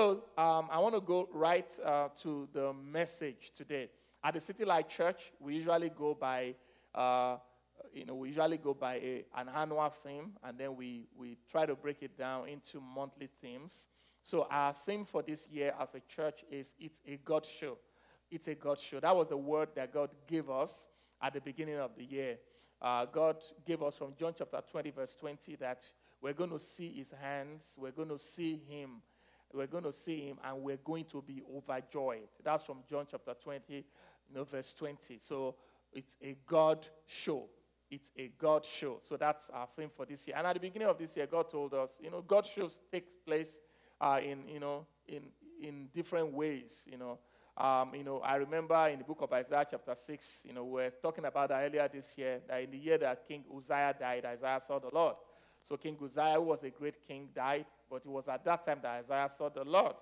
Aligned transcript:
So 0.00 0.24
um, 0.38 0.68
I 0.72 0.78
want 0.78 0.94
to 0.94 1.02
go 1.02 1.28
right 1.30 1.70
uh, 1.84 2.08
to 2.22 2.48
the 2.54 2.72
message 2.72 3.52
today. 3.54 3.90
At 4.24 4.32
the 4.32 4.40
City 4.40 4.64
Light 4.64 4.88
Church, 4.88 5.30
we 5.38 5.56
usually 5.56 5.90
go 5.90 6.16
by, 6.18 6.54
uh, 6.94 7.36
you 7.92 8.06
know, 8.06 8.14
we 8.14 8.28
usually 8.28 8.56
go 8.56 8.72
by 8.72 8.94
a, 8.94 9.24
an 9.36 9.50
annual 9.54 9.90
theme, 10.02 10.30
and 10.42 10.56
then 10.56 10.74
we, 10.74 11.06
we 11.14 11.36
try 11.50 11.66
to 11.66 11.74
break 11.74 11.98
it 12.00 12.16
down 12.16 12.48
into 12.48 12.80
monthly 12.80 13.28
themes. 13.42 13.88
So 14.22 14.46
our 14.50 14.72
theme 14.86 15.04
for 15.04 15.20
this 15.20 15.46
year 15.48 15.74
as 15.78 15.90
a 15.94 16.00
church 16.00 16.46
is 16.50 16.72
it's 16.80 17.02
a 17.06 17.18
God 17.22 17.44
show. 17.44 17.76
It's 18.30 18.48
a 18.48 18.54
God 18.54 18.78
show. 18.78 19.00
That 19.00 19.14
was 19.14 19.28
the 19.28 19.36
word 19.36 19.68
that 19.74 19.92
God 19.92 20.08
gave 20.26 20.48
us 20.48 20.88
at 21.20 21.34
the 21.34 21.42
beginning 21.42 21.76
of 21.76 21.90
the 21.98 22.04
year. 22.04 22.38
Uh, 22.80 23.04
God 23.04 23.36
gave 23.66 23.82
us 23.82 23.96
from 23.96 24.14
John 24.18 24.32
chapter 24.34 24.62
20, 24.66 24.92
verse 24.92 25.14
20, 25.14 25.56
that 25.56 25.82
we're 26.22 26.32
going 26.32 26.52
to 26.52 26.58
see 26.58 26.90
his 26.90 27.12
hands, 27.20 27.64
we're 27.76 27.90
going 27.90 28.08
to 28.08 28.18
see 28.18 28.62
him 28.66 29.02
we're 29.52 29.66
going 29.66 29.84
to 29.84 29.92
see 29.92 30.28
him 30.28 30.38
and 30.44 30.62
we're 30.62 30.78
going 30.78 31.04
to 31.06 31.22
be 31.22 31.42
overjoyed. 31.54 32.28
That's 32.44 32.64
from 32.64 32.78
John 32.88 33.06
chapter 33.10 33.34
20, 33.42 33.74
you 33.74 33.84
know, 34.34 34.44
verse 34.44 34.74
20. 34.74 35.18
So 35.18 35.56
it's 35.92 36.16
a 36.22 36.36
God 36.46 36.86
show. 37.06 37.46
It's 37.90 38.10
a 38.16 38.30
God 38.38 38.64
show. 38.64 38.98
So 39.02 39.16
that's 39.16 39.50
our 39.50 39.66
theme 39.66 39.90
for 39.94 40.06
this 40.06 40.26
year. 40.26 40.36
And 40.38 40.46
at 40.46 40.54
the 40.54 40.60
beginning 40.60 40.88
of 40.88 40.98
this 40.98 41.16
year, 41.16 41.26
God 41.26 41.50
told 41.50 41.74
us, 41.74 41.98
you 42.00 42.10
know, 42.10 42.22
God 42.22 42.46
shows 42.46 42.78
takes 42.90 43.10
place 43.26 43.60
uh, 44.00 44.20
in, 44.22 44.48
you 44.48 44.60
know, 44.60 44.86
in, 45.08 45.22
in 45.60 45.88
different 45.92 46.32
ways, 46.32 46.86
you 46.86 46.96
know. 46.96 47.18
Um, 47.56 47.94
you 47.94 48.04
know, 48.04 48.20
I 48.20 48.36
remember 48.36 48.88
in 48.88 48.98
the 48.98 49.04
book 49.04 49.18
of 49.20 49.32
Isaiah 49.32 49.66
chapter 49.70 49.94
6, 49.94 50.40
you 50.44 50.54
know, 50.54 50.64
we 50.64 50.82
are 50.82 50.90
talking 51.02 51.24
about 51.24 51.50
that 51.50 51.62
earlier 51.62 51.88
this 51.92 52.14
year, 52.16 52.40
that 52.48 52.62
in 52.62 52.70
the 52.70 52.78
year 52.78 52.96
that 52.98 53.26
King 53.26 53.44
Uzziah 53.54 53.94
died, 53.98 54.24
Isaiah 54.24 54.60
saw 54.66 54.78
the 54.78 54.88
Lord. 54.92 55.16
So 55.62 55.76
King 55.76 55.96
Uzziah, 56.02 56.34
who 56.34 56.42
was 56.42 56.62
a 56.62 56.70
great 56.70 57.06
king, 57.06 57.28
died, 57.34 57.66
but 57.90 58.04
it 58.04 58.08
was 58.08 58.28
at 58.28 58.44
that 58.44 58.64
time 58.64 58.78
that 58.82 59.04
Isaiah 59.04 59.28
saw 59.28 59.48
the 59.48 59.64
Lord. 59.64 59.94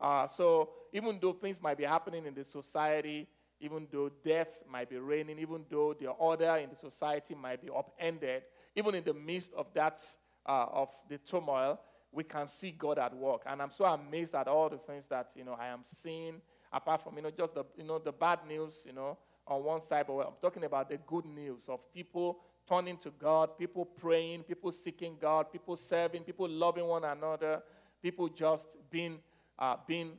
Uh, 0.00 0.26
so 0.26 0.70
even 0.92 1.18
though 1.20 1.32
things 1.32 1.60
might 1.60 1.76
be 1.76 1.84
happening 1.84 2.26
in 2.26 2.34
the 2.34 2.44
society, 2.44 3.28
even 3.60 3.86
though 3.92 4.10
death 4.24 4.62
might 4.70 4.88
be 4.88 4.96
reigning, 4.96 5.38
even 5.38 5.64
though 5.68 5.94
the 5.98 6.08
order 6.08 6.56
in 6.56 6.70
the 6.70 6.76
society 6.76 7.34
might 7.34 7.60
be 7.60 7.68
upended, 7.68 8.42
even 8.74 8.94
in 8.94 9.04
the 9.04 9.12
midst 9.12 9.52
of 9.54 9.66
that, 9.74 10.00
uh, 10.46 10.66
of 10.72 10.88
the 11.08 11.18
turmoil, 11.18 11.78
we 12.12 12.24
can 12.24 12.46
see 12.46 12.70
God 12.70 12.98
at 12.98 13.14
work. 13.14 13.42
And 13.46 13.60
I'm 13.60 13.70
so 13.70 13.84
amazed 13.84 14.34
at 14.34 14.48
all 14.48 14.68
the 14.68 14.78
things 14.78 15.06
that, 15.06 15.30
you 15.36 15.44
know, 15.44 15.56
I 15.60 15.66
am 15.66 15.80
seeing, 15.84 16.40
apart 16.72 17.02
from, 17.02 17.16
you 17.16 17.22
know, 17.22 17.30
just 17.30 17.54
the, 17.54 17.64
you 17.76 17.84
know, 17.84 17.98
the 17.98 18.12
bad 18.12 18.40
news, 18.48 18.84
you 18.86 18.92
know, 18.92 19.18
on 19.46 19.62
one 19.64 19.80
side, 19.80 20.06
but 20.06 20.18
I'm 20.18 20.32
talking 20.40 20.64
about 20.64 20.88
the 20.88 20.96
good 21.06 21.24
news 21.24 21.64
of 21.68 21.80
people 21.92 22.38
turning 22.70 22.96
to 22.98 23.10
God, 23.10 23.58
people 23.58 23.84
praying, 23.84 24.44
people 24.44 24.70
seeking 24.70 25.16
God, 25.20 25.50
people 25.52 25.76
serving, 25.76 26.22
people 26.22 26.48
loving 26.48 26.86
one 26.86 27.04
another, 27.04 27.62
people 28.00 28.28
just 28.28 28.76
being, 28.90 29.18
uh, 29.58 29.76
being 29.86 30.12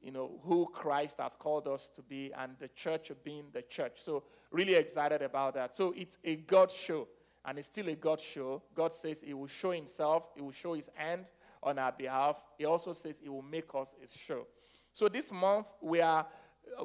you 0.00 0.12
know, 0.12 0.38
who 0.44 0.68
Christ 0.72 1.16
has 1.18 1.32
called 1.36 1.66
us 1.66 1.90
to 1.96 2.02
be, 2.02 2.32
and 2.38 2.52
the 2.60 2.68
church 2.68 3.10
being 3.24 3.46
the 3.52 3.62
church. 3.62 3.94
So, 3.96 4.22
really 4.52 4.74
excited 4.74 5.20
about 5.20 5.54
that. 5.54 5.74
So, 5.74 5.94
it's 5.96 6.18
a 6.22 6.36
God 6.36 6.70
show, 6.70 7.08
and 7.44 7.58
it's 7.58 7.66
still 7.66 7.88
a 7.88 7.96
God 7.96 8.20
show. 8.20 8.62
God 8.74 8.92
says 8.94 9.18
He 9.24 9.34
will 9.34 9.48
show 9.48 9.72
Himself, 9.72 10.24
He 10.36 10.42
will 10.42 10.52
show 10.52 10.74
His 10.74 10.88
hand 10.94 11.24
on 11.60 11.78
our 11.78 11.90
behalf. 11.90 12.40
He 12.56 12.66
also 12.66 12.92
says 12.92 13.16
He 13.20 13.28
will 13.28 13.42
make 13.42 13.74
us 13.74 13.96
His 14.00 14.12
show. 14.12 14.46
So, 14.92 15.08
this 15.08 15.32
month, 15.32 15.66
we 15.80 16.00
are 16.00 16.24
uh, 16.78 16.84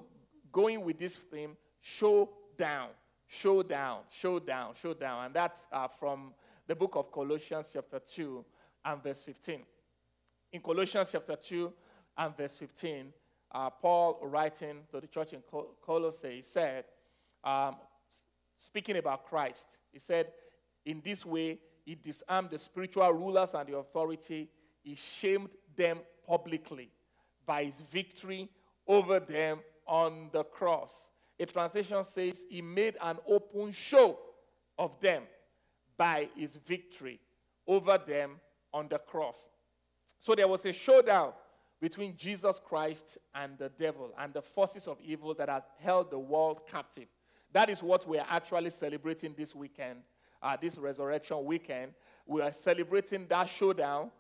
going 0.52 0.84
with 0.84 0.98
this 0.98 1.16
theme, 1.16 1.58
Show 1.80 2.30
Down 2.58 2.90
showdown, 3.32 4.00
showdown, 4.10 4.74
showdown. 4.80 5.26
And 5.26 5.34
that's 5.34 5.66
uh, 5.72 5.88
from 5.88 6.34
the 6.68 6.76
book 6.76 6.96
of 6.96 7.12
Colossians, 7.12 7.70
chapter 7.72 8.00
2, 8.00 8.44
and 8.84 9.02
verse 9.02 9.22
15. 9.24 9.62
In 10.52 10.62
Colossians, 10.62 11.10
chapter 11.12 11.38
2, 11.38 11.72
and 12.18 12.36
verse 12.36 12.56
15, 12.56 13.14
uh, 13.54 13.70
Paul, 13.70 14.20
writing 14.24 14.80
to 14.92 15.00
the 15.00 15.08
church 15.08 15.32
in 15.32 15.42
Col- 15.50 15.78
Colossae, 15.82 16.42
said, 16.42 16.84
um, 17.44 17.78
speaking 18.58 18.98
about 18.98 19.26
Christ, 19.26 19.78
he 19.94 20.00
said, 20.00 20.28
In 20.86 21.02
this 21.04 21.26
way, 21.26 21.60
he 21.86 21.96
disarmed 21.96 22.50
the 22.50 22.60
spiritual 22.60 23.12
rulers 23.14 23.54
and 23.54 23.68
the 23.68 23.78
authority, 23.78 24.50
he 24.84 24.96
shamed 24.96 25.50
them 25.78 26.00
publicly 26.28 26.90
by 27.46 27.64
his 27.64 27.80
victory 27.92 28.50
over 28.88 29.22
them 29.22 29.60
on 29.88 30.30
the 30.34 30.44
cross. 30.44 31.11
A 31.42 31.46
translation 31.48 32.04
says 32.04 32.46
he 32.50 32.62
made 32.62 32.98
an 33.02 33.18
open 33.28 33.72
show 33.72 34.20
of 34.78 34.92
them 35.02 35.24
by 35.98 36.30
his 36.38 36.56
victory 36.68 37.20
over 37.66 37.98
them 37.98 38.40
on 38.72 38.88
the 38.88 39.00
cross. 39.00 39.50
So 40.20 40.36
there 40.36 40.48
was 40.48 40.64
a 40.66 40.72
showdown 40.72 41.34
between 41.82 42.16
Jesus 42.16 42.62
Christ 42.64 43.18
and 43.34 43.58
the 43.58 43.70
devil 43.70 44.12
and 44.20 44.32
the 44.36 44.44
forces 44.44 44.86
of 44.86 45.00
evil 45.04 45.34
that 45.34 45.50
had 45.50 45.64
held 45.80 46.12
the 46.12 46.20
world 46.20 46.62
captive. 46.70 47.08
That 47.54 47.72
is 47.72 47.82
what 47.82 48.08
we 48.08 48.20
are 48.20 48.28
actually 48.30 48.70
celebrating 48.70 49.34
this 49.36 49.56
weekend, 49.56 50.02
uh, 50.44 50.58
this 50.62 50.78
resurrection 50.78 51.44
weekend. 51.44 51.94
We 52.28 52.42
are 52.42 52.54
celebrating 52.54 53.26
that 53.30 53.50
showdown 53.50 54.12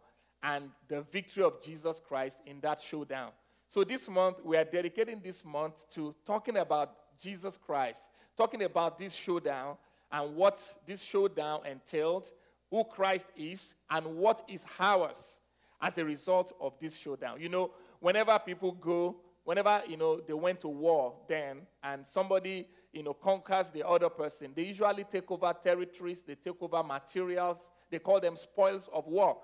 and 0.41 0.71
the 0.87 1.03
victory 1.03 1.43
of 1.43 1.61
Jesus 1.61 2.01
Christ 2.03 2.37
in 2.47 2.61
that 2.61 2.81
showdown. 2.81 3.29
So 3.67 3.83
this 3.83 4.09
month, 4.09 4.43
we 4.43 4.57
are 4.57 4.65
dedicating 4.65 5.21
this 5.23 5.45
month 5.45 5.87
to 5.93 6.15
talking 6.25 6.57
about 6.57 6.95
Jesus 7.21 7.57
Christ, 7.57 8.01
talking 8.35 8.63
about 8.63 8.97
this 8.97 9.13
showdown 9.13 9.77
and 10.11 10.35
what 10.35 10.59
this 10.85 11.01
showdown 11.01 11.61
entailed, 11.65 12.25
who 12.69 12.83
Christ 12.83 13.27
is, 13.37 13.75
and 13.89 14.05
what 14.17 14.43
is 14.47 14.65
ours 14.79 15.39
as 15.81 15.97
a 15.97 16.05
result 16.05 16.53
of 16.59 16.73
this 16.79 16.97
showdown. 16.97 17.39
You 17.39 17.49
know, 17.49 17.71
whenever 17.99 18.37
people 18.39 18.71
go, 18.73 19.17
whenever, 19.43 19.81
you 19.87 19.97
know, 19.97 20.19
they 20.19 20.33
went 20.33 20.61
to 20.61 20.67
war 20.67 21.13
then, 21.27 21.61
and 21.83 22.05
somebody, 22.05 22.67
you 22.93 23.03
know, 23.03 23.13
conquers 23.13 23.69
the 23.71 23.87
other 23.87 24.09
person, 24.09 24.51
they 24.55 24.63
usually 24.63 25.03
take 25.03 25.29
over 25.31 25.53
territories, 25.61 26.23
they 26.25 26.35
take 26.35 26.61
over 26.61 26.83
materials, 26.83 27.57
they 27.89 27.99
call 27.99 28.19
them 28.19 28.35
spoils 28.35 28.89
of 28.93 29.05
war. 29.07 29.37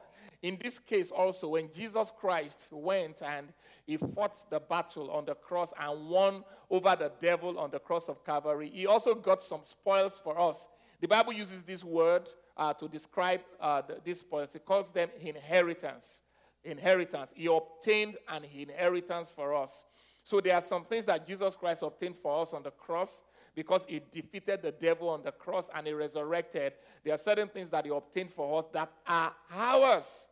In 0.44 0.58
this 0.62 0.78
case, 0.78 1.10
also, 1.10 1.50
when 1.50 1.70
Jesus 1.74 2.12
Christ 2.20 2.68
went 2.72 3.22
and 3.24 3.48
he 3.86 3.98
fought 3.98 4.50
the 4.50 4.60
battle 4.60 5.10
on 5.10 5.26
the 5.26 5.34
cross 5.34 5.74
and 5.80 6.10
won 6.10 6.44
over 6.70 6.96
the 6.96 7.12
devil 7.22 7.58
on 7.58 7.72
the 7.72 7.80
cross 7.80 8.08
of 8.08 8.24
Calvary, 8.24 8.70
he 8.74 8.86
also 8.86 9.16
got 9.16 9.42
some 9.42 9.62
spoils 9.64 10.20
for 10.24 10.40
us. 10.40 10.68
The 11.02 11.08
Bible 11.08 11.34
uses 11.34 11.64
this 11.64 11.84
word 11.84 12.28
uh, 12.56 12.74
to 12.74 12.88
describe 12.88 13.42
uh, 13.60 13.82
the, 13.82 14.00
these 14.04 14.20
spoils, 14.20 14.56
it 14.56 14.66
calls 14.66 14.92
them 14.92 15.10
inheritance. 15.20 16.22
Inheritance. 16.64 17.32
He 17.34 17.48
obtained 17.48 18.18
an 18.28 18.44
inheritance 18.56 19.32
for 19.36 19.56
us. 19.56 19.86
So 20.24 20.42
there 20.42 20.56
are 20.56 20.62
some 20.62 20.84
things 20.84 21.06
that 21.06 21.26
Jesus 21.26 21.56
Christ 21.56 21.84
obtained 21.84 22.16
for 22.22 22.42
us 22.42 22.54
on 22.54 22.62
the 22.62 22.72
cross 22.72 23.24
because 23.56 23.86
he 23.88 24.02
defeated 24.12 24.62
the 24.62 24.72
devil 24.72 25.10
on 25.10 25.24
the 25.24 25.32
cross 25.32 25.70
and 25.74 25.88
he 25.88 25.94
resurrected. 25.94 26.74
There 27.04 27.14
are 27.14 27.18
certain 27.18 27.48
things 27.48 27.70
that 27.70 27.86
he 27.86 27.92
obtained 27.92 28.32
for 28.34 28.60
us 28.60 28.66
that 28.74 28.92
are 29.08 29.34
ours. 29.52 30.27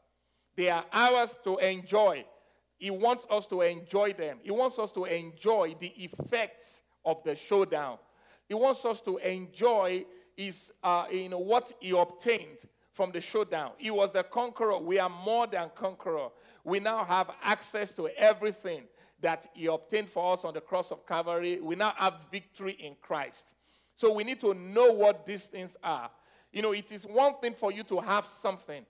They 0.55 0.69
are 0.69 0.85
ours 0.91 1.37
to 1.43 1.57
enjoy. 1.57 2.25
He 2.77 2.89
wants 2.91 3.25
us 3.29 3.47
to 3.47 3.61
enjoy 3.61 4.13
them. 4.13 4.39
He 4.43 4.51
wants 4.51 4.79
us 4.79 4.91
to 4.93 5.05
enjoy 5.05 5.75
the 5.79 5.87
effects 5.97 6.81
of 7.03 7.23
the 7.23 7.35
showdown. 7.35 7.97
He 8.47 8.53
wants 8.53 8.85
us 8.85 9.01
to 9.01 9.17
enjoy 9.17 10.05
his, 10.35 10.71
uh, 10.83 11.05
you 11.11 11.29
know, 11.29 11.39
what 11.39 11.71
he 11.79 11.91
obtained 11.91 12.57
from 12.91 13.11
the 13.11 13.21
showdown. 13.21 13.71
He 13.77 13.91
was 13.91 14.11
the 14.13 14.23
conqueror. 14.23 14.77
We 14.79 14.99
are 14.99 15.09
more 15.09 15.47
than 15.47 15.69
conqueror. 15.75 16.29
We 16.63 16.79
now 16.79 17.03
have 17.03 17.31
access 17.41 17.93
to 17.95 18.07
everything 18.17 18.83
that 19.21 19.47
he 19.53 19.67
obtained 19.67 20.09
for 20.09 20.33
us 20.33 20.45
on 20.45 20.53
the 20.53 20.61
cross 20.61 20.91
of 20.91 21.05
Calvary. 21.05 21.59
We 21.61 21.75
now 21.75 21.93
have 21.97 22.15
victory 22.31 22.73
in 22.73 22.95
Christ. 23.01 23.55
So 23.95 24.13
we 24.13 24.23
need 24.23 24.39
to 24.41 24.53
know 24.53 24.91
what 24.91 25.25
these 25.25 25.43
things 25.43 25.77
are. 25.83 26.09
You 26.51 26.61
know, 26.61 26.73
it 26.73 26.91
is 26.91 27.05
one 27.05 27.35
thing 27.41 27.53
for 27.53 27.71
you 27.71 27.83
to 27.83 27.99
have 27.99 28.25
something, 28.25 28.85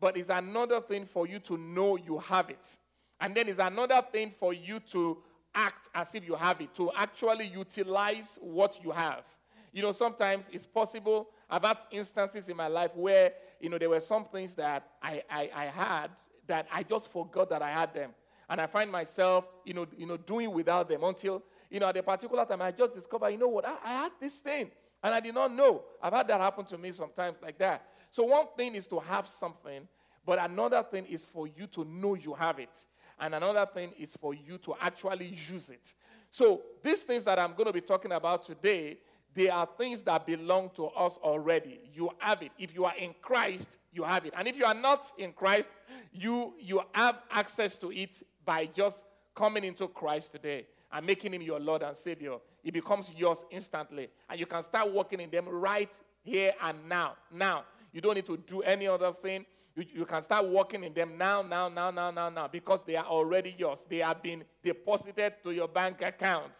but 0.00 0.16
it's 0.16 0.28
another 0.28 0.80
thing 0.80 1.06
for 1.06 1.26
you 1.26 1.38
to 1.40 1.56
know 1.56 1.96
you 1.96 2.18
have 2.18 2.50
it. 2.50 2.76
And 3.20 3.34
then 3.34 3.48
it's 3.48 3.58
another 3.58 4.02
thing 4.12 4.32
for 4.38 4.52
you 4.52 4.80
to 4.90 5.18
act 5.54 5.88
as 5.94 6.14
if 6.14 6.26
you 6.26 6.34
have 6.34 6.60
it, 6.60 6.74
to 6.74 6.92
actually 6.94 7.46
utilize 7.46 8.38
what 8.40 8.82
you 8.84 8.90
have. 8.90 9.24
You 9.72 9.82
know, 9.82 9.92
sometimes 9.92 10.48
it's 10.52 10.66
possible. 10.66 11.28
I've 11.48 11.62
had 11.62 11.78
instances 11.90 12.48
in 12.48 12.56
my 12.56 12.68
life 12.68 12.94
where, 12.94 13.32
you 13.60 13.68
know, 13.68 13.78
there 13.78 13.90
were 13.90 14.00
some 14.00 14.24
things 14.24 14.54
that 14.54 14.86
I, 15.02 15.22
I, 15.30 15.50
I 15.54 15.64
had 15.66 16.10
that 16.46 16.66
I 16.72 16.82
just 16.82 17.10
forgot 17.10 17.50
that 17.50 17.62
I 17.62 17.70
had 17.70 17.92
them. 17.94 18.10
And 18.48 18.60
I 18.60 18.66
find 18.66 18.90
myself, 18.90 19.46
you 19.64 19.74
know, 19.74 19.86
you 19.96 20.06
know, 20.06 20.16
doing 20.16 20.52
without 20.52 20.88
them 20.88 21.02
until, 21.04 21.42
you 21.70 21.80
know, 21.80 21.88
at 21.88 21.96
a 21.96 22.02
particular 22.02 22.44
time 22.44 22.62
I 22.62 22.70
just 22.70 22.94
discover, 22.94 23.28
you 23.28 23.38
know 23.38 23.48
what, 23.48 23.66
I, 23.66 23.74
I 23.84 23.88
had 24.02 24.12
this 24.20 24.34
thing 24.34 24.70
and 25.02 25.14
I 25.14 25.20
did 25.20 25.34
not 25.34 25.52
know. 25.52 25.82
I've 26.02 26.12
had 26.12 26.28
that 26.28 26.40
happen 26.40 26.64
to 26.66 26.78
me 26.78 26.92
sometimes 26.92 27.38
like 27.42 27.58
that. 27.58 27.86
So 28.16 28.22
one 28.22 28.46
thing 28.56 28.74
is 28.74 28.86
to 28.86 28.98
have 28.98 29.26
something, 29.26 29.86
but 30.24 30.38
another 30.38 30.82
thing 30.82 31.04
is 31.04 31.26
for 31.26 31.46
you 31.46 31.66
to 31.66 31.84
know 31.84 32.14
you 32.14 32.32
have 32.32 32.58
it. 32.58 32.74
And 33.20 33.34
another 33.34 33.66
thing 33.66 33.90
is 33.98 34.16
for 34.16 34.32
you 34.32 34.56
to 34.56 34.74
actually 34.80 35.36
use 35.50 35.68
it. 35.68 35.92
So 36.30 36.62
these 36.82 37.02
things 37.02 37.24
that 37.24 37.38
I'm 37.38 37.52
going 37.52 37.66
to 37.66 37.74
be 37.74 37.82
talking 37.82 38.12
about 38.12 38.46
today, 38.46 38.96
they 39.34 39.50
are 39.50 39.68
things 39.76 40.00
that 40.04 40.26
belong 40.26 40.70
to 40.76 40.86
us 40.86 41.18
already. 41.18 41.78
You 41.94 42.08
have 42.16 42.40
it. 42.40 42.52
If 42.58 42.74
you 42.74 42.86
are 42.86 42.94
in 42.96 43.14
Christ, 43.20 43.76
you 43.92 44.02
have 44.02 44.24
it. 44.24 44.32
And 44.34 44.48
if 44.48 44.56
you 44.56 44.64
are 44.64 44.72
not 44.72 45.12
in 45.18 45.34
Christ, 45.34 45.68
you 46.10 46.54
you 46.58 46.80
have 46.92 47.16
access 47.30 47.76
to 47.76 47.92
it 47.92 48.22
by 48.46 48.64
just 48.64 49.04
coming 49.34 49.62
into 49.62 49.88
Christ 49.88 50.32
today 50.32 50.64
and 50.90 51.04
making 51.04 51.34
him 51.34 51.42
your 51.42 51.60
Lord 51.60 51.82
and 51.82 51.94
Savior. 51.94 52.36
It 52.64 52.72
becomes 52.72 53.12
yours 53.14 53.44
instantly. 53.50 54.08
And 54.30 54.40
you 54.40 54.46
can 54.46 54.62
start 54.62 54.90
working 54.90 55.20
in 55.20 55.28
them 55.28 55.46
right 55.50 55.92
here 56.22 56.54
and 56.62 56.88
now. 56.88 57.16
Now. 57.30 57.64
You 57.96 58.02
don't 58.02 58.14
need 58.14 58.26
to 58.26 58.36
do 58.36 58.60
any 58.60 58.86
other 58.86 59.10
thing. 59.10 59.46
You, 59.74 59.86
you 59.90 60.04
can 60.04 60.20
start 60.20 60.46
working 60.46 60.84
in 60.84 60.92
them 60.92 61.16
now, 61.16 61.40
now, 61.40 61.70
now, 61.70 61.90
now, 61.90 62.10
now, 62.10 62.28
now, 62.28 62.46
because 62.46 62.82
they 62.82 62.94
are 62.94 63.06
already 63.06 63.54
yours. 63.56 63.86
They 63.88 64.00
have 64.00 64.22
been 64.22 64.44
deposited 64.62 65.36
to 65.42 65.50
your 65.50 65.66
bank 65.66 66.02
account. 66.02 66.52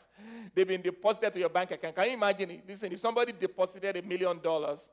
They've 0.54 0.66
been 0.66 0.80
deposited 0.80 1.34
to 1.34 1.38
your 1.38 1.50
bank 1.50 1.72
account. 1.72 1.94
Can 1.94 2.06
you 2.06 2.12
imagine? 2.14 2.62
Listen, 2.66 2.90
if 2.90 3.00
somebody 3.00 3.32
deposited 3.32 3.98
a 3.98 4.02
million 4.02 4.40
dollars 4.40 4.90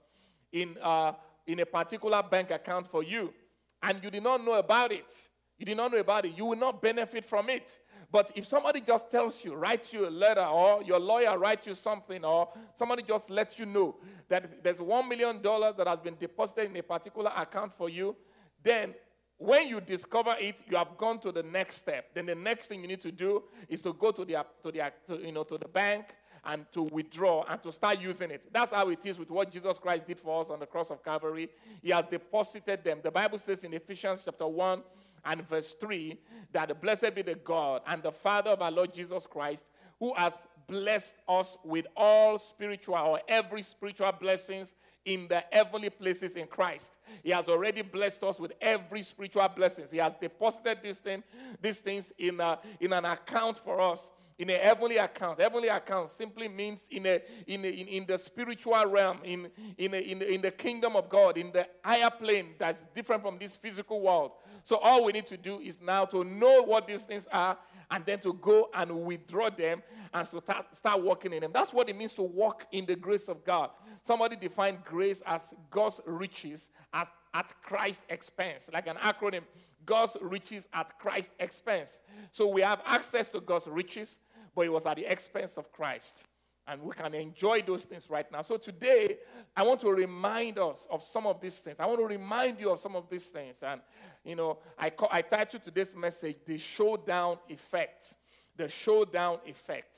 in, 0.51 0.75
uh, 0.81 1.13
in 1.48 1.62
a 1.62 1.66
particular 1.66 2.22
bank 2.22 2.51
account 2.51 2.92
for 2.92 3.04
you, 3.04 3.34
and 3.81 4.04
you 4.04 4.12
did 4.12 4.24
not 4.24 4.44
know 4.44 4.56
about 4.56 4.92
it, 4.92 5.13
you 5.57 5.66
did 5.66 5.78
not 5.78 5.94
know 5.94 6.00
about 6.00 6.25
it, 6.25 6.38
you 6.38 6.44
will 6.44 6.57
not 6.57 6.81
benefit 6.81 7.24
from 7.24 7.50
it. 7.50 7.80
But 8.13 8.31
if 8.36 8.45
somebody 8.45 8.80
just 8.80 9.10
tells 9.10 9.44
you, 9.44 9.56
writes 9.56 9.92
you 9.92 10.07
a 10.07 10.12
letter, 10.12 10.45
or 10.45 10.83
your 10.83 11.00
lawyer 11.00 11.36
writes 11.36 11.65
you 11.65 11.74
something, 11.74 12.24
or 12.24 12.48
somebody 12.77 13.01
just 13.01 13.31
lets 13.31 13.57
you 13.57 13.65
know 13.65 13.95
that 14.30 14.63
there's 14.63 14.77
$1 14.77 15.10
million 15.10 15.42
that 15.42 15.88
has 15.88 16.00
been 16.00 16.15
deposited 16.19 16.69
in 16.69 16.77
a 16.77 16.83
particular 16.83 17.31
account 17.36 17.74
for 17.75 17.89
you, 17.89 18.15
then 18.62 18.94
when 19.38 19.68
you 19.68 19.81
discover 19.81 20.36
it, 20.39 20.57
you 20.69 20.77
have 20.77 20.95
gone 20.95 21.19
to 21.21 21.31
the 21.31 21.42
next 21.42 21.77
step. 21.77 22.13
Then 22.13 22.27
the 22.27 22.36
next 22.36 22.68
thing 22.68 22.81
you 22.81 22.88
need 22.88 23.01
to 23.01 23.12
do 23.12 23.45
is 23.68 23.81
to 23.81 23.94
go 23.94 24.12
to 24.12 24.24
the, 24.24 24.45
to 24.62 24.71
the, 24.71 24.94
to, 25.07 25.25
you 25.25 25.31
know, 25.31 25.44
to 25.45 25.57
the 25.57 25.68
bank 25.68 26.13
and 26.45 26.66
to 26.74 26.83
withdraw 26.83 27.44
and 27.50 27.63
to 27.63 27.71
start 27.71 28.00
using 28.00 28.30
it. 28.30 28.44
That's 28.54 28.74
how 28.74 28.89
it 28.89 29.04
is 29.07 29.18
with 29.18 29.31
what 29.31 29.51
Jesus 29.51 29.80
Christ 29.80 30.06
did 30.06 30.19
for 30.19 30.42
us 30.42 30.51
on 30.51 30.59
the 30.59 30.68
cross 30.68 30.92
of 30.92 31.04
Calvary. 31.04 31.50
He 31.81 31.89
has 31.89 32.06
deposited 32.12 32.83
them. 32.83 33.00
The 33.01 33.09
Bible 33.09 33.39
says 33.39 33.63
in 33.63 33.74
Ephesians 33.74 34.21
chapter 34.24 34.45
1, 34.45 34.83
and 35.25 35.47
verse 35.47 35.73
3 35.79 36.17
that 36.51 36.81
blessed 36.81 37.15
be 37.15 37.21
the 37.21 37.35
God 37.35 37.81
and 37.87 38.03
the 38.03 38.11
Father 38.11 38.51
of 38.51 38.61
our 38.61 38.71
Lord 38.71 38.93
Jesus 38.93 39.25
Christ, 39.25 39.65
who 39.99 40.13
has 40.15 40.33
blessed 40.67 41.15
us 41.27 41.57
with 41.63 41.85
all 41.95 42.37
spiritual 42.37 42.95
or 42.95 43.21
every 43.27 43.61
spiritual 43.61 44.11
blessings 44.11 44.75
in 45.05 45.27
the 45.27 45.43
heavenly 45.51 45.89
places 45.89 46.35
in 46.35 46.47
Christ. 46.47 46.91
He 47.23 47.31
has 47.31 47.49
already 47.49 47.81
blessed 47.81 48.23
us 48.23 48.39
with 48.39 48.53
every 48.61 49.01
spiritual 49.01 49.47
blessings. 49.49 49.91
He 49.91 49.97
has 49.97 50.13
deposited 50.15 50.79
these, 50.81 50.99
thing, 50.99 51.23
these 51.61 51.79
things 51.79 52.13
in, 52.17 52.39
a, 52.39 52.59
in 52.79 52.93
an 52.93 53.05
account 53.05 53.57
for 53.57 53.81
us 53.81 54.11
in 54.38 54.50
a 54.50 54.57
heavenly 54.57 54.97
account. 54.97 55.39
Heavenly 55.39 55.68
account 55.68 56.12
simply 56.12 56.47
means 56.47 56.88
in, 56.89 57.06
a, 57.06 57.21
in, 57.47 57.63
a, 57.63 57.68
in, 57.68 57.88
in, 57.88 58.06
the 58.06 58.18
spiritual 58.18 58.85
realm, 58.85 59.19
in, 59.24 59.50
in, 59.77 59.94
a, 59.94 59.97
in, 59.97 60.19
the, 60.19 60.33
in 60.33 60.41
the 60.41 60.51
kingdom 60.51 60.95
of 60.95 61.09
God, 61.09 61.38
in 61.38 61.51
the 61.51 61.68
higher 61.83 62.09
plane 62.09 62.50
that's 62.57 62.83
different 62.94 63.21
from 63.21 63.38
this 63.38 63.56
physical 63.56 64.01
world. 64.01 64.31
So 64.63 64.77
all 64.77 65.03
we 65.06 65.12
need 65.12 65.25
to 65.27 65.38
do 65.38 65.59
is 65.59 65.80
now 65.81 66.06
to 66.06 66.24
know 66.24 66.63
what 66.63 66.88
these 66.88 67.03
things 67.03 67.27
are 67.31 67.57
and 67.91 68.06
then 68.06 68.19
to 68.19 68.33
go 68.33 68.69
and 68.74 69.06
withdraw 69.06 69.50
them 69.50 69.83
and 70.13 70.27
to 70.27 70.41
start, 70.41 70.75
start 70.75 71.03
working 71.03 71.33
in 71.33 71.41
them. 71.41 71.51
That's 71.53 71.74
what 71.74 71.89
it 71.89 71.95
means 71.95 72.13
to 72.13 72.24
walk 72.24 72.65
in 72.71 72.85
the 72.85 72.95
grace 72.95 73.27
of 73.27 73.44
God. 73.44 73.69
Somebody 74.01 74.35
defined 74.35 74.83
grace 74.83 75.21
as 75.25 75.41
God's 75.69 76.01
riches 76.06 76.69
as, 76.94 77.07
at 77.33 77.53
Christ's 77.62 78.06
expense, 78.09 78.69
like 78.74 78.88
an 78.88 78.95
acronym. 78.97 79.41
God's 79.85 80.18
riches 80.21 80.68
at 80.74 80.97
Christ's 81.00 81.33
expense. 81.39 82.00
So 82.31 82.47
we 82.47 82.62
have 82.62 82.81
access 82.85 83.30
to 83.31 83.39
God's 83.39 83.68
riches, 83.68 84.19
but 84.56 84.65
it 84.65 84.71
was 84.71 84.85
at 84.85 84.97
the 84.97 85.06
expense 85.06 85.57
of 85.57 85.71
Christ. 85.71 86.25
And 86.65 86.81
we 86.81 86.94
can 86.94 87.13
enjoy 87.13 87.62
those 87.62 87.83
things 87.83 88.09
right 88.09 88.30
now. 88.31 88.41
So 88.41 88.56
today, 88.56 89.18
I 89.56 89.63
want 89.63 89.81
to 89.81 89.89
remind 89.89 90.57
us 90.57 90.88
of 90.89 91.03
some 91.03 91.27
of 91.27 91.41
these 91.41 91.56
things. 91.56 91.75
I 91.77 91.85
want 91.85 92.00
to 92.00 92.06
remind 92.06 92.59
you 92.59 92.71
of 92.71 92.80
some 92.80 92.95
of 92.95 93.09
these 93.09 93.25
things. 93.25 93.57
And, 93.62 93.81
you 94.24 94.35
know, 94.35 94.59
I, 94.77 94.89
call, 94.89 95.09
I 95.12 95.21
titled 95.24 95.63
today's 95.63 95.94
message, 95.94 96.38
The 96.45 96.57
Showdown 96.57 97.38
Effect. 97.50 98.15
The 98.56 98.69
Showdown 98.69 99.39
Effect. 99.45 99.97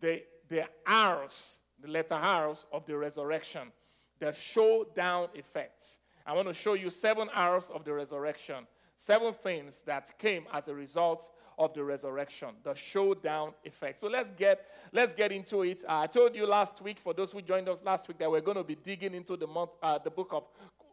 The, 0.00 0.22
the 0.48 0.64
R's, 0.86 1.58
the 1.82 1.88
letter 1.88 2.14
R's 2.14 2.66
of 2.72 2.86
the 2.86 2.96
resurrection. 2.96 3.70
The 4.18 4.32
Showdown 4.32 5.28
Effect. 5.34 5.84
I 6.24 6.32
want 6.32 6.48
to 6.48 6.54
show 6.54 6.72
you 6.72 6.88
seven 6.88 7.28
R's 7.34 7.68
of 7.68 7.84
the 7.84 7.92
resurrection. 7.92 8.66
Seven 8.96 9.34
things 9.34 9.82
that 9.84 10.18
came 10.18 10.46
as 10.52 10.68
a 10.68 10.74
result 10.74 11.30
of 11.58 11.72
the 11.74 11.82
resurrection, 11.82 12.48
the 12.64 12.74
showdown 12.74 13.52
effect. 13.64 14.00
So 14.00 14.08
let's 14.08 14.30
get 14.32 14.66
let's 14.92 15.12
get 15.12 15.32
into 15.32 15.62
it. 15.62 15.84
Uh, 15.88 16.00
I 16.00 16.06
told 16.06 16.34
you 16.34 16.46
last 16.46 16.80
week, 16.82 16.98
for 16.98 17.14
those 17.14 17.32
who 17.32 17.40
joined 17.42 17.68
us 17.68 17.82
last 17.82 18.08
week, 18.08 18.18
that 18.18 18.30
we're 18.30 18.40
going 18.40 18.56
to 18.56 18.64
be 18.64 18.74
digging 18.74 19.14
into 19.14 19.36
the 19.36 19.46
month, 19.46 19.70
uh, 19.82 19.98
the 19.98 20.10
book 20.10 20.30
of 20.32 20.44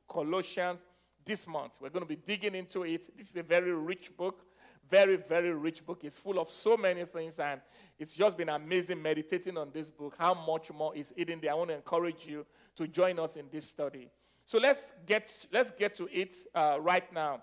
Colossians 0.08 0.80
this 1.26 1.48
month. 1.48 1.74
We're 1.82 1.90
going 1.90 2.04
to 2.04 2.08
be 2.08 2.16
digging 2.16 2.56
into 2.56 2.84
it. 2.84 3.10
This 3.18 3.30
is 3.30 3.36
a 3.36 3.44
very 3.44 3.74
rich 3.74 4.16
book, 4.16 4.46
very 4.90 5.18
very 5.18 5.54
rich 5.54 5.86
book. 5.86 6.02
It's 6.04 6.18
full 6.18 6.40
of 6.40 6.50
so 6.50 6.78
many 6.78 7.06
things, 7.06 7.40
and 7.40 7.60
it's 8.00 8.16
just 8.16 8.38
been 8.38 8.50
amazing 8.50 9.02
meditating 9.02 9.58
on 9.58 9.70
this 9.74 9.90
book. 9.90 10.16
How 10.18 10.34
much 10.34 10.72
more 10.72 10.96
is 10.96 11.12
hidden 11.16 11.40
there? 11.42 11.52
I 11.52 11.56
want 11.56 11.70
to 11.70 11.76
encourage 11.76 12.26
you 12.26 12.46
to 12.76 12.88
join 12.88 13.20
us 13.20 13.36
in 13.36 13.46
this 13.52 13.66
study. 13.66 14.10
So 14.46 14.60
let's 14.60 14.92
get 15.06 15.48
let's 15.52 15.72
get 15.72 15.96
to 15.96 16.08
it 16.12 16.36
uh, 16.54 16.78
right 16.82 17.12
now. 17.14 17.42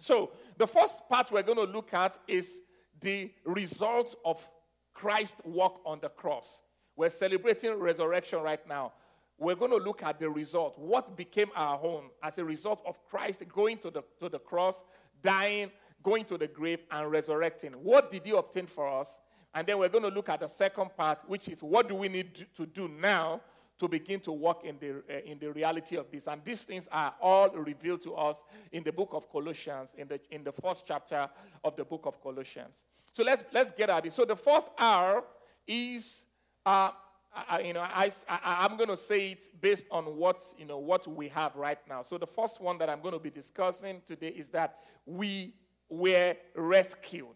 So, 0.00 0.30
the 0.56 0.66
first 0.66 1.06
part 1.10 1.30
we're 1.30 1.42
going 1.42 1.58
to 1.58 1.70
look 1.70 1.92
at 1.92 2.18
is 2.26 2.62
the 3.02 3.30
result 3.44 4.16
of 4.24 4.48
Christ's 4.94 5.44
work 5.44 5.74
on 5.84 6.00
the 6.00 6.08
cross. 6.08 6.62
We're 6.96 7.10
celebrating 7.10 7.74
resurrection 7.74 8.40
right 8.40 8.66
now. 8.66 8.92
We're 9.38 9.56
going 9.56 9.72
to 9.72 9.76
look 9.76 10.02
at 10.02 10.18
the 10.18 10.30
result. 10.30 10.78
What 10.78 11.18
became 11.18 11.50
our 11.54 11.76
home 11.76 12.06
as 12.22 12.38
a 12.38 12.44
result 12.44 12.82
of 12.86 12.96
Christ 13.10 13.42
going 13.52 13.76
to 13.78 13.90
the, 13.90 14.02
to 14.20 14.30
the 14.30 14.38
cross, 14.38 14.82
dying, 15.22 15.70
going 16.02 16.24
to 16.26 16.38
the 16.38 16.48
grave, 16.48 16.80
and 16.90 17.10
resurrecting? 17.10 17.72
What 17.72 18.10
did 18.10 18.22
he 18.24 18.32
obtain 18.32 18.66
for 18.66 18.88
us? 18.88 19.20
And 19.54 19.66
then 19.66 19.78
we're 19.78 19.90
going 19.90 20.04
to 20.04 20.10
look 20.10 20.30
at 20.30 20.40
the 20.40 20.48
second 20.48 20.96
part, 20.96 21.18
which 21.26 21.48
is 21.48 21.62
what 21.62 21.88
do 21.88 21.94
we 21.94 22.08
need 22.08 22.46
to 22.56 22.64
do 22.64 22.88
now 22.88 23.42
to 23.80 23.88
begin 23.88 24.20
to 24.20 24.30
walk 24.30 24.62
in 24.64 24.76
the, 24.78 25.02
uh, 25.10 25.20
in 25.24 25.38
the 25.38 25.50
reality 25.50 25.96
of 25.96 26.10
this. 26.10 26.28
And 26.28 26.44
these 26.44 26.62
things 26.62 26.86
are 26.92 27.14
all 27.20 27.48
revealed 27.50 28.02
to 28.02 28.14
us 28.14 28.36
in 28.72 28.84
the 28.84 28.92
book 28.92 29.08
of 29.12 29.30
Colossians, 29.32 29.94
in 29.96 30.06
the, 30.06 30.20
in 30.30 30.44
the 30.44 30.52
first 30.52 30.84
chapter 30.86 31.28
of 31.64 31.76
the 31.76 31.84
book 31.84 32.02
of 32.04 32.22
Colossians. 32.22 32.84
So 33.12 33.24
let's, 33.24 33.42
let's 33.52 33.70
get 33.70 33.88
at 33.88 34.04
it. 34.04 34.12
So 34.12 34.26
the 34.26 34.36
first 34.36 34.66
R 34.78 35.24
is, 35.66 36.26
uh, 36.66 36.90
I, 37.34 37.60
you 37.60 37.72
know, 37.72 37.80
I, 37.80 38.12
I, 38.28 38.66
am 38.66 38.76
going 38.76 38.90
to 38.90 38.96
say 38.98 39.30
it 39.30 39.44
based 39.60 39.86
on 39.90 40.04
what, 40.04 40.42
you 40.58 40.66
know, 40.66 40.78
what 40.78 41.06
we 41.08 41.28
have 41.28 41.56
right 41.56 41.78
now. 41.88 42.02
So 42.02 42.18
the 42.18 42.26
first 42.26 42.60
one 42.60 42.76
that 42.78 42.90
I'm 42.90 43.00
going 43.00 43.14
to 43.14 43.20
be 43.20 43.30
discussing 43.30 44.02
today 44.06 44.28
is 44.28 44.48
that 44.48 44.80
we 45.06 45.54
were 45.88 46.36
rescued. 46.54 47.26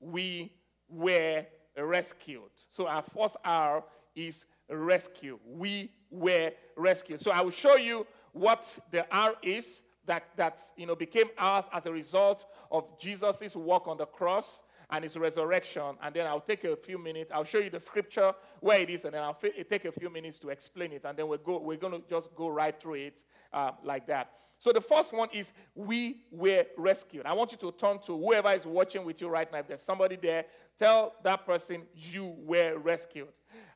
We 0.00 0.52
were 0.88 1.46
rescued. 1.78 2.50
So 2.70 2.88
our 2.88 3.02
first 3.02 3.36
R 3.44 3.84
is 4.16 4.46
rescue. 4.68 5.38
We 5.46 5.90
were 6.10 6.52
rescued. 6.76 7.20
So 7.20 7.30
I 7.30 7.40
will 7.40 7.50
show 7.50 7.76
you 7.76 8.06
what 8.32 8.78
the 8.90 9.06
R 9.14 9.34
is 9.42 9.82
that, 10.06 10.24
that 10.36 10.58
you 10.76 10.86
know, 10.86 10.94
became 10.94 11.26
ours 11.38 11.64
as 11.72 11.86
a 11.86 11.92
result 11.92 12.46
of 12.70 12.98
Jesus' 12.98 13.56
work 13.56 13.88
on 13.88 13.96
the 13.96 14.06
cross 14.06 14.62
and 14.90 15.04
his 15.04 15.16
resurrection. 15.16 15.96
And 16.02 16.14
then 16.14 16.26
I'll 16.26 16.40
take 16.40 16.64
a 16.64 16.76
few 16.76 16.98
minutes. 16.98 17.30
I'll 17.32 17.44
show 17.44 17.58
you 17.58 17.70
the 17.70 17.80
scripture 17.80 18.34
where 18.60 18.80
it 18.80 18.90
is, 18.90 19.04
and 19.04 19.14
then 19.14 19.22
I'll 19.22 19.34
take 19.34 19.84
a 19.84 19.92
few 19.92 20.10
minutes 20.10 20.38
to 20.40 20.50
explain 20.50 20.92
it. 20.92 21.02
And 21.04 21.16
then 21.16 21.28
we'll 21.28 21.38
go, 21.38 21.58
we're 21.58 21.76
going 21.76 22.00
to 22.00 22.02
just 22.08 22.34
go 22.34 22.48
right 22.48 22.78
through 22.78 22.94
it 22.94 23.22
uh, 23.52 23.72
like 23.82 24.06
that. 24.06 24.32
So 24.58 24.72
the 24.72 24.80
first 24.80 25.12
one 25.12 25.28
is 25.32 25.52
we 25.74 26.18
were 26.30 26.64
rescued. 26.76 27.26
I 27.26 27.32
want 27.32 27.52
you 27.52 27.58
to 27.58 27.72
turn 27.72 27.98
to 28.06 28.16
whoever 28.16 28.50
is 28.52 28.64
watching 28.64 29.04
with 29.04 29.20
you 29.20 29.28
right 29.28 29.50
now. 29.52 29.58
If 29.58 29.68
there's 29.68 29.82
somebody 29.82 30.16
there, 30.16 30.46
tell 30.78 31.14
that 31.22 31.44
person 31.44 31.82
you 31.94 32.34
were 32.38 32.78
rescued. 32.78 33.28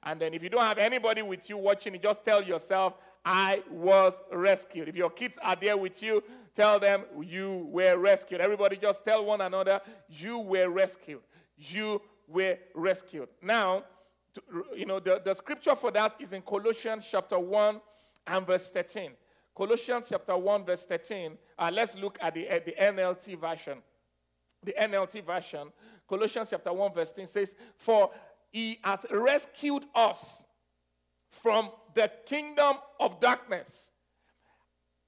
And 0.02 0.20
then 0.20 0.34
if 0.34 0.42
you 0.42 0.48
don't 0.48 0.62
have 0.62 0.78
anybody 0.78 1.22
with 1.22 1.48
you 1.50 1.58
watching, 1.58 1.98
just 2.00 2.24
tell 2.24 2.42
yourself, 2.42 2.94
I 3.24 3.62
was 3.70 4.14
rescued. 4.32 4.88
If 4.88 4.96
your 4.96 5.10
kids 5.10 5.38
are 5.42 5.56
there 5.56 5.76
with 5.76 6.02
you, 6.02 6.22
tell 6.58 6.80
them 6.80 7.04
you 7.22 7.68
were 7.70 7.96
rescued. 7.96 8.40
Everybody 8.40 8.76
just 8.76 9.04
tell 9.04 9.24
one 9.24 9.40
another, 9.40 9.80
you 10.08 10.40
were 10.40 10.68
rescued. 10.68 11.20
You 11.56 12.02
were 12.26 12.58
rescued. 12.74 13.28
Now, 13.40 13.84
to, 14.34 14.42
you 14.76 14.84
know, 14.84 14.98
the, 14.98 15.22
the 15.24 15.34
scripture 15.34 15.76
for 15.76 15.92
that 15.92 16.16
is 16.18 16.32
in 16.32 16.42
Colossians 16.42 17.06
chapter 17.08 17.38
1 17.38 17.80
and 18.26 18.46
verse 18.46 18.70
13. 18.70 19.12
Colossians 19.56 20.06
chapter 20.08 20.36
1, 20.36 20.64
verse 20.64 20.84
13. 20.84 21.38
Uh, 21.58 21.70
let's 21.72 21.96
look 21.96 22.18
at 22.20 22.34
the, 22.34 22.48
at 22.48 22.66
the 22.66 22.74
NLT 22.80 23.38
version. 23.40 23.78
The 24.64 24.74
NLT 24.80 25.24
version, 25.24 25.68
Colossians 26.08 26.48
chapter 26.50 26.72
1, 26.72 26.92
verse 26.92 27.12
10 27.12 27.28
says, 27.28 27.54
For 27.76 28.10
he 28.50 28.80
has 28.82 29.06
rescued 29.10 29.84
us 29.94 30.44
from 31.30 31.70
the 31.94 32.10
kingdom 32.26 32.76
of 32.98 33.20
darkness. 33.20 33.92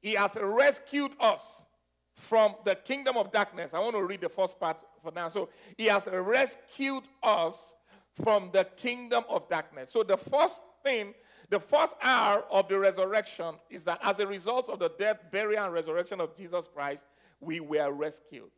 He 0.00 0.12
has 0.12 0.36
rescued 0.40 1.12
us 1.20 1.66
from 2.14 2.54
the 2.64 2.74
kingdom 2.74 3.16
of 3.16 3.32
darkness. 3.32 3.72
I 3.74 3.78
want 3.78 3.94
to 3.94 4.02
read 4.02 4.20
the 4.20 4.28
first 4.28 4.58
part 4.58 4.78
for 5.02 5.12
now. 5.12 5.28
So, 5.28 5.48
he 5.76 5.86
has 5.86 6.06
rescued 6.06 7.04
us 7.22 7.74
from 8.22 8.50
the 8.52 8.64
kingdom 8.76 9.24
of 9.28 9.48
darkness. 9.48 9.90
So, 9.90 10.02
the 10.02 10.16
first 10.16 10.60
thing, 10.82 11.14
the 11.48 11.60
first 11.60 11.94
hour 12.02 12.44
of 12.50 12.68
the 12.68 12.78
resurrection 12.78 13.54
is 13.70 13.84
that 13.84 14.00
as 14.02 14.18
a 14.20 14.26
result 14.26 14.68
of 14.68 14.78
the 14.78 14.90
death, 14.98 15.20
burial, 15.30 15.64
and 15.64 15.72
resurrection 15.72 16.20
of 16.20 16.36
Jesus 16.36 16.68
Christ, 16.72 17.04
we 17.40 17.60
were 17.60 17.90
rescued. 17.92 18.50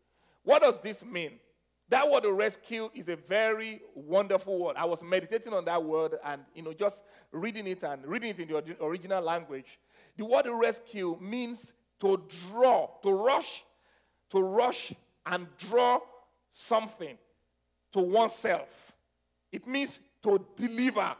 What 0.45 0.63
does 0.63 0.81
this 0.81 1.05
mean? 1.05 1.33
That 1.89 2.11
word 2.11 2.25
rescue 2.25 2.89
is 2.95 3.09
a 3.09 3.17
very 3.17 3.83
wonderful 3.95 4.59
word. 4.59 4.77
I 4.77 4.87
was 4.87 5.03
meditating 5.03 5.53
on 5.53 5.67
that 5.67 5.83
word 5.83 6.15
and 6.25 6.41
you 6.55 6.63
know 6.63 6.73
just 6.73 7.03
reading 7.33 7.67
it 7.67 7.83
and 7.83 8.07
reading 8.07 8.31
it 8.31 8.41
in 8.41 8.49
the 8.49 8.83
original 8.83 9.23
language. 9.23 9.79
The 10.17 10.25
word 10.25 10.47
rescue 10.49 11.17
means 11.21 11.73
to 12.01 12.23
draw, 12.51 12.91
to 13.03 13.13
rush, 13.13 13.65
to 14.31 14.41
rush 14.41 14.93
and 15.27 15.47
draw 15.57 16.01
something 16.51 17.17
to 17.93 18.01
oneself. 18.01 18.93
It 19.51 19.67
means 19.67 20.01
to 20.23 20.45
deliver. 20.57 21.15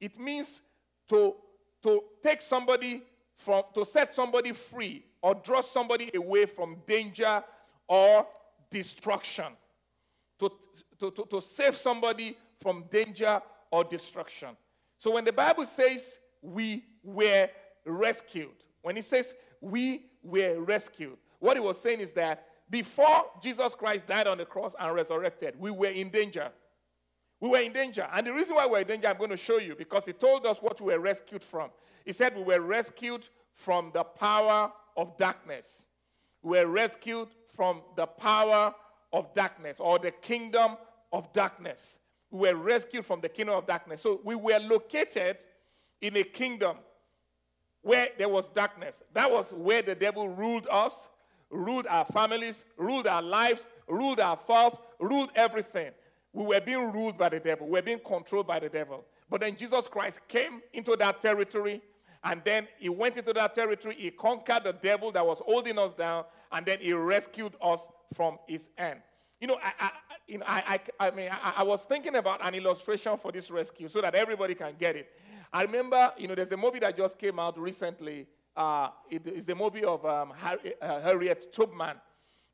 It 0.00 0.18
means 0.18 0.60
to, 1.08 1.34
to 1.82 2.02
take 2.22 2.42
somebody 2.42 3.02
from, 3.36 3.64
to 3.74 3.84
set 3.84 4.12
somebody 4.12 4.52
free 4.52 5.04
or 5.22 5.34
draw 5.34 5.60
somebody 5.60 6.10
away 6.14 6.46
from 6.46 6.76
danger 6.86 7.42
or 7.88 8.26
destruction 8.70 9.46
to, 10.38 10.50
to, 10.98 11.10
to, 11.10 11.26
to 11.30 11.40
save 11.40 11.76
somebody 11.76 12.36
from 12.60 12.84
danger 12.90 13.40
or 13.70 13.84
destruction. 13.84 14.50
So 14.98 15.12
when 15.12 15.24
the 15.24 15.32
Bible 15.32 15.66
says 15.66 16.18
we 16.42 16.84
were 17.02 17.48
rescued, 17.84 18.50
when 18.82 18.96
he 18.96 19.02
says 19.02 19.34
we 19.60 20.06
were 20.22 20.60
rescued, 20.60 21.16
what 21.38 21.56
he 21.56 21.60
was 21.60 21.80
saying 21.80 22.00
is 22.00 22.12
that 22.12 22.46
before 22.68 23.26
Jesus 23.42 23.74
Christ 23.74 24.06
died 24.06 24.26
on 24.26 24.38
the 24.38 24.44
cross 24.44 24.74
and 24.78 24.94
resurrected, 24.94 25.54
we 25.58 25.70
were 25.70 25.88
in 25.88 26.10
danger. 26.10 26.50
We 27.40 27.48
were 27.48 27.60
in 27.60 27.72
danger. 27.72 28.06
And 28.12 28.26
the 28.26 28.32
reason 28.32 28.54
why 28.54 28.66
we 28.66 28.72
we're 28.72 28.80
in 28.80 28.86
danger, 28.86 29.08
I'm 29.08 29.16
going 29.16 29.30
to 29.30 29.36
show 29.36 29.58
you 29.58 29.74
because 29.74 30.04
he 30.04 30.12
told 30.12 30.46
us 30.46 30.58
what 30.58 30.80
we 30.80 30.92
were 30.92 31.00
rescued 31.00 31.42
from. 31.42 31.70
He 32.04 32.12
said 32.12 32.36
we 32.36 32.42
were 32.42 32.60
rescued 32.60 33.28
from 33.54 33.90
the 33.92 34.04
power 34.04 34.70
of 34.96 35.16
darkness. 35.16 35.86
We 36.42 36.58
were 36.58 36.66
rescued 36.66 37.28
from 37.54 37.82
the 37.96 38.06
power 38.06 38.74
of 39.12 39.34
darkness 39.34 39.80
or 39.80 39.98
the 39.98 40.10
kingdom 40.10 40.76
of 41.12 41.32
darkness. 41.32 41.98
We 42.30 42.50
were 42.50 42.56
rescued 42.56 43.04
from 43.04 43.20
the 43.20 43.28
kingdom 43.28 43.56
of 43.56 43.66
darkness. 43.66 44.02
So 44.02 44.20
we 44.22 44.34
were 44.36 44.58
located 44.58 45.38
in 46.00 46.16
a 46.16 46.22
kingdom 46.22 46.76
where 47.82 48.08
there 48.18 48.28
was 48.28 48.48
darkness. 48.48 49.02
That 49.14 49.30
was 49.30 49.52
where 49.52 49.82
the 49.82 49.94
devil 49.94 50.28
ruled 50.28 50.66
us, 50.70 51.08
ruled 51.50 51.86
our 51.86 52.04
families, 52.04 52.64
ruled 52.76 53.06
our 53.06 53.22
lives, 53.22 53.66
ruled 53.88 54.20
our 54.20 54.36
thoughts, 54.36 54.78
ruled 54.98 55.30
everything. 55.34 55.90
We 56.32 56.44
were 56.44 56.60
being 56.60 56.92
ruled 56.92 57.18
by 57.18 57.30
the 57.30 57.40
devil, 57.40 57.66
we 57.66 57.72
were 57.72 57.82
being 57.82 58.00
controlled 58.04 58.46
by 58.46 58.60
the 58.60 58.68
devil. 58.68 59.04
But 59.28 59.40
then 59.40 59.56
Jesus 59.56 59.86
Christ 59.86 60.20
came 60.28 60.60
into 60.72 60.96
that 60.96 61.20
territory, 61.20 61.80
and 62.24 62.42
then 62.44 62.68
he 62.78 62.88
went 62.88 63.16
into 63.16 63.32
that 63.32 63.54
territory. 63.54 63.96
He 63.98 64.10
conquered 64.10 64.64
the 64.64 64.72
devil 64.72 65.12
that 65.12 65.24
was 65.24 65.38
holding 65.38 65.78
us 65.78 65.94
down, 65.94 66.24
and 66.52 66.66
then 66.66 66.78
he 66.80 66.92
rescued 66.92 67.54
us 67.62 67.88
from 68.12 68.38
his 68.46 68.68
end. 68.76 69.00
You 69.40 69.46
know, 69.46 69.58
I, 69.62 69.72
I 69.78 69.90
you 70.26 70.38
know, 70.38 70.44
I, 70.46 70.80
I, 70.98 71.08
I 71.08 71.10
mean, 71.12 71.30
I, 71.30 71.54
I, 71.58 71.62
was 71.62 71.82
thinking 71.82 72.14
about 72.14 72.44
an 72.46 72.54
illustration 72.54 73.16
for 73.16 73.32
this 73.32 73.50
rescue 73.50 73.88
so 73.88 74.00
that 74.00 74.14
everybody 74.14 74.54
can 74.54 74.74
get 74.78 74.96
it. 74.96 75.10
I 75.52 75.62
remember, 75.62 76.12
you 76.16 76.28
know, 76.28 76.34
there's 76.34 76.52
a 76.52 76.56
movie 76.56 76.78
that 76.80 76.96
just 76.96 77.18
came 77.18 77.38
out 77.38 77.58
recently. 77.58 78.26
Uh, 78.56 78.90
it 79.10 79.26
is 79.26 79.46
the 79.46 79.54
movie 79.54 79.84
of 79.84 80.04
um, 80.04 80.32
uh, 80.80 81.00
Harriet 81.00 81.52
Tubman. 81.52 81.96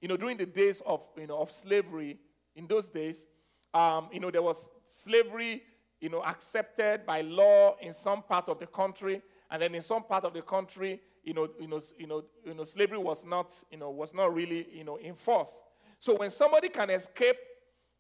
You 0.01 0.09
know, 0.09 0.17
during 0.17 0.37
the 0.37 0.47
days 0.47 0.83
of, 0.87 1.07
you 1.19 1.27
know, 1.27 1.39
of 1.39 1.51
slavery, 1.51 2.19
in 2.55 2.67
those 2.67 2.89
days, 2.89 3.29
um, 3.75 4.09
you 4.13 4.21
know, 4.21 4.31
there 4.31 4.43
was 4.43 4.69
slavery, 4.89 5.63
you 6.01 6.09
know, 6.09 6.23
accepted 6.25 7.05
by 7.07 7.21
law 7.21 7.77
in 7.81 7.93
some 7.93 8.23
part 8.23 8.49
of 8.49 8.59
the 8.59 8.67
country, 8.67 9.23
and 9.51 9.61
then 9.61 9.75
in 9.75 9.83
some 9.83 10.03
part 10.03 10.25
of 10.25 10.33
the 10.33 10.43
country, 10.43 11.01
you 11.23 11.35
know, 11.35 11.49
you 11.61 11.67
know, 11.67 11.83
you 11.99 12.07
know, 12.07 12.25
you 12.45 12.55
know, 12.55 12.65
slavery 12.65 12.99
was 12.99 13.25
not, 13.25 13.53
you 13.71 13.79
know, 13.79 13.91
was 13.91 14.15
not 14.15 14.35
really, 14.35 14.67
you 14.73 14.85
know, 14.85 14.99
enforced. 14.99 15.65
So 15.99 16.15
when 16.15 16.31
somebody 16.31 16.69
can 16.69 16.91
escape 16.91 17.37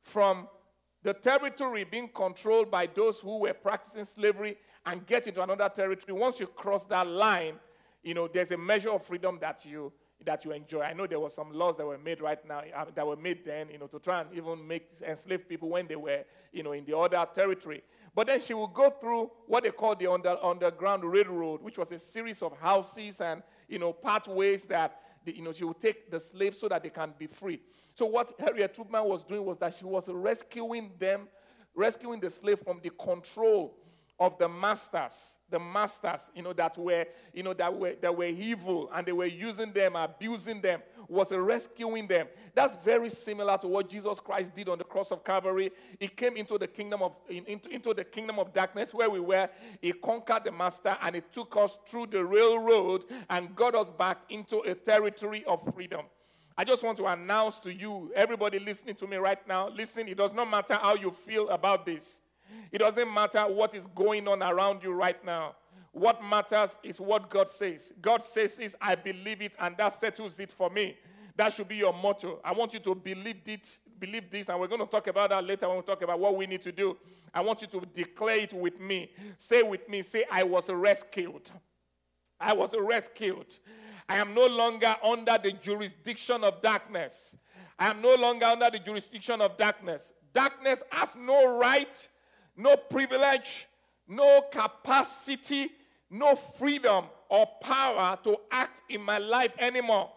from 0.02 0.48
the 1.06 1.14
territory 1.14 1.84
being 1.84 2.08
controlled 2.08 2.68
by 2.68 2.84
those 2.84 3.20
who 3.20 3.38
were 3.38 3.54
practicing 3.54 4.04
slavery 4.04 4.56
and 4.86 5.06
get 5.06 5.28
into 5.28 5.40
another 5.40 5.68
territory, 5.68 6.18
once 6.18 6.40
you 6.40 6.48
cross 6.48 6.84
that 6.86 7.06
line, 7.06 7.54
you 8.02 8.12
know, 8.12 8.26
there's 8.26 8.50
a 8.50 8.56
measure 8.56 8.90
of 8.90 9.04
freedom 9.04 9.38
that 9.40 9.64
you 9.64 9.92
that 10.24 10.44
you 10.44 10.50
enjoy. 10.50 10.80
I 10.80 10.94
know 10.94 11.06
there 11.06 11.20
were 11.20 11.30
some 11.30 11.52
laws 11.52 11.76
that 11.76 11.86
were 11.86 11.98
made 11.98 12.20
right 12.20 12.44
now 12.48 12.62
uh, 12.74 12.86
that 12.92 13.06
were 13.06 13.14
made 13.14 13.44
then, 13.44 13.68
you 13.70 13.78
know, 13.78 13.86
to 13.86 14.00
try 14.00 14.22
and 14.22 14.32
even 14.34 14.66
make 14.66 14.88
enslave 15.06 15.48
people 15.48 15.68
when 15.68 15.86
they 15.86 15.94
were, 15.94 16.24
you 16.52 16.64
know, 16.64 16.72
in 16.72 16.84
the 16.84 16.98
other 16.98 17.24
territory. 17.32 17.84
But 18.12 18.26
then 18.26 18.40
she 18.40 18.54
would 18.54 18.72
go 18.74 18.90
through 18.90 19.30
what 19.46 19.62
they 19.62 19.70
call 19.70 19.94
the 19.94 20.10
under, 20.10 20.36
underground 20.42 21.04
railroad, 21.04 21.62
which 21.62 21.78
was 21.78 21.92
a 21.92 22.00
series 22.00 22.42
of 22.42 22.58
houses 22.58 23.20
and, 23.20 23.44
you 23.68 23.78
know, 23.78 23.92
pathways 23.92 24.64
that, 24.64 25.02
the, 25.26 25.36
you 25.36 25.42
know, 25.42 25.52
she 25.52 25.64
would 25.64 25.80
take 25.80 26.10
the 26.10 26.18
slaves 26.18 26.58
so 26.58 26.68
that 26.68 26.82
they 26.82 26.88
can 26.88 27.12
be 27.18 27.26
free. 27.26 27.60
So 27.94 28.06
what 28.06 28.32
Harriet 28.38 28.72
Tubman 28.72 29.04
was 29.04 29.22
doing 29.22 29.44
was 29.44 29.58
that 29.58 29.74
she 29.74 29.84
was 29.84 30.08
rescuing 30.08 30.92
them, 30.98 31.28
rescuing 31.74 32.20
the 32.20 32.30
slave 32.30 32.60
from 32.60 32.80
the 32.82 32.90
control 32.90 33.76
of 34.18 34.38
the 34.38 34.48
masters, 34.48 35.36
the 35.50 35.58
masters, 35.58 36.30
you 36.34 36.42
know, 36.42 36.52
that 36.54 36.76
were, 36.78 37.04
you 37.32 37.42
know, 37.42 37.52
that 37.54 37.74
were 37.74 37.94
that 38.00 38.16
were 38.16 38.24
evil 38.24 38.90
and 38.94 39.06
they 39.06 39.12
were 39.12 39.26
using 39.26 39.72
them, 39.72 39.94
abusing 39.94 40.60
them, 40.60 40.82
was 41.08 41.30
rescuing 41.30 42.06
them. 42.06 42.26
That's 42.54 42.76
very 42.84 43.10
similar 43.10 43.58
to 43.58 43.68
what 43.68 43.88
Jesus 43.88 44.18
Christ 44.20 44.54
did 44.54 44.68
on 44.68 44.78
the 44.78 44.84
cross 44.84 45.12
of 45.12 45.22
Calvary. 45.22 45.70
He 46.00 46.08
came 46.08 46.36
into 46.36 46.58
the 46.58 46.66
kingdom 46.66 47.02
of 47.02 47.12
into, 47.28 47.68
into 47.68 47.92
the 47.92 48.04
kingdom 48.04 48.38
of 48.38 48.54
darkness 48.54 48.94
where 48.94 49.10
we 49.10 49.20
were. 49.20 49.48
He 49.82 49.92
conquered 49.92 50.44
the 50.44 50.52
master 50.52 50.96
and 51.02 51.14
he 51.14 51.22
took 51.32 51.56
us 51.56 51.76
through 51.86 52.06
the 52.06 52.24
railroad 52.24 53.04
and 53.28 53.54
got 53.54 53.74
us 53.74 53.90
back 53.90 54.18
into 54.30 54.60
a 54.60 54.74
territory 54.74 55.44
of 55.44 55.62
freedom. 55.74 56.06
I 56.58 56.64
just 56.64 56.82
want 56.82 56.96
to 56.98 57.06
announce 57.06 57.58
to 57.60 57.72
you, 57.72 58.10
everybody 58.16 58.58
listening 58.58 58.94
to 58.96 59.06
me 59.06 59.18
right 59.18 59.46
now, 59.46 59.68
listen, 59.68 60.08
it 60.08 60.16
does 60.16 60.32
not 60.32 60.50
matter 60.50 60.74
how 60.74 60.94
you 60.94 61.10
feel 61.10 61.50
about 61.50 61.84
this. 61.84 62.20
It 62.72 62.78
doesn't 62.78 63.12
matter 63.12 63.42
what 63.42 63.74
is 63.74 63.86
going 63.94 64.28
on 64.28 64.42
around 64.42 64.82
you 64.82 64.92
right 64.92 65.22
now. 65.24 65.54
What 65.92 66.22
matters 66.22 66.78
is 66.82 67.00
what 67.00 67.30
God 67.30 67.50
says. 67.50 67.92
God 68.02 68.22
says 68.22 68.56
this, 68.56 68.76
I 68.80 68.96
believe 68.96 69.40
it, 69.40 69.54
and 69.58 69.76
that 69.78 69.98
settles 69.98 70.38
it 70.38 70.52
for 70.52 70.68
me. 70.68 70.96
That 71.36 71.52
should 71.52 71.68
be 71.68 71.76
your 71.76 71.92
motto. 71.92 72.40
I 72.44 72.52
want 72.52 72.74
you 72.74 72.80
to 72.80 72.94
believe 72.94 73.44
this, 73.44 73.78
believe 73.98 74.30
this, 74.30 74.48
and 74.48 74.58
we're 74.58 74.68
going 74.68 74.80
to 74.80 74.86
talk 74.86 75.06
about 75.06 75.30
that 75.30 75.44
later 75.44 75.68
when 75.68 75.78
we 75.78 75.82
talk 75.82 76.02
about 76.02 76.18
what 76.18 76.36
we 76.36 76.46
need 76.46 76.62
to 76.62 76.72
do. 76.72 76.96
I 77.32 77.40
want 77.40 77.62
you 77.62 77.68
to 77.68 77.80
declare 77.94 78.38
it 78.38 78.52
with 78.52 78.80
me. 78.80 79.10
Say 79.38 79.62
with 79.62 79.88
me, 79.88 80.02
say, 80.02 80.24
I 80.30 80.42
was 80.42 80.68
rescued. 80.70 81.50
I 82.40 82.52
was 82.52 82.74
rescued. 82.78 83.46
I 84.08 84.18
am 84.18 84.34
no 84.34 84.46
longer 84.46 84.96
under 85.02 85.38
the 85.42 85.52
jurisdiction 85.52 86.44
of 86.44 86.62
darkness. 86.62 87.36
I 87.78 87.90
am 87.90 88.00
no 88.00 88.14
longer 88.14 88.46
under 88.46 88.70
the 88.70 88.78
jurisdiction 88.78 89.40
of 89.40 89.56
darkness. 89.56 90.12
Darkness 90.34 90.82
has 90.90 91.16
no 91.16 91.58
right 91.58 92.08
no 92.56 92.76
privilege, 92.76 93.68
no 94.08 94.42
capacity, 94.50 95.70
no 96.10 96.34
freedom 96.34 97.06
or 97.28 97.46
power 97.60 98.18
to 98.24 98.36
act 98.50 98.82
in 98.88 99.02
my 99.02 99.18
life 99.18 99.52
anymore. 99.58 100.10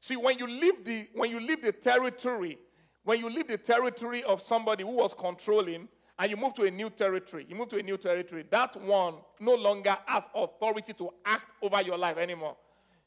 See, 0.00 0.16
when 0.16 0.38
you 0.38 0.46
leave 0.46 0.84
the 0.84 1.08
when 1.14 1.30
you 1.30 1.40
leave 1.40 1.62
the 1.62 1.72
territory, 1.72 2.58
when 3.04 3.20
you 3.20 3.30
leave 3.30 3.48
the 3.48 3.58
territory 3.58 4.22
of 4.24 4.42
somebody 4.42 4.82
who 4.82 4.96
was 4.96 5.14
controlling, 5.14 5.88
and 6.18 6.30
you 6.30 6.36
move 6.36 6.54
to 6.54 6.62
a 6.64 6.70
new 6.70 6.90
territory, 6.90 7.46
you 7.48 7.54
move 7.54 7.68
to 7.68 7.78
a 7.78 7.82
new 7.82 7.96
territory, 7.96 8.44
that 8.50 8.74
one 8.82 9.14
no 9.38 9.54
longer 9.54 9.96
has 10.06 10.24
authority 10.34 10.92
to 10.94 11.10
act 11.24 11.50
over 11.62 11.82
your 11.82 11.98
life 11.98 12.16
anymore. 12.16 12.56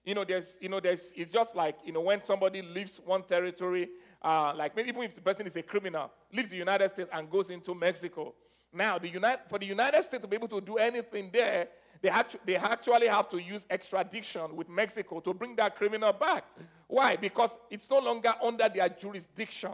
You 0.06 0.16
know, 0.16 0.24
there's, 0.24 0.58
you 0.62 0.70
know, 0.70 0.80
there's, 0.80 1.12
it's 1.16 1.32
just 1.32 1.56
like, 1.56 1.76
you 1.84 1.92
know, 1.92 2.02
when 2.02 2.24
somebody 2.24 2.62
leaves 2.62 3.02
one 3.04 3.24
territory, 3.24 3.90
uh, 4.22 4.54
like 4.56 4.76
maybe 4.76 4.90
even 4.90 5.04
if 5.04 5.16
the 5.16 5.22
person 5.22 5.48
is 5.48 5.56
a 5.56 5.62
criminal, 5.64 6.12
leaves 6.34 6.50
the 6.50 6.58
United 6.58 6.90
States 6.90 7.10
and 7.12 7.30
goes 7.30 7.50
into 7.50 7.76
Mexico. 7.76 8.34
Now, 8.72 9.00
the 9.00 9.10
United, 9.10 9.42
for 9.48 9.60
the 9.60 9.66
United 9.66 10.04
States 10.04 10.22
to 10.22 10.28
be 10.28 10.36
able 10.36 10.48
to 10.50 10.62
do 10.62 10.78
anything 10.78 11.30
there, 11.34 11.68
they, 12.02 12.10
actu- 12.10 12.40
they 12.46 12.56
actually 12.56 13.08
have 13.08 13.30
to 13.30 13.42
use 13.42 13.66
extradition 13.70 14.56
with 14.56 14.70
Mexico 14.70 15.20
to 15.20 15.34
bring 15.34 15.56
that 15.58 15.76
criminal 15.76 16.14
back. 16.14 16.46
Why? 16.88 17.16
Because 17.16 17.52
it's 17.70 17.90
no 17.90 18.00
longer 18.00 18.34
under 18.42 18.70
their 18.70 18.90
jurisdiction. 18.90 19.72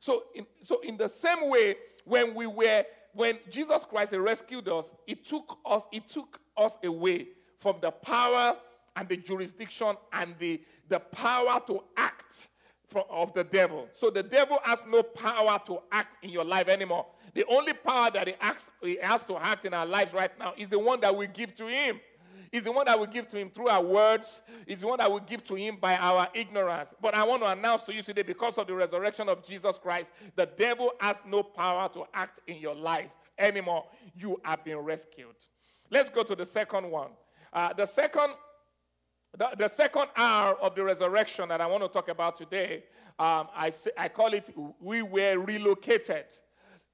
So 0.00 0.24
in, 0.34 0.46
so 0.62 0.80
in 0.80 0.96
the 0.96 1.08
same 1.08 1.48
way, 1.48 1.76
when 2.04 2.34
we 2.34 2.46
were 2.46 2.84
when 3.14 3.38
Jesus 3.50 3.84
Christ 3.84 4.12
rescued 4.12 4.68
us, 4.68 4.94
it 5.06 5.24
took 5.24 5.58
us, 5.66 5.84
it 5.92 6.06
took 6.06 6.40
us 6.56 6.76
away 6.84 7.28
from 7.58 7.76
the 7.80 7.90
power 7.90 8.56
and 8.94 9.08
the 9.08 9.16
jurisdiction 9.16 9.96
and 10.12 10.34
the, 10.38 10.60
the 10.88 11.00
power 11.00 11.60
to 11.66 11.82
act 11.96 12.48
of 13.10 13.32
the 13.34 13.44
devil. 13.44 13.88
So 13.92 14.10
the 14.10 14.22
devil 14.22 14.58
has 14.62 14.84
no 14.88 15.02
power 15.02 15.60
to 15.66 15.80
act 15.90 16.24
in 16.24 16.30
your 16.30 16.44
life 16.44 16.68
anymore. 16.68 17.06
The 17.34 17.44
only 17.46 17.72
power 17.72 18.10
that 18.10 18.28
he, 18.28 18.34
acts, 18.40 18.66
he 18.82 18.98
has 19.02 19.24
to 19.24 19.36
act 19.36 19.64
in 19.64 19.74
our 19.74 19.86
lives 19.86 20.12
right 20.12 20.36
now 20.38 20.54
is 20.56 20.68
the 20.68 20.78
one 20.78 21.00
that 21.00 21.14
we 21.14 21.26
give 21.26 21.54
to 21.56 21.66
him. 21.66 22.00
Is 22.50 22.62
the 22.62 22.72
one 22.72 22.86
that 22.86 22.98
we 22.98 23.06
give 23.06 23.28
to 23.28 23.38
him 23.38 23.50
through 23.50 23.68
our 23.68 23.82
words. 23.82 24.40
Is 24.66 24.80
the 24.80 24.86
one 24.86 24.98
that 24.98 25.12
we 25.12 25.20
give 25.26 25.44
to 25.44 25.54
him 25.54 25.76
by 25.76 25.96
our 25.96 26.28
ignorance. 26.32 26.90
But 27.00 27.14
I 27.14 27.24
want 27.24 27.42
to 27.42 27.50
announce 27.50 27.82
to 27.82 27.94
you 27.94 28.02
today, 28.02 28.22
because 28.22 28.56
of 28.56 28.66
the 28.66 28.74
resurrection 28.74 29.28
of 29.28 29.44
Jesus 29.44 29.78
Christ, 29.78 30.06
the 30.34 30.46
devil 30.46 30.92
has 31.00 31.22
no 31.26 31.42
power 31.42 31.88
to 31.90 32.04
act 32.14 32.40
in 32.46 32.56
your 32.56 32.74
life 32.74 33.10
anymore. 33.38 33.84
You 34.14 34.40
have 34.44 34.64
been 34.64 34.78
rescued. 34.78 35.36
Let's 35.90 36.08
go 36.08 36.22
to 36.22 36.34
the 36.34 36.46
second 36.46 36.90
one. 36.90 37.10
Uh, 37.52 37.72
the 37.72 37.86
second 37.86 38.32
the, 39.36 39.50
the, 39.58 39.68
second 39.68 40.06
hour 40.16 40.54
of 40.54 40.74
the 40.74 40.82
resurrection 40.82 41.48
that 41.50 41.60
I 41.60 41.66
want 41.66 41.82
to 41.82 41.88
talk 41.88 42.08
about 42.08 42.36
today, 42.36 42.84
um, 43.18 43.48
I, 43.54 43.72
I 43.96 44.08
call 44.08 44.32
it 44.32 44.50
We 44.80 45.02
Were 45.02 45.38
Relocated. 45.38 46.24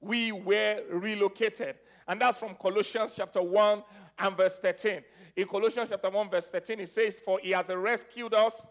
We 0.04 0.32
were 0.32 0.82
relocated. 0.90 1.76
And 2.06 2.20
that's 2.20 2.38
from 2.38 2.54
Colossians 2.54 3.14
chapter 3.16 3.40
1 3.42 3.82
and 4.18 4.36
verse 4.36 4.58
13. 4.58 5.00
In 5.36 5.48
Colossians 5.48 5.88
chapter 5.90 6.10
1, 6.10 6.30
verse 6.30 6.46
13, 6.48 6.80
it 6.80 6.90
says, 6.90 7.18
For 7.24 7.40
he 7.42 7.50
has 7.52 7.68
rescued 7.68 8.34
us 8.34 8.66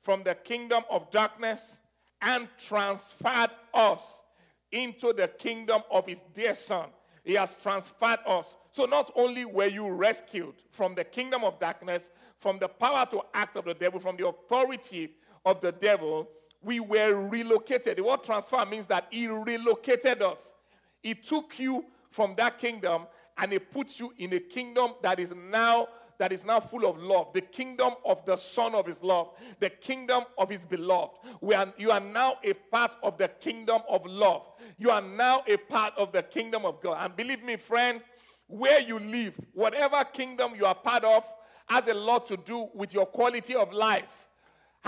from 0.00 0.22
the 0.22 0.34
kingdom 0.34 0.84
of 0.88 1.10
darkness 1.10 1.80
and 2.22 2.48
transferred 2.66 3.50
us 3.74 4.22
into 4.70 5.12
the 5.12 5.28
kingdom 5.28 5.82
of 5.90 6.06
his 6.06 6.22
dear 6.32 6.54
son. 6.54 6.88
He 7.24 7.34
has 7.34 7.56
transferred 7.56 8.20
us. 8.26 8.54
So 8.70 8.84
not 8.84 9.10
only 9.16 9.44
were 9.44 9.66
you 9.66 9.90
rescued 9.90 10.54
from 10.70 10.94
the 10.94 11.04
kingdom 11.04 11.44
of 11.44 11.58
darkness, 11.58 12.10
from 12.38 12.58
the 12.58 12.68
power 12.68 13.04
to 13.10 13.22
act 13.34 13.56
of 13.56 13.64
the 13.64 13.74
devil, 13.74 14.00
from 14.00 14.16
the 14.16 14.28
authority 14.28 15.10
of 15.44 15.60
the 15.60 15.72
devil, 15.72 16.28
we 16.62 16.80
were 16.80 17.28
relocated. 17.28 17.98
The 17.98 18.04
word 18.04 18.22
transfer 18.24 18.64
means 18.64 18.86
that 18.86 19.08
he 19.10 19.28
relocated 19.28 20.22
us. 20.22 20.54
He 21.02 21.14
took 21.14 21.58
you 21.58 21.84
from 22.10 22.34
that 22.36 22.58
kingdom 22.58 23.06
and 23.36 23.52
he 23.52 23.58
puts 23.58 24.00
you 24.00 24.12
in 24.18 24.32
a 24.32 24.40
kingdom 24.40 24.92
that 25.02 25.20
is 25.20 25.32
now 25.34 25.88
that 26.18 26.32
is 26.32 26.44
now 26.44 26.60
full 26.60 26.84
of 26.84 26.98
love, 26.98 27.28
the 27.32 27.40
kingdom 27.40 27.92
of 28.04 28.24
the 28.26 28.36
Son 28.36 28.74
of 28.74 28.86
His 28.86 29.02
love, 29.02 29.30
the 29.60 29.70
kingdom 29.70 30.24
of 30.36 30.50
His 30.50 30.64
beloved. 30.64 31.12
We 31.40 31.54
are, 31.54 31.72
you 31.78 31.92
are 31.92 32.00
now 32.00 32.38
a 32.42 32.54
part 32.54 32.96
of 33.02 33.18
the 33.18 33.28
kingdom 33.28 33.82
of 33.88 34.04
love. 34.04 34.42
You 34.78 34.90
are 34.90 35.00
now 35.00 35.44
a 35.46 35.56
part 35.56 35.94
of 35.96 36.10
the 36.10 36.22
kingdom 36.22 36.64
of 36.64 36.82
God. 36.82 36.98
And 37.00 37.14
believe 37.14 37.44
me, 37.44 37.54
friends, 37.54 38.02
where 38.48 38.80
you 38.80 38.98
live, 38.98 39.38
whatever 39.52 40.02
kingdom 40.04 40.54
you 40.56 40.66
are 40.66 40.74
part 40.74 41.04
of, 41.04 41.24
has 41.66 41.86
a 41.86 41.94
lot 41.94 42.26
to 42.26 42.36
do 42.36 42.68
with 42.74 42.92
your 42.92 43.06
quality 43.06 43.54
of 43.54 43.72
life 43.72 44.27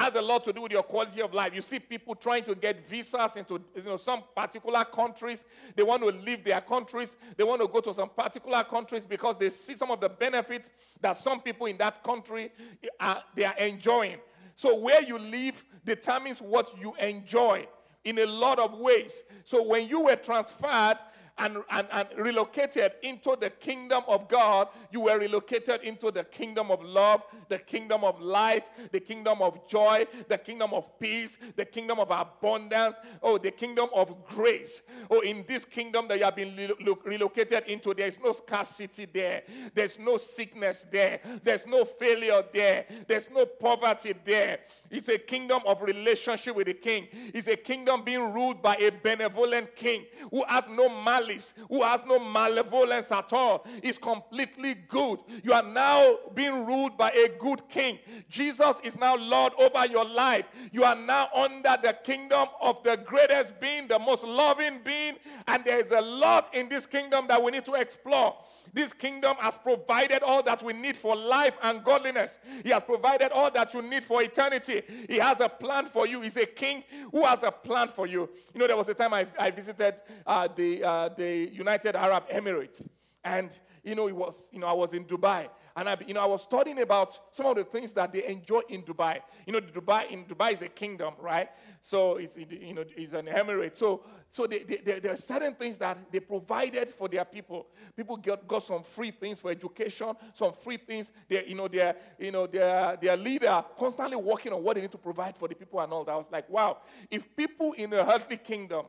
has 0.00 0.14
a 0.14 0.22
lot 0.22 0.44
to 0.44 0.52
do 0.52 0.62
with 0.62 0.72
your 0.72 0.82
quality 0.82 1.20
of 1.20 1.34
life. 1.34 1.54
You 1.54 1.60
see 1.60 1.78
people 1.78 2.14
trying 2.14 2.44
to 2.44 2.54
get 2.54 2.88
visas 2.88 3.36
into 3.36 3.60
you 3.76 3.82
know, 3.82 3.96
some 3.96 4.22
particular 4.34 4.84
countries. 4.84 5.44
They 5.76 5.82
want 5.82 6.02
to 6.02 6.08
leave 6.08 6.42
their 6.42 6.60
countries. 6.60 7.16
They 7.36 7.44
want 7.44 7.60
to 7.60 7.68
go 7.68 7.80
to 7.80 7.92
some 7.92 8.08
particular 8.08 8.64
countries 8.64 9.04
because 9.04 9.36
they 9.36 9.50
see 9.50 9.76
some 9.76 9.90
of 9.90 10.00
the 10.00 10.08
benefits 10.08 10.70
that 11.00 11.18
some 11.18 11.40
people 11.40 11.66
in 11.66 11.76
that 11.78 12.02
country 12.02 12.50
are, 12.98 13.22
they 13.34 13.44
are 13.44 13.56
enjoying. 13.58 14.16
So 14.54 14.74
where 14.74 15.02
you 15.02 15.18
live 15.18 15.62
determines 15.84 16.40
what 16.40 16.70
you 16.80 16.94
enjoy 17.00 17.66
in 18.04 18.18
a 18.18 18.26
lot 18.26 18.58
of 18.58 18.78
ways. 18.78 19.12
So 19.44 19.62
when 19.62 19.86
you 19.88 20.00
were 20.00 20.16
transferred, 20.16 20.96
and, 21.40 21.56
and, 21.70 21.86
and 21.90 22.08
relocated 22.16 22.92
into 23.02 23.36
the 23.40 23.50
kingdom 23.50 24.04
of 24.06 24.28
God, 24.28 24.68
you 24.92 25.00
were 25.02 25.18
relocated 25.18 25.80
into 25.82 26.10
the 26.10 26.24
kingdom 26.24 26.70
of 26.70 26.82
love, 26.82 27.22
the 27.48 27.58
kingdom 27.58 28.04
of 28.04 28.20
light, 28.20 28.70
the 28.92 29.00
kingdom 29.00 29.40
of 29.40 29.66
joy, 29.66 30.06
the 30.28 30.36
kingdom 30.36 30.74
of 30.74 30.98
peace, 30.98 31.38
the 31.56 31.64
kingdom 31.64 31.98
of 31.98 32.10
abundance, 32.10 32.94
oh, 33.22 33.38
the 33.38 33.50
kingdom 33.50 33.88
of 33.94 34.14
grace. 34.26 34.82
Oh, 35.10 35.20
in 35.20 35.44
this 35.48 35.64
kingdom 35.64 36.06
that 36.08 36.18
you 36.18 36.24
have 36.24 36.36
been 36.36 36.54
relocated 37.04 37.64
into, 37.66 37.94
there 37.94 38.06
is 38.06 38.20
no 38.20 38.32
scarcity 38.32 39.06
there, 39.06 39.42
there's 39.74 39.98
no 39.98 40.18
sickness 40.18 40.86
there, 40.90 41.20
there's 41.42 41.66
no 41.66 41.84
failure 41.84 42.44
there, 42.52 42.84
there's 43.08 43.30
no 43.30 43.46
poverty 43.46 44.14
there. 44.24 44.58
It's 44.90 45.08
a 45.08 45.18
kingdom 45.18 45.62
of 45.66 45.80
relationship 45.82 46.54
with 46.54 46.66
the 46.66 46.74
king, 46.74 47.08
it's 47.32 47.48
a 47.48 47.56
kingdom 47.56 48.02
being 48.04 48.32
ruled 48.32 48.60
by 48.60 48.76
a 48.76 48.90
benevolent 48.90 49.74
king 49.74 50.04
who 50.30 50.44
has 50.46 50.64
no 50.68 50.88
malice 50.88 51.29
malice, 51.30 51.54
who 51.68 51.82
has 51.82 52.04
no 52.06 52.18
malevolence 52.18 53.10
at 53.10 53.32
all, 53.32 53.66
is 53.82 53.98
completely 53.98 54.74
good. 54.88 55.20
You 55.42 55.52
are 55.52 55.62
now 55.62 56.16
being 56.34 56.66
ruled 56.66 56.96
by 56.96 57.10
a 57.10 57.28
good 57.38 57.68
king. 57.68 57.98
Jesus 58.28 58.76
is 58.82 58.96
now 58.96 59.16
Lord 59.16 59.52
over 59.58 59.86
your 59.86 60.04
life. 60.04 60.46
You 60.72 60.84
are 60.84 60.96
now 60.96 61.28
under 61.34 61.76
the 61.82 61.96
kingdom 62.04 62.48
of 62.60 62.82
the 62.82 62.96
greatest 62.96 63.60
being, 63.60 63.88
the 63.88 63.98
most 63.98 64.24
loving 64.24 64.80
being, 64.84 65.16
and 65.46 65.64
there 65.64 65.80
is 65.80 65.90
a 65.92 66.00
lot 66.00 66.54
in 66.54 66.68
this 66.68 66.86
kingdom 66.86 67.26
that 67.28 67.42
we 67.42 67.52
need 67.52 67.64
to 67.64 67.74
explore. 67.74 68.36
This 68.72 68.92
kingdom 68.92 69.36
has 69.40 69.58
provided 69.58 70.22
all 70.22 70.42
that 70.44 70.62
we 70.62 70.72
need 70.72 70.96
for 70.96 71.16
life 71.16 71.54
and 71.62 71.82
godliness. 71.82 72.38
He 72.62 72.70
has 72.70 72.82
provided 72.82 73.32
all 73.32 73.50
that 73.50 73.74
you 73.74 73.82
need 73.82 74.04
for 74.04 74.22
eternity. 74.22 74.82
He 75.08 75.18
has 75.18 75.40
a 75.40 75.48
plan 75.48 75.86
for 75.86 76.06
you. 76.06 76.20
He's 76.20 76.36
a 76.36 76.46
king 76.46 76.84
who 77.10 77.24
has 77.24 77.42
a 77.42 77.50
plan 77.50 77.88
for 77.88 78.06
you. 78.06 78.28
You 78.54 78.60
know, 78.60 78.66
there 78.66 78.76
was 78.76 78.88
a 78.88 78.94
time 78.94 79.12
I, 79.12 79.26
I 79.38 79.50
visited 79.50 79.96
uh, 80.26 80.48
the, 80.54 80.84
uh, 80.84 81.08
the 81.16 81.50
United 81.52 81.96
Arab 81.96 82.28
Emirates. 82.30 82.86
And, 83.22 83.50
you 83.84 83.94
know, 83.94 84.08
it 84.08 84.16
was, 84.16 84.48
you 84.50 84.60
know, 84.60 84.66
I 84.66 84.72
was 84.72 84.94
in 84.94 85.04
Dubai 85.04 85.48
and 85.76 85.88
I, 85.88 85.96
you 86.06 86.14
know, 86.14 86.20
I 86.20 86.26
was 86.26 86.42
studying 86.42 86.80
about 86.80 87.18
some 87.30 87.46
of 87.46 87.56
the 87.56 87.64
things 87.64 87.92
that 87.94 88.12
they 88.12 88.26
enjoy 88.26 88.60
in 88.68 88.82
Dubai. 88.82 89.20
You 89.46 89.52
know, 89.52 89.60
Dubai 89.60 90.10
in 90.10 90.24
Dubai 90.24 90.52
is 90.52 90.62
a 90.62 90.68
kingdom, 90.68 91.14
right? 91.18 91.48
So 91.80 92.16
it's 92.16 92.36
you 92.36 92.74
know 92.74 92.84
it's 92.96 93.14
an 93.14 93.26
emirate. 93.26 93.76
So 93.76 94.02
so 94.30 94.46
they, 94.46 94.60
they, 94.60 94.76
they, 94.76 95.00
there 95.00 95.12
are 95.12 95.16
certain 95.16 95.54
things 95.54 95.78
that 95.78 95.96
they 96.10 96.20
provided 96.20 96.90
for 96.90 97.08
their 97.08 97.24
people. 97.24 97.68
People 97.96 98.16
got, 98.16 98.46
got 98.46 98.62
some 98.62 98.82
free 98.82 99.10
things 99.10 99.40
for 99.40 99.50
education, 99.50 100.12
some 100.34 100.52
free 100.52 100.76
things. 100.76 101.10
They, 101.28 101.46
you 101.46 101.54
know, 101.54 101.68
their 101.68 101.96
you 102.18 102.32
know 102.32 102.46
their 102.46 102.98
their 103.00 103.16
leader 103.16 103.64
constantly 103.78 104.16
working 104.16 104.52
on 104.52 104.62
what 104.62 104.74
they 104.74 104.82
need 104.82 104.92
to 104.92 104.98
provide 104.98 105.36
for 105.36 105.48
the 105.48 105.54
people 105.54 105.80
and 105.80 105.92
all 105.92 106.04
that. 106.04 106.12
I 106.12 106.16
was 106.16 106.26
like, 106.30 106.48
wow, 106.50 106.78
if 107.10 107.34
people 107.36 107.72
in 107.72 107.92
a 107.92 107.98
earthly 107.98 108.36
kingdom 108.36 108.86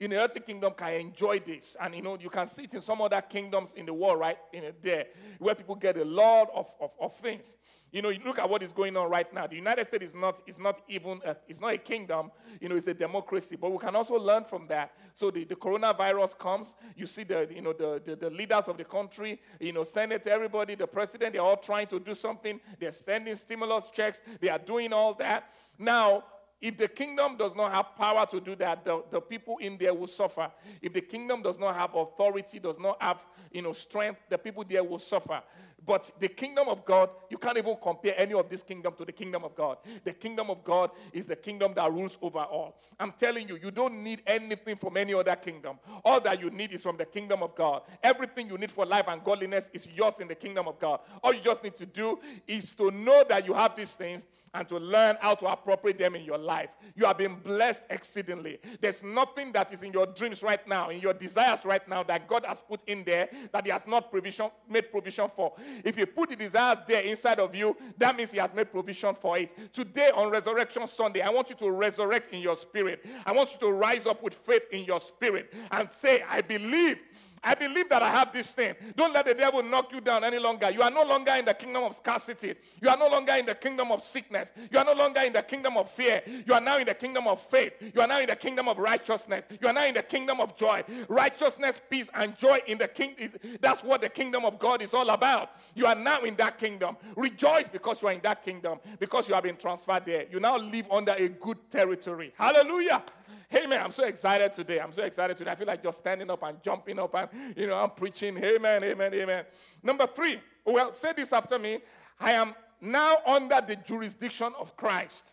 in 0.00 0.10
the 0.10 0.16
earthly 0.16 0.40
kingdom 0.40 0.72
can 0.76 0.94
enjoy 0.94 1.38
this. 1.38 1.76
And 1.80 1.94
you 1.94 2.02
know, 2.02 2.18
you 2.18 2.30
can 2.30 2.48
see 2.48 2.64
it 2.64 2.74
in 2.74 2.80
some 2.80 3.00
other 3.00 3.20
kingdoms 3.20 3.74
in 3.74 3.86
the 3.86 3.94
world, 3.94 4.18
right? 4.18 4.38
In 4.52 4.72
there, 4.82 5.06
where 5.38 5.54
people 5.54 5.76
get 5.76 5.96
a 5.96 6.04
lot 6.04 6.50
of, 6.54 6.66
of, 6.80 6.90
of 7.00 7.14
things. 7.16 7.56
You 7.92 8.02
know, 8.02 8.08
you 8.08 8.18
look 8.24 8.40
at 8.40 8.50
what 8.50 8.60
is 8.64 8.72
going 8.72 8.96
on 8.96 9.08
right 9.08 9.32
now. 9.32 9.46
The 9.46 9.54
United 9.54 9.86
States 9.86 10.06
is 10.06 10.14
not, 10.16 10.42
is 10.48 10.58
not 10.58 10.80
even, 10.88 11.20
a, 11.24 11.36
it's 11.46 11.60
not 11.60 11.74
a 11.74 11.78
kingdom, 11.78 12.32
you 12.60 12.68
know, 12.68 12.74
it's 12.74 12.88
a 12.88 12.94
democracy. 12.94 13.54
But 13.54 13.70
we 13.70 13.78
can 13.78 13.94
also 13.94 14.18
learn 14.18 14.42
from 14.42 14.66
that. 14.66 14.94
So 15.14 15.30
the, 15.30 15.44
the 15.44 15.54
coronavirus 15.54 16.36
comes, 16.36 16.74
you 16.96 17.06
see 17.06 17.22
the, 17.22 17.48
you 17.54 17.62
know, 17.62 17.72
the, 17.72 18.02
the, 18.04 18.16
the 18.16 18.30
leaders 18.30 18.64
of 18.66 18.78
the 18.78 18.84
country, 18.84 19.40
you 19.60 19.72
know, 19.72 19.84
Senate, 19.84 20.26
everybody, 20.26 20.74
the 20.74 20.88
president, 20.88 21.34
they're 21.34 21.42
all 21.42 21.56
trying 21.56 21.86
to 21.86 22.00
do 22.00 22.14
something. 22.14 22.58
They're 22.80 22.90
sending 22.90 23.36
stimulus 23.36 23.88
checks. 23.94 24.20
They 24.40 24.48
are 24.48 24.58
doing 24.58 24.92
all 24.92 25.14
that. 25.14 25.52
Now, 25.78 26.24
if 26.60 26.76
the 26.76 26.88
kingdom 26.88 27.36
does 27.36 27.54
not 27.54 27.72
have 27.72 27.96
power 27.96 28.26
to 28.26 28.40
do 28.40 28.56
that, 28.56 28.84
the, 28.84 29.02
the 29.10 29.20
people 29.20 29.58
in 29.58 29.76
there 29.76 29.92
will 29.92 30.06
suffer. 30.06 30.50
If 30.80 30.92
the 30.92 31.00
kingdom 31.00 31.42
does 31.42 31.58
not 31.58 31.74
have 31.74 31.94
authority, 31.94 32.58
does 32.58 32.78
not 32.78 33.00
have 33.02 33.24
you 33.52 33.62
know, 33.62 33.72
strength, 33.72 34.20
the 34.28 34.38
people 34.38 34.64
there 34.68 34.82
will 34.82 34.98
suffer. 34.98 35.42
But 35.86 36.10
the 36.18 36.28
kingdom 36.28 36.68
of 36.68 36.84
God, 36.84 37.10
you 37.30 37.36
can't 37.36 37.58
even 37.58 37.76
compare 37.82 38.14
any 38.16 38.34
of 38.34 38.48
this 38.48 38.62
kingdom 38.62 38.94
to 38.96 39.04
the 39.04 39.12
kingdom 39.12 39.44
of 39.44 39.54
God. 39.54 39.78
The 40.04 40.12
kingdom 40.12 40.50
of 40.50 40.64
God 40.64 40.90
is 41.12 41.26
the 41.26 41.36
kingdom 41.36 41.74
that 41.74 41.92
rules 41.92 42.18
over 42.22 42.38
all. 42.38 42.78
I'm 42.98 43.12
telling 43.12 43.48
you, 43.48 43.58
you 43.62 43.70
don't 43.70 44.02
need 44.02 44.22
anything 44.26 44.76
from 44.76 44.96
any 44.96 45.14
other 45.14 45.36
kingdom. 45.36 45.78
All 46.04 46.20
that 46.20 46.40
you 46.40 46.50
need 46.50 46.72
is 46.72 46.82
from 46.82 46.96
the 46.96 47.04
kingdom 47.04 47.42
of 47.42 47.54
God. 47.54 47.82
Everything 48.02 48.48
you 48.48 48.56
need 48.56 48.70
for 48.70 48.86
life 48.86 49.04
and 49.08 49.22
godliness 49.22 49.70
is 49.72 49.86
yours 49.88 50.20
in 50.20 50.28
the 50.28 50.34
kingdom 50.34 50.68
of 50.68 50.78
God. 50.78 51.00
All 51.22 51.34
you 51.34 51.40
just 51.40 51.62
need 51.62 51.76
to 51.76 51.86
do 51.86 52.18
is 52.46 52.72
to 52.72 52.90
know 52.90 53.24
that 53.28 53.46
you 53.46 53.52
have 53.52 53.76
these 53.76 53.90
things 53.90 54.26
and 54.54 54.68
to 54.68 54.78
learn 54.78 55.16
how 55.20 55.34
to 55.34 55.46
appropriate 55.46 55.98
them 55.98 56.14
in 56.14 56.24
your 56.24 56.38
life. 56.38 56.70
You 56.94 57.06
have 57.06 57.18
been 57.18 57.34
blessed 57.34 57.84
exceedingly. 57.90 58.60
There's 58.80 59.02
nothing 59.02 59.52
that 59.52 59.72
is 59.72 59.82
in 59.82 59.92
your 59.92 60.06
dreams 60.06 60.42
right 60.42 60.66
now, 60.66 60.90
in 60.90 61.00
your 61.00 61.12
desires 61.12 61.64
right 61.64 61.86
now, 61.88 62.04
that 62.04 62.28
God 62.28 62.44
has 62.46 62.60
put 62.60 62.80
in 62.86 63.02
there 63.04 63.28
that 63.52 63.64
He 63.64 63.72
has 63.72 63.86
not 63.86 64.10
provision, 64.10 64.50
made 64.68 64.90
provision 64.90 65.28
for. 65.34 65.54
If 65.82 65.98
you 65.98 66.06
put 66.06 66.30
the 66.30 66.36
desires 66.36 66.78
there 66.86 67.02
inside 67.02 67.40
of 67.40 67.54
you, 67.54 67.76
that 67.98 68.16
means 68.16 68.30
He 68.30 68.38
has 68.38 68.50
made 68.54 68.70
provision 68.70 69.14
for 69.14 69.38
it. 69.38 69.72
Today 69.72 70.10
on 70.14 70.30
Resurrection 70.30 70.86
Sunday, 70.86 71.22
I 71.22 71.30
want 71.30 71.50
you 71.50 71.56
to 71.56 71.70
resurrect 71.70 72.32
in 72.32 72.40
your 72.40 72.56
spirit. 72.56 73.04
I 73.26 73.32
want 73.32 73.52
you 73.52 73.58
to 73.60 73.72
rise 73.72 74.06
up 74.06 74.22
with 74.22 74.34
faith 74.34 74.64
in 74.70 74.84
your 74.84 75.00
spirit 75.00 75.52
and 75.70 75.88
say, 75.90 76.22
I 76.28 76.40
believe 76.40 76.98
I 77.44 77.54
believe 77.54 77.88
that 77.90 78.02
I 78.02 78.10
have 78.10 78.32
this 78.32 78.52
thing. 78.52 78.74
Don't 78.96 79.12
let 79.12 79.26
the 79.26 79.34
devil 79.34 79.62
knock 79.62 79.92
you 79.92 80.00
down 80.00 80.24
any 80.24 80.38
longer. 80.38 80.70
You 80.70 80.82
are 80.82 80.90
no 80.90 81.02
longer 81.04 81.32
in 81.32 81.44
the 81.44 81.54
kingdom 81.54 81.84
of 81.84 81.94
scarcity. 81.94 82.54
You 82.80 82.88
are 82.88 82.96
no 82.96 83.08
longer 83.08 83.32
in 83.34 83.46
the 83.46 83.54
kingdom 83.54 83.92
of 83.92 84.02
sickness. 84.02 84.52
You 84.70 84.78
are 84.78 84.84
no 84.84 84.94
longer 84.94 85.20
in 85.20 85.32
the 85.32 85.42
kingdom 85.42 85.76
of 85.76 85.90
fear. 85.90 86.22
You 86.46 86.54
are 86.54 86.60
now 86.60 86.78
in 86.78 86.86
the 86.86 86.94
kingdom 86.94 87.26
of 87.26 87.40
faith. 87.40 87.74
You 87.94 88.00
are 88.00 88.06
now 88.06 88.20
in 88.20 88.28
the 88.28 88.36
kingdom 88.36 88.68
of 88.68 88.78
righteousness. 88.78 89.44
You 89.60 89.68
are 89.68 89.72
now 89.72 89.86
in 89.86 89.94
the 89.94 90.02
kingdom 90.02 90.40
of 90.40 90.56
joy. 90.56 90.82
Righteousness, 91.08 91.80
peace, 91.90 92.08
and 92.14 92.36
joy 92.38 92.60
in 92.66 92.78
the 92.78 92.88
kingdom. 92.88 93.30
That's 93.60 93.82
what 93.84 94.00
the 94.00 94.08
kingdom 94.08 94.44
of 94.44 94.58
God 94.58 94.82
is 94.82 94.94
all 94.94 95.10
about. 95.10 95.50
You 95.74 95.86
are 95.86 95.94
now 95.94 96.22
in 96.22 96.36
that 96.36 96.58
kingdom. 96.58 96.96
Rejoice 97.16 97.68
because 97.68 98.00
you 98.00 98.08
are 98.08 98.12
in 98.12 98.20
that 98.22 98.44
kingdom, 98.44 98.78
because 98.98 99.28
you 99.28 99.34
have 99.34 99.44
been 99.44 99.56
transferred 99.56 100.04
there. 100.06 100.26
You 100.30 100.40
now 100.40 100.56
live 100.56 100.86
under 100.90 101.12
a 101.12 101.28
good 101.28 101.58
territory. 101.70 102.32
Hallelujah. 102.36 103.02
Hey 103.48 103.66
man, 103.66 103.82
I'm 103.84 103.92
so 103.92 104.04
excited 104.04 104.52
today. 104.52 104.80
I'm 104.80 104.92
so 104.92 105.02
excited 105.02 105.36
today. 105.36 105.50
I 105.50 105.54
feel 105.54 105.66
like 105.66 105.82
just 105.82 105.98
standing 105.98 106.30
up 106.30 106.42
and 106.42 106.62
jumping 106.62 106.98
up 106.98 107.14
and 107.14 107.28
you 107.56 107.66
know 107.66 107.76
I'm 107.76 107.90
preaching. 107.90 108.36
Amen, 108.42 108.84
amen, 108.84 109.14
amen. 109.14 109.44
Number 109.82 110.06
three. 110.06 110.40
Well, 110.64 110.92
say 110.92 111.12
this 111.14 111.32
after 111.32 111.58
me. 111.58 111.80
I 112.18 112.32
am 112.32 112.54
now 112.80 113.18
under 113.26 113.60
the 113.60 113.76
jurisdiction 113.76 114.52
of 114.58 114.76
Christ. 114.76 115.24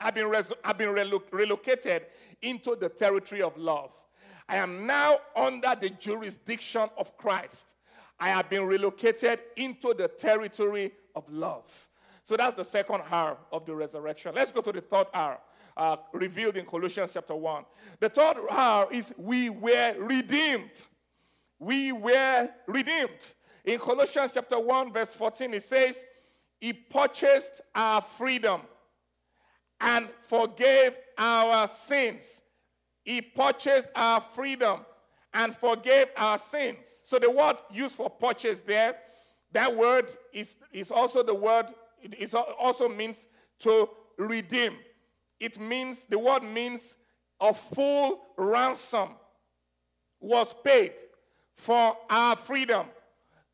I've 0.00 0.14
been, 0.14 0.28
res- 0.28 0.52
I've 0.64 0.78
been 0.78 0.88
relo- 0.94 1.22
relocated 1.30 2.06
into 2.40 2.74
the 2.74 2.88
territory 2.88 3.42
of 3.42 3.56
love. 3.56 3.92
I 4.48 4.56
am 4.56 4.86
now 4.86 5.18
under 5.36 5.76
the 5.78 5.90
jurisdiction 5.90 6.88
of 6.96 7.16
Christ. 7.18 7.74
I 8.18 8.30
have 8.30 8.48
been 8.48 8.64
relocated 8.64 9.40
into 9.56 9.94
the 9.94 10.08
territory 10.08 10.92
of 11.14 11.24
love. 11.30 11.88
So 12.24 12.36
that's 12.36 12.56
the 12.56 12.64
second 12.64 13.02
hour 13.10 13.36
of 13.52 13.66
the 13.66 13.74
resurrection. 13.74 14.34
Let's 14.34 14.50
go 14.50 14.60
to 14.60 14.72
the 14.72 14.80
third 14.80 15.06
hour 15.14 15.38
uh, 15.80 15.96
revealed 16.12 16.58
in 16.58 16.66
Colossians 16.66 17.10
chapter 17.14 17.34
1. 17.34 17.64
The 18.00 18.10
third 18.10 18.36
is 18.92 19.14
we 19.16 19.48
were 19.48 19.94
redeemed. 19.98 20.70
We 21.58 21.90
were 21.90 22.50
redeemed. 22.66 23.18
In 23.64 23.78
Colossians 23.78 24.32
chapter 24.34 24.60
1, 24.60 24.92
verse 24.92 25.14
14, 25.14 25.54
it 25.54 25.64
says, 25.64 25.96
He 26.60 26.74
purchased 26.74 27.62
our 27.74 28.02
freedom 28.02 28.60
and 29.80 30.10
forgave 30.28 30.92
our 31.16 31.66
sins. 31.66 32.42
He 33.02 33.22
purchased 33.22 33.88
our 33.96 34.20
freedom 34.20 34.80
and 35.32 35.56
forgave 35.56 36.08
our 36.14 36.36
sins. 36.36 37.00
So 37.04 37.18
the 37.18 37.30
word 37.30 37.56
used 37.72 37.94
for 37.94 38.10
purchase 38.10 38.60
there, 38.60 38.96
that 39.52 39.74
word 39.74 40.14
is, 40.34 40.56
is 40.72 40.90
also 40.90 41.22
the 41.22 41.34
word, 41.34 41.66
it 42.02 42.34
also 42.34 42.86
means 42.86 43.28
to 43.60 43.88
redeem. 44.18 44.74
It 45.40 45.58
means, 45.58 46.04
the 46.04 46.18
word 46.18 46.42
means 46.42 46.96
a 47.40 47.54
full 47.54 48.20
ransom 48.36 49.08
was 50.20 50.54
paid 50.62 50.92
for 51.54 51.96
our 52.08 52.36
freedom. 52.36 52.86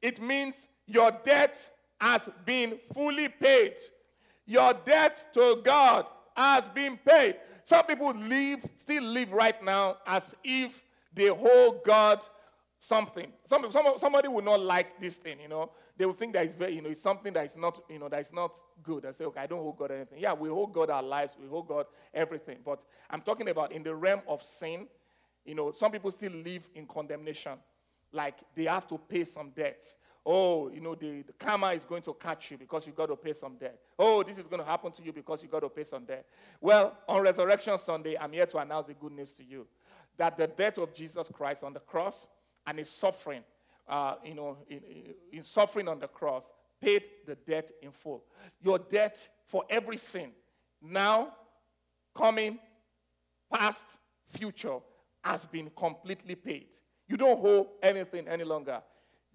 It 0.02 0.20
means 0.20 0.68
your 0.86 1.12
debt 1.24 1.70
has 2.00 2.28
been 2.44 2.78
fully 2.92 3.28
paid. 3.28 3.74
Your 4.44 4.74
debt 4.74 5.26
to 5.34 5.60
God 5.64 6.06
has 6.36 6.68
been 6.68 6.98
paid. 6.98 7.36
Some 7.64 7.84
people 7.86 8.12
live, 8.12 8.64
still 8.76 9.04
live 9.04 9.32
right 9.32 9.62
now 9.64 9.98
as 10.06 10.34
if 10.44 10.84
they 11.14 11.30
owe 11.30 11.80
God 11.84 12.20
something. 12.78 13.32
Some, 13.44 13.70
some, 13.70 13.86
somebody 13.96 14.28
will 14.28 14.42
not 14.42 14.60
like 14.60 15.00
this 15.00 15.16
thing, 15.16 15.40
you 15.40 15.48
know. 15.48 15.70
They 15.96 16.04
will 16.04 16.12
think 16.12 16.34
that 16.34 16.44
it's 16.44 16.54
very, 16.54 16.74
you 16.74 16.82
know, 16.82 16.90
it's 16.90 17.00
something 17.00 17.32
that 17.32 17.46
is 17.46 17.56
not, 17.56 17.80
you 17.88 17.98
know, 17.98 18.08
that 18.08 18.20
is 18.20 18.32
not 18.32 18.54
good. 18.82 19.06
I 19.06 19.12
say, 19.12 19.24
okay, 19.24 19.40
I 19.40 19.46
don't 19.46 19.60
hold 19.60 19.78
God 19.78 19.90
anything. 19.90 20.18
Yeah, 20.20 20.34
we 20.34 20.48
hold 20.48 20.72
God 20.72 20.90
our 20.90 21.02
lives, 21.02 21.34
we 21.40 21.48
hold 21.48 21.68
God 21.68 21.86
everything. 22.12 22.58
But 22.64 22.82
I'm 23.08 23.22
talking 23.22 23.48
about 23.48 23.72
in 23.72 23.82
the 23.82 23.94
realm 23.94 24.20
of 24.28 24.42
sin, 24.42 24.86
you 25.44 25.54
know, 25.54 25.72
some 25.72 25.92
people 25.92 26.10
still 26.10 26.32
live 26.32 26.68
in 26.74 26.86
condemnation. 26.86 27.52
Like 28.12 28.34
they 28.54 28.64
have 28.64 28.86
to 28.88 28.98
pay 28.98 29.24
some 29.24 29.50
debt. 29.50 29.82
Oh, 30.28 30.68
you 30.70 30.80
know, 30.80 30.96
the, 30.96 31.22
the 31.22 31.32
karma 31.38 31.68
is 31.68 31.84
going 31.84 32.02
to 32.02 32.12
catch 32.14 32.50
you 32.50 32.58
because 32.58 32.84
you 32.84 32.92
got 32.92 33.06
to 33.06 33.16
pay 33.16 33.32
some 33.32 33.56
debt. 33.56 33.78
Oh, 33.96 34.24
this 34.24 34.38
is 34.38 34.46
going 34.46 34.60
to 34.60 34.66
happen 34.66 34.90
to 34.90 35.02
you 35.02 35.12
because 35.12 35.40
you 35.42 35.48
got 35.48 35.60
to 35.60 35.68
pay 35.68 35.84
some 35.84 36.04
debt. 36.04 36.26
Well, 36.60 36.96
on 37.08 37.22
Resurrection 37.22 37.78
Sunday, 37.78 38.16
I'm 38.18 38.32
here 38.32 38.46
to 38.46 38.58
announce 38.58 38.88
the 38.88 38.94
good 38.94 39.12
news 39.12 39.32
to 39.34 39.44
you 39.44 39.66
that 40.16 40.36
the 40.36 40.46
death 40.46 40.78
of 40.78 40.94
Jesus 40.94 41.30
Christ 41.32 41.62
on 41.62 41.72
the 41.72 41.80
cross 41.80 42.28
and 42.66 42.78
his 42.78 42.90
suffering, 42.90 43.42
uh, 43.88 44.14
you 44.24 44.34
know, 44.34 44.58
in, 44.68 44.80
in 45.32 45.42
suffering 45.42 45.88
on 45.88 45.98
the 45.98 46.08
cross, 46.08 46.50
paid 46.80 47.04
the 47.26 47.34
debt 47.34 47.72
in 47.82 47.90
full. 47.90 48.24
Your 48.60 48.78
debt 48.78 49.28
for 49.46 49.64
every 49.70 49.96
sin, 49.96 50.30
now, 50.82 51.32
coming, 52.14 52.58
past, 53.52 53.98
future, 54.28 54.78
has 55.22 55.44
been 55.44 55.70
completely 55.76 56.34
paid. 56.34 56.68
You 57.08 57.16
don't 57.16 57.44
owe 57.44 57.68
anything 57.82 58.28
any 58.28 58.44
longer. 58.44 58.82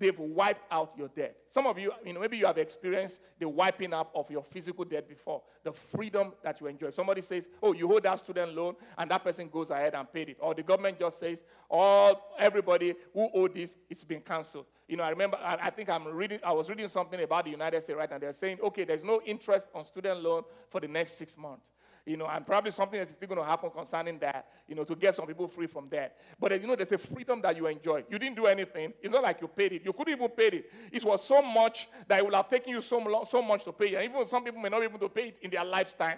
They've 0.01 0.17
wiped 0.17 0.65
out 0.71 0.93
your 0.97 1.09
debt. 1.09 1.37
Some 1.51 1.67
of 1.67 1.77
you, 1.77 1.91
you 2.03 2.13
know, 2.13 2.19
maybe 2.19 2.35
you 2.35 2.47
have 2.47 2.57
experienced 2.57 3.19
the 3.37 3.47
wiping 3.47 3.93
up 3.93 4.11
of 4.15 4.31
your 4.31 4.41
physical 4.41 4.83
debt 4.83 5.07
before, 5.07 5.43
the 5.63 5.71
freedom 5.71 6.33
that 6.41 6.59
you 6.59 6.65
enjoy. 6.65 6.89
Somebody 6.89 7.21
says, 7.21 7.47
Oh, 7.61 7.73
you 7.73 7.87
hold 7.87 8.01
that 8.01 8.17
student 8.17 8.55
loan, 8.55 8.75
and 8.97 9.11
that 9.11 9.23
person 9.23 9.47
goes 9.47 9.69
ahead 9.69 9.93
and 9.93 10.11
paid 10.11 10.29
it. 10.29 10.37
Or 10.39 10.55
the 10.55 10.63
government 10.63 10.97
just 10.97 11.19
says, 11.19 11.43
All 11.69 12.33
everybody 12.39 12.95
who 13.13 13.29
owed 13.31 13.53
this, 13.53 13.75
it's 13.91 14.03
been 14.03 14.21
cancelled. 14.21 14.65
You 14.87 14.97
know, 14.97 15.03
I 15.03 15.11
remember, 15.11 15.37
I, 15.37 15.57
I, 15.61 15.69
think 15.69 15.87
I'm 15.87 16.07
reading, 16.07 16.39
I 16.43 16.51
was 16.51 16.67
reading 16.67 16.87
something 16.87 17.21
about 17.21 17.45
the 17.45 17.51
United 17.51 17.83
States 17.83 17.95
right 17.95 18.09
now. 18.09 18.17
They're 18.17 18.33
saying, 18.33 18.57
okay, 18.63 18.83
there's 18.83 19.03
no 19.03 19.21
interest 19.23 19.67
on 19.75 19.85
student 19.85 20.23
loan 20.23 20.43
for 20.67 20.81
the 20.81 20.87
next 20.87 21.19
six 21.19 21.37
months 21.37 21.67
you 22.05 22.17
know, 22.17 22.27
and 22.27 22.45
probably 22.45 22.71
something 22.71 22.99
is 22.99 23.09
still 23.09 23.27
going 23.27 23.39
to 23.39 23.45
happen 23.45 23.69
concerning 23.69 24.17
that, 24.19 24.47
you 24.67 24.75
know, 24.75 24.83
to 24.83 24.95
get 24.95 25.15
some 25.15 25.27
people 25.27 25.47
free 25.47 25.67
from 25.67 25.87
that. 25.89 26.17
But, 26.39 26.59
you 26.59 26.67
know, 26.67 26.75
there's 26.75 26.91
a 26.91 26.97
freedom 26.97 27.41
that 27.41 27.55
you 27.55 27.67
enjoy. 27.67 28.03
You 28.09 28.17
didn't 28.17 28.35
do 28.35 28.45
anything. 28.47 28.93
It's 29.01 29.13
not 29.13 29.23
like 29.23 29.41
you 29.41 29.47
paid 29.47 29.73
it. 29.73 29.85
You 29.85 29.93
couldn't 29.93 30.13
even 30.13 30.29
pay 30.29 30.47
it. 30.47 30.71
It 30.91 31.03
was 31.03 31.23
so 31.23 31.41
much 31.41 31.87
that 32.07 32.19
it 32.19 32.25
would 32.25 32.33
have 32.33 32.49
taken 32.49 32.73
you 32.73 32.81
so, 32.81 32.97
long, 32.97 33.25
so 33.29 33.41
much 33.41 33.63
to 33.65 33.71
pay. 33.71 33.95
And 33.95 34.03
even 34.03 34.25
some 34.25 34.43
people 34.43 34.61
may 34.61 34.69
not 34.69 34.79
be 34.79 34.85
able 34.85 34.99
to 34.99 35.09
pay 35.09 35.29
it 35.29 35.37
in 35.41 35.51
their 35.51 35.65
lifetime. 35.65 36.17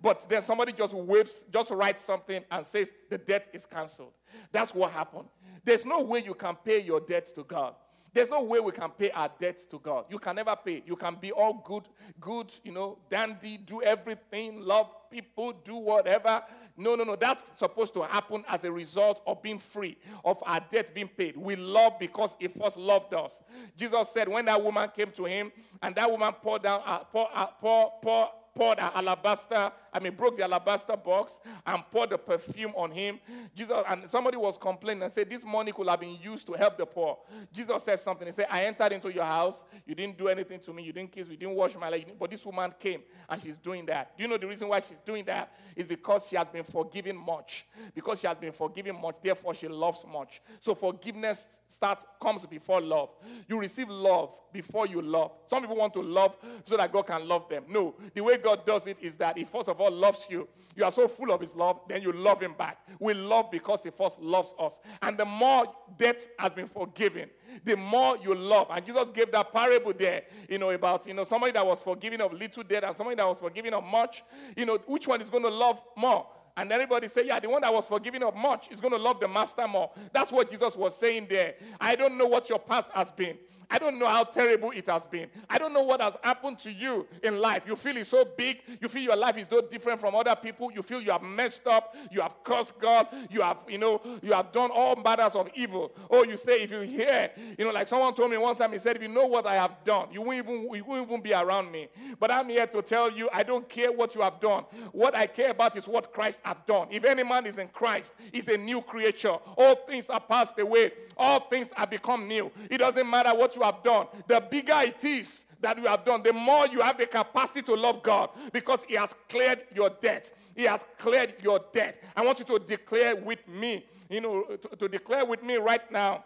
But 0.00 0.28
then 0.28 0.42
somebody 0.42 0.72
just 0.72 0.94
waves, 0.94 1.44
just 1.52 1.70
writes 1.70 2.04
something 2.04 2.42
and 2.50 2.66
says 2.66 2.92
the 3.10 3.18
debt 3.18 3.48
is 3.52 3.66
canceled. 3.66 4.12
That's 4.52 4.74
what 4.74 4.92
happened. 4.92 5.28
There's 5.64 5.84
no 5.84 6.02
way 6.02 6.22
you 6.24 6.34
can 6.34 6.56
pay 6.56 6.82
your 6.82 7.00
debt 7.00 7.34
to 7.34 7.44
God. 7.44 7.74
There's 8.14 8.30
no 8.30 8.42
way 8.42 8.60
we 8.60 8.70
can 8.70 8.90
pay 8.90 9.10
our 9.10 9.28
debts 9.40 9.66
to 9.66 9.80
God. 9.80 10.04
You 10.08 10.20
can 10.20 10.36
never 10.36 10.54
pay. 10.54 10.84
You 10.86 10.94
can 10.94 11.16
be 11.20 11.32
all 11.32 11.60
good, 11.64 11.88
good, 12.20 12.52
you 12.62 12.70
know, 12.70 12.96
dandy, 13.10 13.56
do 13.56 13.82
everything, 13.82 14.60
love 14.60 14.86
people, 15.10 15.52
do 15.64 15.74
whatever. 15.74 16.44
No, 16.76 16.94
no, 16.94 17.02
no. 17.02 17.16
That's 17.16 17.42
supposed 17.54 17.92
to 17.94 18.02
happen 18.02 18.44
as 18.48 18.62
a 18.62 18.70
result 18.70 19.20
of 19.26 19.42
being 19.42 19.58
free, 19.58 19.98
of 20.24 20.40
our 20.46 20.60
debt 20.70 20.94
being 20.94 21.08
paid. 21.08 21.36
We 21.36 21.56
love 21.56 21.94
because 21.98 22.36
He 22.38 22.46
first 22.46 22.76
loved 22.76 23.14
us. 23.14 23.40
Jesus 23.76 24.08
said 24.10 24.28
when 24.28 24.44
that 24.44 24.62
woman 24.62 24.88
came 24.96 25.10
to 25.10 25.24
Him 25.24 25.50
and 25.82 25.92
that 25.96 26.08
woman 26.08 26.32
poured 26.34 26.62
down, 26.62 26.82
uh, 26.86 27.00
pour, 27.00 27.28
uh, 27.34 27.46
pour, 27.60 27.94
pour, 28.00 28.30
poured 28.54 28.78
an 28.78 28.92
alabaster, 28.94 29.72
I 29.94 30.00
mean, 30.00 30.14
broke 30.14 30.36
the 30.36 30.42
alabaster 30.42 30.96
box 30.96 31.38
and 31.64 31.82
poured 31.92 32.10
the 32.10 32.18
perfume 32.18 32.72
on 32.74 32.90
him. 32.90 33.20
Jesus, 33.54 33.76
and 33.88 34.10
somebody 34.10 34.36
was 34.36 34.58
complaining 34.58 35.04
and 35.04 35.12
said, 35.12 35.30
This 35.30 35.44
money 35.44 35.70
could 35.70 35.86
have 35.86 36.00
been 36.00 36.18
used 36.20 36.48
to 36.48 36.54
help 36.54 36.76
the 36.76 36.84
poor. 36.84 37.18
Jesus 37.52 37.84
said 37.84 38.00
something. 38.00 38.26
He 38.26 38.32
said, 38.32 38.48
I 38.50 38.64
entered 38.64 38.92
into 38.92 39.12
your 39.12 39.24
house. 39.24 39.64
You 39.86 39.94
didn't 39.94 40.18
do 40.18 40.26
anything 40.26 40.58
to 40.60 40.72
me. 40.72 40.82
You 40.82 40.92
didn't 40.92 41.12
kiss 41.12 41.28
me. 41.28 41.34
You 41.34 41.38
didn't 41.38 41.54
wash 41.54 41.76
my 41.76 41.88
leg. 41.88 42.06
But 42.18 42.30
this 42.30 42.44
woman 42.44 42.74
came 42.78 43.02
and 43.28 43.40
she's 43.40 43.56
doing 43.56 43.86
that. 43.86 44.16
Do 44.16 44.24
you 44.24 44.28
know 44.28 44.36
the 44.36 44.48
reason 44.48 44.66
why 44.66 44.80
she's 44.80 44.98
doing 45.06 45.24
that? 45.26 45.52
Is 45.76 45.86
because 45.86 46.26
she 46.28 46.34
has 46.34 46.48
been 46.48 46.64
forgiven 46.64 47.16
much. 47.16 47.64
Because 47.94 48.20
she 48.20 48.26
has 48.26 48.36
been 48.36 48.52
forgiven 48.52 49.00
much, 49.00 49.16
therefore 49.22 49.54
she 49.54 49.68
loves 49.68 50.04
much. 50.10 50.42
So 50.58 50.74
forgiveness 50.74 51.46
starts 51.68 52.06
comes 52.20 52.46
before 52.46 52.80
love. 52.80 53.10
You 53.48 53.60
receive 53.60 53.88
love 53.88 54.38
before 54.52 54.86
you 54.86 55.02
love. 55.02 55.32
Some 55.46 55.62
people 55.62 55.76
want 55.76 55.92
to 55.94 56.02
love 56.02 56.36
so 56.64 56.76
that 56.76 56.92
God 56.92 57.06
can 57.06 57.26
love 57.28 57.48
them. 57.48 57.64
No, 57.68 57.94
the 58.14 58.22
way 58.22 58.36
God 58.38 58.64
does 58.64 58.86
it 58.86 58.96
is 59.00 59.16
that 59.16 59.36
He 59.36 59.44
first 59.44 59.68
of 59.68 59.80
all 59.80 59.83
loves 59.92 60.26
you. 60.30 60.48
You 60.76 60.84
are 60.84 60.92
so 60.92 61.06
full 61.06 61.32
of 61.32 61.40
His 61.40 61.54
love, 61.54 61.80
then 61.88 62.02
you 62.02 62.12
love 62.12 62.42
Him 62.42 62.54
back. 62.58 62.78
We 62.98 63.14
love 63.14 63.50
because 63.50 63.82
He 63.82 63.90
first 63.90 64.20
loves 64.20 64.54
us. 64.58 64.80
And 65.02 65.16
the 65.16 65.24
more 65.24 65.72
debt 65.98 66.26
has 66.38 66.52
been 66.52 66.68
forgiven, 66.68 67.30
the 67.64 67.76
more 67.76 68.16
you 68.22 68.34
love. 68.34 68.68
And 68.70 68.84
Jesus 68.84 69.10
gave 69.12 69.30
that 69.32 69.52
parable 69.52 69.92
there, 69.92 70.22
you 70.48 70.58
know, 70.58 70.70
about 70.70 71.06
you 71.06 71.14
know 71.14 71.24
somebody 71.24 71.52
that 71.52 71.66
was 71.66 71.82
forgiven 71.82 72.20
of 72.20 72.32
little 72.32 72.62
debt 72.62 72.84
and 72.84 72.96
somebody 72.96 73.16
that 73.16 73.26
was 73.26 73.38
forgiven 73.38 73.74
of 73.74 73.84
much. 73.84 74.24
You 74.56 74.66
know, 74.66 74.78
which 74.86 75.06
one 75.06 75.20
is 75.20 75.30
going 75.30 75.44
to 75.44 75.50
love 75.50 75.80
more? 75.96 76.26
And 76.56 76.70
everybody 76.70 77.08
say, 77.08 77.26
yeah, 77.26 77.40
the 77.40 77.48
one 77.48 77.62
that 77.62 77.72
was 77.72 77.86
forgiven 77.86 78.22
of 78.22 78.36
much 78.36 78.70
is 78.70 78.80
going 78.80 78.92
to 78.92 78.98
love 78.98 79.18
the 79.18 79.26
master 79.26 79.66
more. 79.66 79.90
That's 80.12 80.30
what 80.30 80.50
Jesus 80.50 80.76
was 80.76 80.96
saying 80.96 81.26
there. 81.28 81.54
I 81.80 81.96
don't 81.96 82.16
know 82.16 82.26
what 82.26 82.48
your 82.48 82.60
past 82.60 82.88
has 82.92 83.10
been. 83.10 83.36
I 83.70 83.78
don't 83.78 83.98
know 83.98 84.06
how 84.06 84.24
terrible 84.24 84.70
it 84.72 84.86
has 84.88 85.06
been. 85.06 85.28
I 85.48 85.58
don't 85.58 85.72
know 85.72 85.82
what 85.82 86.00
has 86.00 86.14
happened 86.22 86.58
to 86.60 86.70
you 86.70 87.06
in 87.22 87.38
life. 87.38 87.62
You 87.66 87.76
feel 87.76 87.96
it's 87.96 88.10
so 88.10 88.24
big. 88.24 88.60
You 88.80 88.88
feel 88.88 89.02
your 89.02 89.16
life 89.16 89.36
is 89.36 89.46
so 89.48 89.62
different 89.62 90.00
from 90.00 90.14
other 90.14 90.36
people. 90.36 90.70
You 90.70 90.82
feel 90.82 91.00
you 91.00 91.10
have 91.10 91.22
messed 91.22 91.66
up. 91.66 91.96
You 92.10 92.20
have 92.20 92.36
cursed 92.44 92.78
God. 92.78 93.08
You 93.30 93.40
have, 93.40 93.58
you 93.68 93.78
know, 93.78 94.00
you 94.22 94.32
have 94.32 94.52
done 94.52 94.70
all 94.70 94.96
matters 94.96 95.34
of 95.34 95.48
evil. 95.54 95.92
Oh, 96.10 96.24
you 96.24 96.36
say 96.36 96.62
if 96.62 96.70
you 96.70 96.80
hear, 96.80 97.30
you 97.58 97.64
know, 97.64 97.72
like 97.72 97.88
someone 97.88 98.14
told 98.14 98.30
me 98.30 98.36
one 98.36 98.54
time, 98.54 98.72
he 98.72 98.78
said, 98.78 98.96
if 98.96 99.02
you 99.02 99.08
know 99.08 99.26
what 99.26 99.46
I 99.46 99.54
have 99.54 99.82
done, 99.84 100.08
you 100.12 100.22
won't 100.22 100.38
even, 100.38 100.68
you 100.72 100.84
won't 100.84 101.08
even 101.10 101.20
be 101.22 101.32
around 101.32 101.72
me. 101.72 101.88
But 102.20 102.30
I'm 102.30 102.48
here 102.48 102.66
to 102.66 102.82
tell 102.82 103.10
you, 103.10 103.28
I 103.32 103.42
don't 103.42 103.68
care 103.68 103.90
what 103.90 104.14
you 104.14 104.20
have 104.20 104.40
done. 104.40 104.64
What 104.92 105.16
I 105.16 105.26
care 105.26 105.50
about 105.50 105.76
is 105.76 105.88
what 105.88 106.12
Christ 106.12 106.38
have 106.44 106.64
done. 106.66 106.88
If 106.90 107.04
any 107.04 107.22
man 107.22 107.46
is 107.46 107.58
in 107.58 107.68
Christ, 107.68 108.14
he's 108.32 108.48
a 108.48 108.56
new 108.56 108.80
creature. 108.82 109.36
All 109.56 109.76
things 109.86 110.10
are 110.10 110.20
passed 110.20 110.58
away, 110.58 110.92
all 111.16 111.40
things 111.40 111.70
have 111.74 111.90
become 111.90 112.28
new. 112.28 112.50
It 112.70 112.78
doesn't 112.78 113.08
matter 113.08 113.34
what 113.34 113.56
you 113.56 113.62
have 113.62 113.82
done. 113.82 114.06
The 114.26 114.40
bigger 114.40 114.80
it 114.82 115.04
is 115.04 115.46
that 115.60 115.78
you 115.78 115.86
have 115.86 116.04
done, 116.04 116.22
the 116.22 116.32
more 116.32 116.66
you 116.66 116.80
have 116.80 116.98
the 116.98 117.06
capacity 117.06 117.62
to 117.62 117.74
love 117.74 118.02
God 118.02 118.30
because 118.52 118.80
He 118.86 118.94
has 118.94 119.14
cleared 119.28 119.62
your 119.74 119.90
debt. 119.90 120.32
He 120.54 120.64
has 120.64 120.80
cleared 120.98 121.34
your 121.42 121.60
debt. 121.72 122.02
I 122.14 122.24
want 122.24 122.38
you 122.38 122.44
to 122.46 122.58
declare 122.58 123.16
with 123.16 123.46
me, 123.48 123.84
you 124.10 124.20
know, 124.20 124.42
to, 124.42 124.76
to 124.76 124.88
declare 124.88 125.24
with 125.24 125.42
me 125.42 125.56
right 125.56 125.90
now 125.90 126.24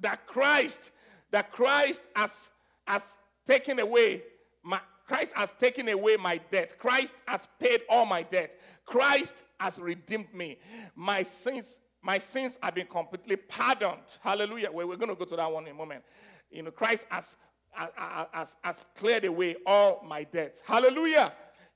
that 0.00 0.26
Christ, 0.26 0.90
that 1.30 1.52
Christ 1.52 2.02
has, 2.14 2.50
has 2.86 3.02
taken 3.46 3.78
away 3.78 4.22
my 4.62 4.80
Christ 5.06 5.32
has 5.34 5.50
taken 5.58 5.88
away 5.88 6.16
my 6.16 6.38
debt. 6.50 6.78
Christ 6.78 7.14
has 7.26 7.48
paid 7.58 7.80
all 7.88 8.04
my 8.04 8.22
debt. 8.22 8.60
Christ 8.88 9.44
has 9.60 9.78
redeemed 9.78 10.32
me. 10.32 10.58
My 10.94 11.22
sins, 11.22 11.78
my 12.02 12.18
sins 12.18 12.58
have 12.62 12.74
been 12.74 12.86
completely 12.86 13.36
pardoned. 13.36 14.00
Hallelujah. 14.20 14.70
We're 14.72 14.96
going 14.96 15.10
to 15.10 15.14
go 15.14 15.26
to 15.26 15.36
that 15.36 15.52
one 15.52 15.66
in 15.66 15.72
a 15.72 15.74
moment. 15.74 16.02
You 16.50 16.62
know, 16.62 16.70
Christ 16.70 17.04
has, 17.10 17.36
has, 17.72 18.56
has 18.62 18.86
cleared 18.96 19.26
away 19.26 19.56
all 19.66 20.02
my 20.06 20.24
debts. 20.24 20.62
Hallelujah. 20.64 21.32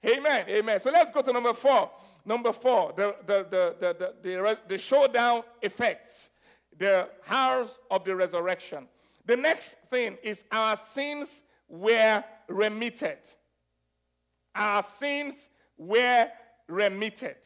Amen. 0.07 0.47
Amen. 0.49 0.81
So 0.81 0.91
let's 0.91 1.11
go 1.11 1.21
to 1.21 1.33
number 1.33 1.53
four. 1.53 1.91
Number 2.25 2.53
four, 2.53 2.95
the, 2.97 3.15
the, 3.27 3.47
the, 3.51 3.77
the, 3.79 4.15
the, 4.23 4.59
the 4.69 4.79
showdown 4.79 5.43
effects, 5.61 6.31
the 6.79 7.09
hours 7.29 7.79
of 7.91 8.05
the 8.05 8.17
resurrection. 8.17 8.89
The 9.27 9.37
next 9.37 9.77
thing 9.91 10.17
is 10.23 10.45
our 10.51 10.77
sins 10.77 11.29
were 11.69 12.25
remitted. 12.49 13.19
Our 14.55 14.83
sins 14.83 15.49
were 15.77 16.29
remitted. 16.73 17.37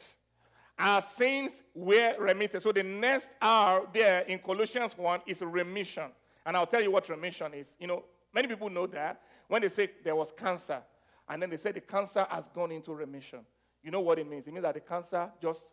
Our 0.79 1.01
sins 1.01 1.63
were 1.75 2.15
remitted. 2.19 2.63
So 2.63 2.73
the 2.73 2.83
next 2.83 3.31
R 3.41 3.87
there 3.93 4.21
in 4.23 4.39
Colossians 4.39 4.97
1 4.97 5.23
is 5.27 5.43
remission. 5.43 6.11
And 6.45 6.57
I'll 6.57 6.67
tell 6.67 6.83
you 6.83 6.91
what 6.91 7.09
remission 7.09 7.55
is. 7.55 7.77
You 7.81 7.89
know, 7.89 8.05
many 8.33 8.47
people 8.47 8.71
know 8.71 8.87
that 8.89 9.21
when 9.49 9.63
they 9.63 9.69
say 9.69 9.91
there 10.05 10.15
was 10.15 10.33
cancer, 10.33 10.81
and 11.29 11.43
then 11.43 11.51
they 11.51 11.57
say 11.57 11.73
the 11.73 11.81
cancer 11.81 12.27
has 12.31 12.49
gone 12.49 12.71
into 12.71 12.93
remission. 12.93 13.41
You 13.83 13.91
know 13.91 14.01
what 14.01 14.19
it 14.19 14.29
means? 14.29 14.47
It 14.47 14.53
means 14.53 14.63
that 14.63 14.75
the 14.75 14.81
cancer 14.81 15.31
just 15.41 15.65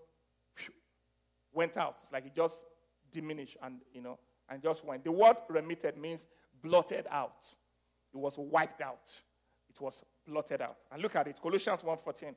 went 1.54 1.78
out. 1.78 1.98
It's 2.02 2.12
like 2.12 2.26
it 2.26 2.36
just 2.36 2.64
diminished 3.12 3.58
and 3.62 3.80
you 3.94 4.02
know 4.02 4.18
and 4.50 4.62
just 4.62 4.84
went. 4.84 5.04
The 5.04 5.12
word 5.12 5.38
remitted 5.50 5.98
means 5.98 6.26
blotted 6.64 7.06
out. 7.12 7.46
It 8.14 8.18
was 8.18 8.36
wiped 8.38 8.82
out. 8.82 9.10
It 9.70 9.80
was 9.80 10.04
blotted 10.26 10.62
out. 10.62 10.78
And 10.92 11.02
look 11.02 11.16
at 11.16 11.28
it, 11.28 11.40
Colossians 11.42 11.82
1:14. 11.82 12.36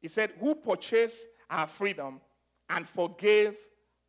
He 0.00 0.08
said, 0.08 0.32
"Who 0.40 0.54
purchased 0.54 1.26
our 1.48 1.66
freedom 1.66 2.20
and 2.68 2.88
forgave 2.88 3.56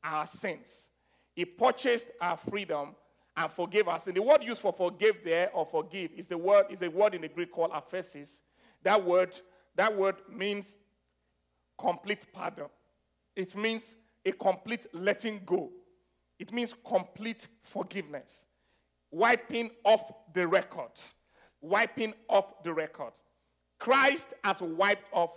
our 0.03 0.25
sins." 0.25 0.91
He 1.33 1.45
purchased 1.45 2.07
our 2.19 2.37
freedom 2.37 2.95
and 3.35 3.51
forgave 3.51 3.87
us. 3.87 4.07
And 4.07 4.15
the 4.15 4.21
word 4.21 4.43
used 4.43 4.61
for 4.61 4.73
forgive 4.73 5.23
there 5.23 5.51
or 5.53 5.65
forgive 5.65 6.11
is 6.13 6.27
the 6.27 6.37
word 6.37 6.65
is 6.69 6.81
a 6.81 6.89
word 6.89 7.13
in 7.13 7.21
the 7.21 7.27
Greek 7.27 7.51
called 7.51 7.71
aphesis. 7.71 8.41
That 8.83 9.03
word 9.03 9.39
that 9.75 9.95
word 9.95 10.15
means 10.29 10.77
complete 11.77 12.25
pardon. 12.33 12.69
It 13.35 13.55
means 13.55 13.95
a 14.25 14.31
complete 14.31 14.87
letting 14.93 15.41
go. 15.45 15.71
It 16.39 16.51
means 16.51 16.73
complete 16.83 17.47
forgiveness 17.61 18.47
wiping 19.11 19.71
off 19.83 20.11
the 20.33 20.47
record. 20.47 20.91
Wiping 21.61 22.13
off 22.29 22.63
the 22.63 22.73
record. 22.73 23.13
Christ 23.79 24.33
has 24.43 24.61
wiped 24.61 25.05
off 25.11 25.31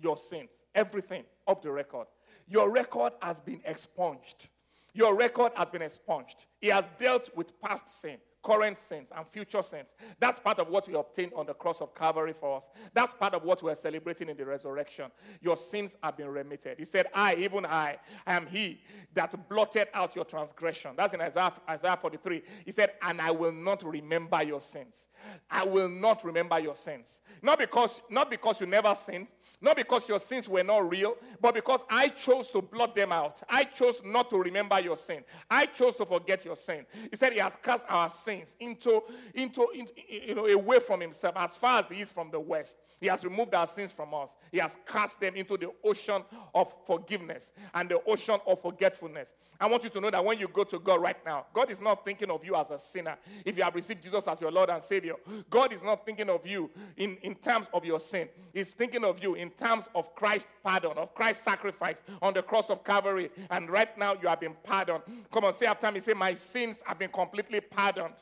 your 0.00 0.16
sins, 0.16 0.50
everything 0.74 1.24
off 1.46 1.62
the 1.62 1.70
record. 1.70 2.06
Your 2.46 2.70
record 2.70 3.12
has 3.22 3.40
been 3.40 3.60
expunged. 3.64 4.48
Your 4.92 5.14
record 5.14 5.52
has 5.56 5.70
been 5.70 5.82
expunged. 5.82 6.44
He 6.60 6.68
has 6.68 6.84
dealt 6.98 7.30
with 7.36 7.60
past 7.60 8.00
sin 8.00 8.18
current 8.44 8.78
sins 8.78 9.08
and 9.16 9.26
future 9.26 9.62
sins. 9.62 9.88
That's 10.20 10.38
part 10.38 10.58
of 10.58 10.68
what 10.68 10.86
we 10.86 10.94
obtained 10.94 11.32
on 11.34 11.46
the 11.46 11.54
cross 11.54 11.80
of 11.80 11.94
Calvary 11.94 12.34
for 12.34 12.58
us. 12.58 12.66
That's 12.92 13.14
part 13.14 13.34
of 13.34 13.42
what 13.42 13.62
we're 13.62 13.74
celebrating 13.74 14.28
in 14.28 14.36
the 14.36 14.44
resurrection. 14.44 15.10
Your 15.40 15.56
sins 15.56 15.96
have 16.02 16.16
been 16.16 16.28
remitted. 16.28 16.78
He 16.78 16.84
said, 16.84 17.06
I, 17.14 17.34
even 17.36 17.64
I, 17.64 17.96
I 18.26 18.34
am 18.34 18.46
he 18.46 18.82
that 19.14 19.48
blotted 19.48 19.88
out 19.94 20.14
your 20.14 20.24
transgression. 20.24 20.92
That's 20.96 21.14
in 21.14 21.20
Isaiah, 21.20 21.54
Isaiah 21.68 21.98
43. 22.00 22.42
He 22.66 22.70
said, 22.70 22.92
and 23.02 23.20
I 23.20 23.30
will 23.30 23.52
not 23.52 23.82
remember 23.82 24.42
your 24.42 24.60
sins. 24.60 25.06
I 25.50 25.64
will 25.64 25.88
not 25.88 26.22
remember 26.22 26.60
your 26.60 26.74
sins. 26.74 27.20
Not 27.42 27.58
because, 27.58 28.02
not 28.10 28.30
because 28.30 28.60
you 28.60 28.66
never 28.66 28.94
sinned, 28.94 29.28
not 29.64 29.76
because 29.76 30.06
your 30.08 30.18
sins 30.18 30.48
were 30.48 30.62
not 30.62 30.88
real, 30.90 31.16
but 31.40 31.54
because 31.54 31.80
I 31.88 32.08
chose 32.08 32.50
to 32.50 32.60
blot 32.60 32.94
them 32.94 33.10
out. 33.10 33.42
I 33.48 33.64
chose 33.64 34.02
not 34.04 34.28
to 34.30 34.36
remember 34.36 34.78
your 34.78 34.96
sin. 34.96 35.24
I 35.50 35.66
chose 35.66 35.96
to 35.96 36.04
forget 36.04 36.44
your 36.44 36.54
sin. 36.54 36.84
He 37.10 37.16
said 37.16 37.32
he 37.32 37.38
has 37.38 37.56
cast 37.62 37.82
our 37.88 38.10
sins 38.10 38.54
into, 38.60 39.02
into, 39.32 39.66
you 40.08 40.34
know, 40.34 40.46
away 40.46 40.80
from 40.80 41.00
himself 41.00 41.34
as 41.36 41.56
far 41.56 41.80
as 41.80 41.86
he 41.90 42.02
is 42.02 42.12
from 42.12 42.30
the 42.30 42.38
west. 42.38 42.76
He 43.00 43.08
has 43.08 43.24
removed 43.24 43.54
our 43.54 43.66
sins 43.66 43.92
from 43.92 44.14
us. 44.14 44.34
He 44.52 44.58
has 44.58 44.76
cast 44.86 45.20
them 45.20 45.34
into 45.34 45.56
the 45.56 45.70
ocean 45.82 46.22
of 46.54 46.72
forgiveness 46.86 47.52
and 47.74 47.88
the 47.88 48.02
ocean 48.06 48.38
of 48.46 48.62
forgetfulness. 48.62 49.34
I 49.60 49.66
want 49.66 49.84
you 49.84 49.90
to 49.90 50.00
know 50.00 50.10
that 50.10 50.24
when 50.24 50.38
you 50.38 50.48
go 50.48 50.64
to 50.64 50.78
God 50.78 51.00
right 51.00 51.16
now, 51.24 51.46
God 51.52 51.70
is 51.70 51.80
not 51.80 52.04
thinking 52.04 52.30
of 52.30 52.44
you 52.44 52.54
as 52.54 52.70
a 52.70 52.78
sinner. 52.78 53.16
If 53.44 53.56
you 53.56 53.62
have 53.62 53.74
received 53.74 54.02
Jesus 54.02 54.26
as 54.26 54.40
your 54.40 54.50
Lord 54.50 54.70
and 54.70 54.82
Savior, 54.82 55.14
God 55.50 55.72
is 55.72 55.82
not 55.82 56.04
thinking 56.04 56.30
of 56.30 56.46
you 56.46 56.70
in, 56.96 57.16
in 57.22 57.34
terms 57.34 57.66
of 57.72 57.84
your 57.84 58.00
sin. 58.00 58.28
He's 58.52 58.70
thinking 58.70 59.04
of 59.04 59.22
you 59.22 59.34
in 59.34 59.50
terms 59.58 59.88
of 59.94 60.14
Christ's 60.14 60.48
pardon, 60.62 60.92
of 60.96 61.14
Christ's 61.14 61.44
sacrifice 61.44 62.02
on 62.22 62.34
the 62.34 62.42
cross 62.42 62.70
of 62.70 62.84
Calvary. 62.84 63.30
And 63.50 63.70
right 63.70 63.96
now 63.98 64.16
you 64.20 64.28
have 64.28 64.40
been 64.40 64.56
pardoned. 64.62 65.02
Come 65.32 65.44
on, 65.44 65.56
say 65.56 65.66
after 65.66 65.90
me, 65.90 66.00
say, 66.00 66.14
My 66.14 66.34
sins 66.34 66.80
have 66.84 66.98
been 66.98 67.10
completely 67.10 67.60
pardoned. 67.60 68.14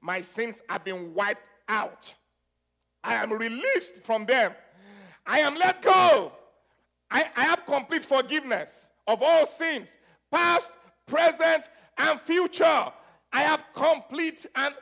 My 0.00 0.20
sins 0.20 0.60
have 0.68 0.84
been 0.84 1.14
wiped 1.14 1.48
out. 1.68 2.12
I 3.02 3.14
am 3.14 3.32
released 3.32 3.96
from 4.02 4.26
them. 4.26 4.52
I 5.26 5.40
am 5.40 5.56
let 5.56 5.82
go. 5.82 6.32
I, 7.10 7.30
I 7.36 7.44
have 7.44 7.64
complete 7.66 8.04
forgiveness 8.04 8.90
of 9.06 9.22
all 9.22 9.46
sins, 9.46 9.88
past, 10.30 10.72
present, 11.06 11.68
and 11.98 12.20
future. 12.20 12.92
I 13.32 13.42
have 13.42 13.64
complete 13.74 14.46
and 14.54 14.74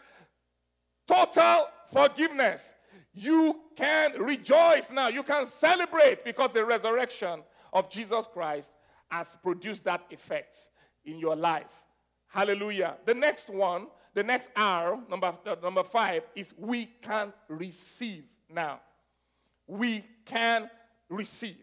total 1.06 1.66
forgiveness. 1.92 2.74
You 3.14 3.60
can 3.76 4.20
rejoice 4.20 4.88
now. 4.90 5.08
You 5.08 5.22
can 5.22 5.46
celebrate 5.46 6.24
because 6.24 6.50
the 6.52 6.64
resurrection 6.64 7.42
of 7.72 7.90
Jesus 7.90 8.26
Christ 8.32 8.70
has 9.10 9.36
produced 9.42 9.84
that 9.84 10.04
effect 10.10 10.56
in 11.04 11.18
your 11.18 11.36
life. 11.36 11.82
Hallelujah. 12.28 12.96
The 13.04 13.12
next 13.12 13.50
one, 13.50 13.88
the 14.14 14.22
next 14.22 14.48
R, 14.56 14.98
number, 15.10 15.34
uh, 15.44 15.56
number 15.62 15.82
five, 15.82 16.22
is 16.34 16.54
we 16.56 16.86
can 17.02 17.32
receive 17.48 18.24
now. 18.48 18.80
We 19.66 20.04
can 20.24 20.70
receive. 21.10 21.58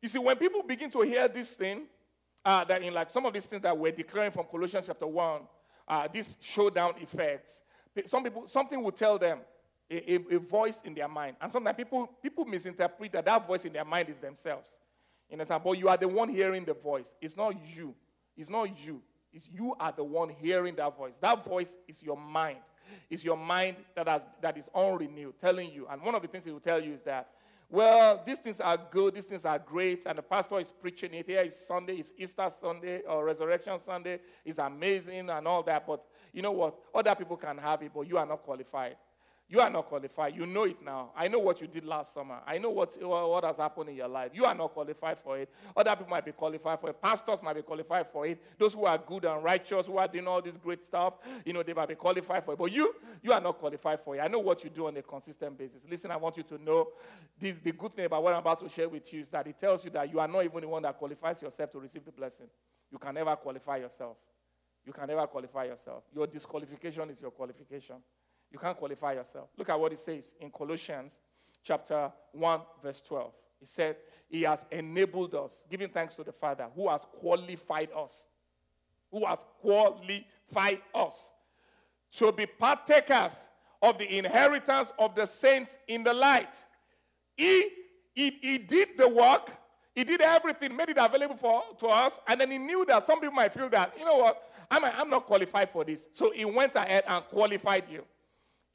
You 0.00 0.08
see, 0.08 0.18
when 0.18 0.36
people 0.36 0.62
begin 0.62 0.90
to 0.92 1.02
hear 1.02 1.28
this 1.28 1.50
thing, 1.50 1.82
uh, 2.44 2.64
that 2.64 2.82
in 2.82 2.94
like 2.94 3.10
some 3.10 3.26
of 3.26 3.34
these 3.34 3.44
things 3.44 3.62
that 3.62 3.76
we're 3.76 3.92
declaring 3.92 4.30
from 4.30 4.44
Colossians 4.44 4.86
chapter 4.86 5.06
1, 5.06 5.40
uh, 5.88 6.08
this 6.12 6.36
showdown 6.40 6.94
effects, 7.00 7.60
some 8.06 8.22
people, 8.22 8.46
something 8.46 8.82
will 8.82 8.92
tell 8.92 9.18
them, 9.18 9.40
a, 9.90 10.14
a, 10.14 10.36
a, 10.36 10.38
voice 10.38 10.80
in 10.84 10.94
their 10.94 11.08
mind. 11.08 11.36
And 11.40 11.50
sometimes 11.50 11.76
people, 11.76 12.10
people 12.22 12.44
misinterpret 12.44 13.12
that 13.12 13.24
that 13.24 13.46
voice 13.46 13.64
in 13.64 13.72
their 13.72 13.84
mind 13.84 14.08
is 14.08 14.18
themselves. 14.18 14.68
In 15.30 15.38
but 15.38 15.72
you 15.72 15.88
are 15.88 15.96
the 15.96 16.08
one 16.08 16.28
hearing 16.28 16.64
the 16.64 16.74
voice. 16.74 17.10
It's 17.20 17.36
not 17.36 17.54
you. 17.74 17.94
It's 18.36 18.48
not 18.48 18.84
you. 18.84 19.02
It's 19.32 19.48
you 19.52 19.74
are 19.78 19.92
the 19.92 20.04
one 20.04 20.30
hearing 20.30 20.76
that 20.76 20.96
voice. 20.96 21.14
That 21.20 21.44
voice 21.44 21.76
is 21.88 22.02
your 22.02 22.16
mind. 22.16 22.58
It's 23.10 23.24
your 23.24 23.36
mind 23.36 23.76
that, 23.96 24.06
has, 24.06 24.22
that 24.40 24.56
is 24.56 24.68
unrenewed, 24.74 25.40
telling 25.40 25.72
you. 25.72 25.86
And 25.90 26.00
one 26.02 26.14
of 26.14 26.22
the 26.22 26.28
things 26.28 26.46
it 26.46 26.52
will 26.52 26.60
tell 26.60 26.82
you 26.82 26.94
is 26.94 27.02
that, 27.02 27.30
well, 27.68 28.22
these 28.24 28.38
things 28.38 28.60
are 28.60 28.78
good, 28.90 29.14
these 29.14 29.24
things 29.24 29.44
are 29.44 29.58
great, 29.58 30.06
and 30.06 30.16
the 30.16 30.22
pastor 30.22 30.60
is 30.60 30.72
preaching 30.72 31.12
it. 31.14 31.26
Here 31.26 31.40
is 31.40 31.56
Sunday, 31.56 31.96
it's 31.96 32.12
Easter 32.16 32.48
Sunday 32.60 33.00
or 33.00 33.24
Resurrection 33.24 33.80
Sunday. 33.80 34.20
It's 34.44 34.58
amazing 34.58 35.28
and 35.28 35.48
all 35.48 35.64
that. 35.64 35.84
But 35.84 36.04
you 36.32 36.42
know 36.42 36.52
what? 36.52 36.76
Other 36.94 37.14
people 37.16 37.36
can 37.36 37.58
have 37.58 37.82
it, 37.82 37.90
but 37.92 38.02
you 38.02 38.18
are 38.18 38.26
not 38.26 38.42
qualified. 38.42 38.96
You 39.48 39.60
are 39.60 39.70
not 39.70 39.86
qualified. 39.86 40.34
You 40.34 40.44
know 40.44 40.64
it 40.64 40.82
now. 40.84 41.10
I 41.16 41.28
know 41.28 41.38
what 41.38 41.60
you 41.60 41.68
did 41.68 41.84
last 41.84 42.12
summer. 42.12 42.40
I 42.44 42.58
know 42.58 42.70
what, 42.70 43.00
what 43.00 43.44
has 43.44 43.58
happened 43.58 43.90
in 43.90 43.94
your 43.94 44.08
life. 44.08 44.32
You 44.34 44.44
are 44.44 44.54
not 44.54 44.72
qualified 44.72 45.18
for 45.22 45.38
it. 45.38 45.48
Other 45.76 45.94
people 45.94 46.10
might 46.10 46.24
be 46.24 46.32
qualified 46.32 46.80
for 46.80 46.90
it. 46.90 47.00
Pastors 47.00 47.40
might 47.44 47.54
be 47.54 47.62
qualified 47.62 48.08
for 48.12 48.26
it. 48.26 48.42
Those 48.58 48.74
who 48.74 48.86
are 48.86 48.98
good 48.98 49.24
and 49.24 49.44
righteous, 49.44 49.86
who 49.86 49.98
are 49.98 50.08
doing 50.08 50.26
all 50.26 50.42
this 50.42 50.56
great 50.56 50.84
stuff, 50.84 51.14
you 51.44 51.52
know, 51.52 51.62
they 51.62 51.74
might 51.74 51.88
be 51.88 51.94
qualified 51.94 52.44
for 52.44 52.54
it. 52.54 52.58
But 52.58 52.72
you, 52.72 52.92
you 53.22 53.32
are 53.32 53.40
not 53.40 53.58
qualified 53.58 54.00
for 54.00 54.16
it. 54.16 54.20
I 54.20 54.26
know 54.26 54.40
what 54.40 54.64
you 54.64 54.70
do 54.70 54.88
on 54.88 54.96
a 54.96 55.02
consistent 55.02 55.56
basis. 55.56 55.82
Listen, 55.88 56.10
I 56.10 56.16
want 56.16 56.36
you 56.36 56.42
to 56.42 56.58
know 56.60 56.88
this, 57.38 57.54
the 57.62 57.70
good 57.70 57.94
thing 57.94 58.06
about 58.06 58.24
what 58.24 58.32
I'm 58.32 58.40
about 58.40 58.58
to 58.60 58.68
share 58.68 58.88
with 58.88 59.12
you 59.12 59.20
is 59.20 59.28
that 59.28 59.46
it 59.46 59.60
tells 59.60 59.84
you 59.84 59.92
that 59.92 60.10
you 60.12 60.18
are 60.18 60.26
not 60.28 60.44
even 60.44 60.60
the 60.60 60.68
one 60.68 60.82
that 60.82 60.98
qualifies 60.98 61.40
yourself 61.40 61.70
to 61.70 61.78
receive 61.78 62.04
the 62.04 62.10
blessing. 62.12 62.46
You 62.90 62.98
can 62.98 63.14
never 63.14 63.36
qualify 63.36 63.76
yourself. 63.76 64.16
You 64.84 64.92
can 64.92 65.06
never 65.06 65.26
qualify 65.28 65.66
yourself. 65.66 66.02
Your 66.12 66.26
disqualification 66.26 67.10
is 67.10 67.20
your 67.20 67.30
qualification. 67.30 67.96
You 68.50 68.58
can't 68.58 68.76
qualify 68.76 69.14
yourself. 69.14 69.48
Look 69.56 69.68
at 69.68 69.78
what 69.78 69.92
it 69.92 69.98
says 69.98 70.32
in 70.40 70.50
Colossians 70.50 71.18
chapter 71.64 72.12
1, 72.32 72.60
verse 72.82 73.02
12. 73.02 73.32
He 73.60 73.66
said, 73.66 73.96
He 74.28 74.42
has 74.42 74.64
enabled 74.70 75.34
us, 75.34 75.64
giving 75.70 75.88
thanks 75.88 76.14
to 76.14 76.24
the 76.24 76.32
Father 76.32 76.66
who 76.74 76.88
has 76.88 77.04
qualified 77.18 77.90
us. 77.96 78.26
Who 79.10 79.24
has 79.24 79.44
qualified 79.60 80.80
us 80.94 81.32
to 82.12 82.32
be 82.32 82.46
partakers 82.46 83.32
of 83.82 83.98
the 83.98 84.18
inheritance 84.18 84.92
of 84.98 85.14
the 85.14 85.26
saints 85.26 85.78
in 85.88 86.02
the 86.02 86.12
light. 86.12 86.64
He, 87.36 87.68
he, 88.14 88.38
he 88.40 88.58
did 88.58 88.96
the 88.96 89.08
work, 89.08 89.52
he 89.94 90.04
did 90.04 90.20
everything, 90.20 90.74
made 90.74 90.90
it 90.90 90.98
available 90.98 91.36
for 91.36 91.62
to 91.78 91.86
us, 91.86 92.18
and 92.26 92.40
then 92.40 92.50
he 92.50 92.58
knew 92.58 92.84
that 92.86 93.06
some 93.06 93.20
people 93.20 93.34
might 93.34 93.52
feel 93.52 93.68
that, 93.70 93.94
you 93.98 94.04
know 94.04 94.16
what, 94.16 94.42
I'm, 94.70 94.84
I'm 94.84 95.10
not 95.10 95.26
qualified 95.26 95.70
for 95.70 95.84
this. 95.84 96.06
So 96.12 96.32
he 96.32 96.44
went 96.44 96.74
ahead 96.74 97.04
and 97.06 97.24
qualified 97.26 97.84
you. 97.90 98.04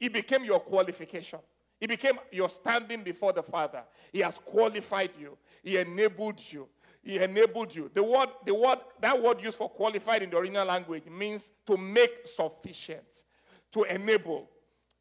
He 0.02 0.08
became 0.08 0.42
your 0.42 0.58
qualification. 0.58 1.38
He 1.78 1.86
became 1.86 2.18
your 2.32 2.48
standing 2.48 3.04
before 3.04 3.32
the 3.32 3.42
Father. 3.44 3.84
He 4.12 4.18
has 4.18 4.36
qualified 4.36 5.10
you. 5.16 5.38
He 5.62 5.76
enabled 5.76 6.40
you. 6.50 6.66
He 7.04 7.18
enabled 7.18 7.72
you. 7.72 7.88
The 7.94 8.02
word, 8.02 8.30
the 8.44 8.52
word, 8.52 8.80
that 9.00 9.22
word 9.22 9.40
used 9.40 9.56
for 9.56 9.68
qualified 9.70 10.24
in 10.24 10.30
the 10.30 10.38
original 10.38 10.66
language 10.66 11.04
means 11.06 11.52
to 11.68 11.76
make 11.76 12.26
sufficient, 12.26 13.26
to 13.70 13.84
enable, 13.84 14.50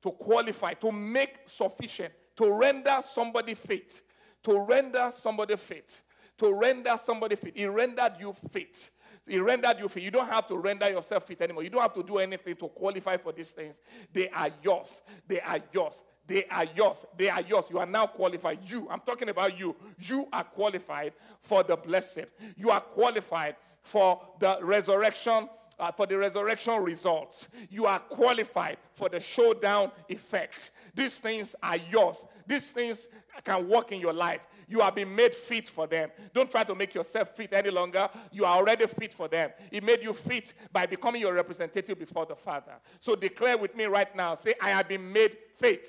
to 0.03 0.11
qualify, 0.11 0.73
to 0.75 0.91
make 0.91 1.37
sufficient, 1.45 2.13
to 2.35 2.51
render 2.51 2.99
somebody 3.01 3.55
fit, 3.55 4.03
to 4.43 4.63
render 4.65 5.09
somebody 5.11 5.55
fit, 5.55 6.03
to 6.37 6.53
render 6.53 6.95
somebody 7.03 7.35
fit. 7.37 7.57
He 7.57 7.65
rendered 7.65 8.17
you 8.19 8.35
fit. 8.51 8.91
He 9.27 9.39
rendered 9.39 9.77
you 9.79 9.87
fit. 9.87 10.03
You 10.03 10.11
don't 10.11 10.27
have 10.27 10.47
to 10.47 10.57
render 10.57 10.89
yourself 10.89 11.27
fit 11.27 11.41
anymore. 11.41 11.63
You 11.63 11.69
don't 11.69 11.81
have 11.81 11.93
to 11.93 12.03
do 12.03 12.17
anything 12.17 12.55
to 12.55 12.67
qualify 12.67 13.17
for 13.17 13.31
these 13.31 13.51
things. 13.51 13.79
They 14.11 14.29
are 14.29 14.49
yours. 14.63 15.01
They 15.27 15.39
are 15.41 15.59
yours. 15.71 16.03
They 16.27 16.45
are 16.45 16.65
yours. 16.75 17.05
They 17.17 17.29
are 17.29 17.41
yours. 17.41 17.65
You 17.69 17.79
are 17.79 17.85
now 17.85 18.07
qualified. 18.07 18.59
You, 18.63 18.87
I'm 18.89 19.01
talking 19.01 19.29
about 19.29 19.57
you. 19.59 19.75
You 19.99 20.27
are 20.31 20.43
qualified 20.43 21.13
for 21.41 21.63
the 21.63 21.75
blessed. 21.75 22.25
You 22.55 22.71
are 22.71 22.81
qualified 22.81 23.55
for 23.83 24.21
the 24.39 24.59
resurrection 24.61 25.49
uh, 25.81 25.91
for 25.91 26.05
the 26.05 26.15
resurrection 26.15 26.81
results. 26.83 27.49
You 27.69 27.87
are 27.87 27.99
qualified 27.99 28.77
for 28.93 29.09
the 29.09 29.19
showdown 29.19 29.91
effects. 30.07 30.69
These 30.93 31.17
things 31.17 31.55
are 31.63 31.77
yours. 31.89 32.25
These 32.47 32.71
things 32.71 33.07
can 33.43 33.67
work 33.67 33.91
in 33.91 33.99
your 33.99 34.13
life. 34.13 34.41
You 34.67 34.79
have 34.81 34.95
been 34.95 35.13
made 35.13 35.35
fit 35.35 35.67
for 35.67 35.87
them. 35.87 36.09
Don't 36.33 36.49
try 36.49 36.63
to 36.63 36.75
make 36.75 36.93
yourself 36.93 37.35
fit 37.35 37.53
any 37.53 37.69
longer. 37.69 38.09
You 38.31 38.45
are 38.45 38.57
already 38.57 38.87
fit 38.87 39.13
for 39.13 39.27
them. 39.27 39.51
He 39.69 39.81
made 39.81 40.01
you 40.01 40.13
fit 40.13 40.53
by 40.71 40.85
becoming 40.85 41.21
your 41.21 41.33
representative 41.33 41.99
before 41.99 42.25
the 42.25 42.35
Father. 42.35 42.73
So 42.99 43.15
declare 43.15 43.57
with 43.57 43.75
me 43.75 43.85
right 43.85 44.15
now 44.15 44.35
say, 44.35 44.53
I 44.61 44.69
have 44.69 44.87
been 44.87 45.11
made 45.11 45.37
fit. 45.57 45.87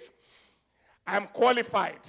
I'm 1.07 1.27
qualified. 1.29 2.01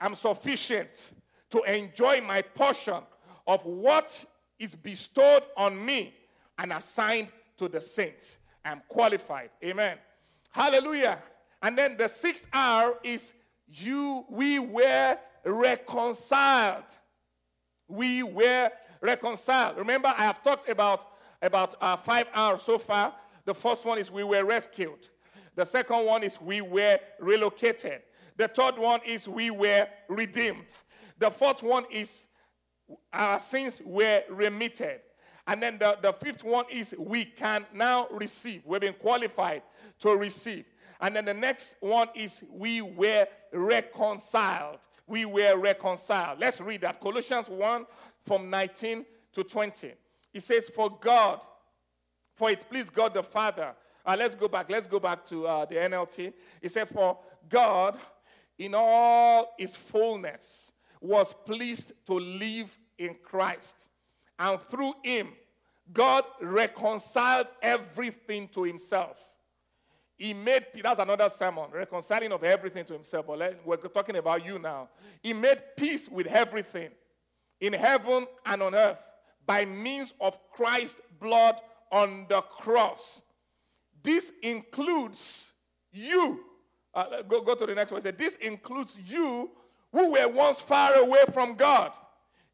I'm 0.00 0.14
sufficient 0.14 1.12
to 1.50 1.62
enjoy 1.62 2.20
my 2.20 2.42
portion 2.42 3.02
of 3.46 3.64
what 3.64 4.24
is 4.58 4.74
bestowed 4.74 5.42
on 5.56 5.84
me 5.84 6.14
and 6.58 6.72
assigned 6.72 7.28
to 7.58 7.68
the 7.68 7.80
saints. 7.80 8.38
I'm 8.64 8.82
qualified. 8.88 9.50
Amen. 9.64 9.98
Hallelujah. 10.50 11.18
And 11.62 11.76
then 11.76 11.96
the 11.96 12.08
sixth 12.08 12.46
R 12.52 12.94
is 13.02 13.32
you, 13.72 14.24
we 14.28 14.58
were 14.58 15.18
reconciled. 15.44 16.84
We 17.88 18.22
were 18.22 18.70
reconciled. 19.00 19.78
Remember, 19.78 20.08
I 20.08 20.22
have 20.22 20.42
talked 20.42 20.68
about, 20.68 21.06
about 21.42 21.76
uh, 21.80 21.96
five 21.96 22.26
R's 22.34 22.62
so 22.62 22.78
far. 22.78 23.14
The 23.44 23.54
first 23.54 23.84
one 23.84 23.98
is 23.98 24.10
we 24.10 24.24
were 24.24 24.44
rescued. 24.44 25.08
The 25.54 25.64
second 25.64 26.06
one 26.06 26.22
is 26.22 26.40
we 26.40 26.60
were 26.60 26.98
relocated. 27.18 28.02
The 28.36 28.48
third 28.48 28.78
one 28.78 29.00
is 29.06 29.28
we 29.28 29.50
were 29.50 29.86
redeemed. 30.08 30.64
The 31.18 31.30
fourth 31.30 31.62
one 31.62 31.84
is 31.90 32.26
our 33.12 33.38
sins 33.38 33.82
were 33.84 34.22
remitted. 34.30 35.00
And 35.46 35.62
then 35.62 35.78
the, 35.78 35.98
the 36.00 36.12
fifth 36.12 36.44
one 36.44 36.64
is 36.70 36.94
we 36.98 37.24
can 37.24 37.66
now 37.74 38.08
receive. 38.10 38.62
We've 38.64 38.80
been 38.80 38.94
qualified 38.94 39.62
to 40.00 40.10
receive. 40.16 40.64
And 41.00 41.16
then 41.16 41.24
the 41.24 41.34
next 41.34 41.76
one 41.80 42.08
is 42.14 42.44
we 42.50 42.82
were 42.82 43.26
reconciled. 43.52 44.78
We 45.06 45.24
were 45.24 45.56
reconciled. 45.56 46.38
Let's 46.38 46.60
read 46.60 46.82
that. 46.82 47.00
Colossians 47.00 47.48
1 47.48 47.86
from 48.26 48.50
19 48.50 49.06
to 49.32 49.42
20. 49.42 49.94
It 50.34 50.42
says, 50.42 50.68
For 50.74 50.90
God, 51.00 51.40
for 52.36 52.50
it 52.50 52.68
pleased 52.68 52.92
God 52.92 53.14
the 53.14 53.22
Father. 53.22 53.74
Uh, 54.04 54.16
let's 54.18 54.34
go 54.34 54.46
back. 54.46 54.70
Let's 54.70 54.86
go 54.86 55.00
back 55.00 55.24
to 55.26 55.46
uh, 55.46 55.64
the 55.64 55.76
NLT. 55.76 56.32
It 56.60 56.70
said, 56.70 56.88
For 56.88 57.18
God, 57.48 57.98
in 58.58 58.74
all 58.74 59.54
his 59.58 59.74
fullness, 59.74 60.72
was 61.00 61.32
pleased 61.32 61.92
to 62.06 62.14
live 62.14 62.78
in 62.98 63.16
Christ. 63.22 63.88
And 64.38 64.60
through 64.60 64.94
him, 65.02 65.28
God 65.92 66.24
reconciled 66.40 67.48
everything 67.62 68.48
to 68.48 68.64
himself 68.64 69.29
he 70.20 70.34
made, 70.34 70.66
that's 70.82 71.00
another 71.00 71.30
sermon, 71.30 71.70
reconciling 71.72 72.30
of 72.30 72.44
everything 72.44 72.84
to 72.84 72.92
himself. 72.92 73.26
But 73.26 73.58
we're 73.64 73.78
talking 73.78 74.16
about 74.16 74.44
you 74.44 74.58
now. 74.58 74.90
He 75.22 75.32
made 75.32 75.62
peace 75.78 76.10
with 76.10 76.26
everything 76.26 76.90
in 77.58 77.72
heaven 77.72 78.26
and 78.44 78.62
on 78.62 78.74
earth 78.74 78.98
by 79.46 79.64
means 79.64 80.12
of 80.20 80.38
Christ's 80.52 81.00
blood 81.18 81.56
on 81.90 82.26
the 82.28 82.42
cross. 82.42 83.22
This 84.02 84.30
includes 84.42 85.46
you. 85.90 86.40
Uh, 86.92 87.22
go, 87.26 87.40
go 87.40 87.54
to 87.54 87.64
the 87.64 87.74
next 87.74 87.90
one. 87.90 88.02
This 88.02 88.36
includes 88.42 88.98
you 89.06 89.50
who 89.90 90.12
were 90.12 90.28
once 90.28 90.60
far 90.60 90.96
away 90.96 91.24
from 91.32 91.54
God. 91.54 91.92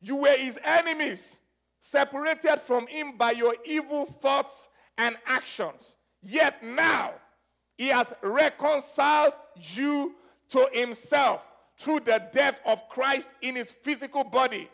You 0.01 0.19
were 0.19 0.37
his 0.37 0.57
enemies, 0.63 1.41
separated 1.81 2.61
from 2.61 2.87
him 2.87 3.17
by 3.17 3.33
your 3.33 3.57
evil 3.65 4.07
thoughts 4.07 4.69
and 4.97 5.17
actions. 5.27 5.97
Yet 6.23 6.63
now, 6.63 7.15
he 7.77 7.89
has 7.89 8.07
reconciled 8.23 9.35
you 9.57 10.15
to 10.51 10.69
himself 10.73 11.43
through 11.79 12.01
the 12.01 12.23
death 12.33 12.61
of 12.65 12.89
Christ 12.89 13.29
in 13.43 13.57
his 13.57 13.71
physical 13.71 14.25
body. 14.25 14.71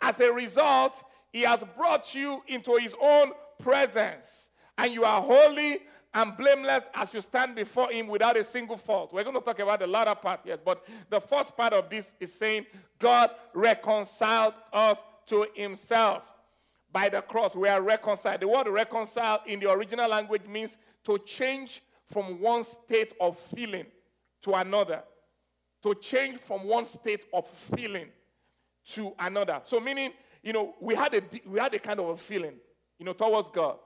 As 0.00 0.18
a 0.20 0.32
result, 0.32 1.02
he 1.32 1.42
has 1.42 1.62
brought 1.76 2.14
you 2.14 2.42
into 2.48 2.76
his 2.76 2.94
own 3.00 3.32
presence, 3.60 4.50
and 4.78 4.92
you 4.92 5.04
are 5.04 5.20
holy 5.20 5.80
and 6.12 6.36
blameless 6.36 6.84
as 6.94 7.14
you 7.14 7.20
stand 7.20 7.54
before 7.54 7.90
him 7.90 8.08
without 8.08 8.36
a 8.36 8.42
single 8.42 8.76
fault. 8.76 9.12
We're 9.12 9.22
going 9.22 9.36
to 9.36 9.42
talk 9.42 9.60
about 9.60 9.78
the 9.78 9.86
latter 9.86 10.14
part, 10.14 10.40
yes, 10.44 10.58
but 10.64 10.84
the 11.08 11.20
first 11.20 11.56
part 11.56 11.72
of 11.72 11.88
this 11.88 12.12
is 12.18 12.32
saying 12.32 12.66
God 12.98 13.30
reconciled 13.54 14.54
us 14.72 14.98
to 15.26 15.46
himself 15.54 16.24
by 16.90 17.08
the 17.08 17.20
cross. 17.22 17.54
We 17.54 17.68
are 17.68 17.80
reconciled. 17.80 18.40
The 18.40 18.48
word 18.48 18.66
reconcile 18.66 19.40
in 19.46 19.60
the 19.60 19.70
original 19.70 20.10
language 20.10 20.46
means 20.48 20.76
to 21.04 21.18
change 21.18 21.82
from 22.10 22.40
one 22.40 22.64
state 22.64 23.14
of 23.20 23.38
feeling 23.38 23.86
to 24.42 24.54
another. 24.54 25.02
To 25.82 25.94
change 25.94 26.38
from 26.40 26.64
one 26.64 26.84
state 26.84 27.24
of 27.32 27.48
feeling 27.48 28.08
to 28.90 29.12
another. 29.18 29.60
So, 29.64 29.80
meaning, 29.80 30.12
you 30.42 30.52
know, 30.52 30.74
we 30.80 30.94
had 30.94 31.14
a, 31.14 31.22
we 31.46 31.58
had 31.58 31.74
a 31.74 31.78
kind 31.78 32.00
of 32.00 32.08
a 32.08 32.16
feeling, 32.16 32.54
you 32.98 33.06
know, 33.06 33.12
towards 33.12 33.48
God. 33.48 33.78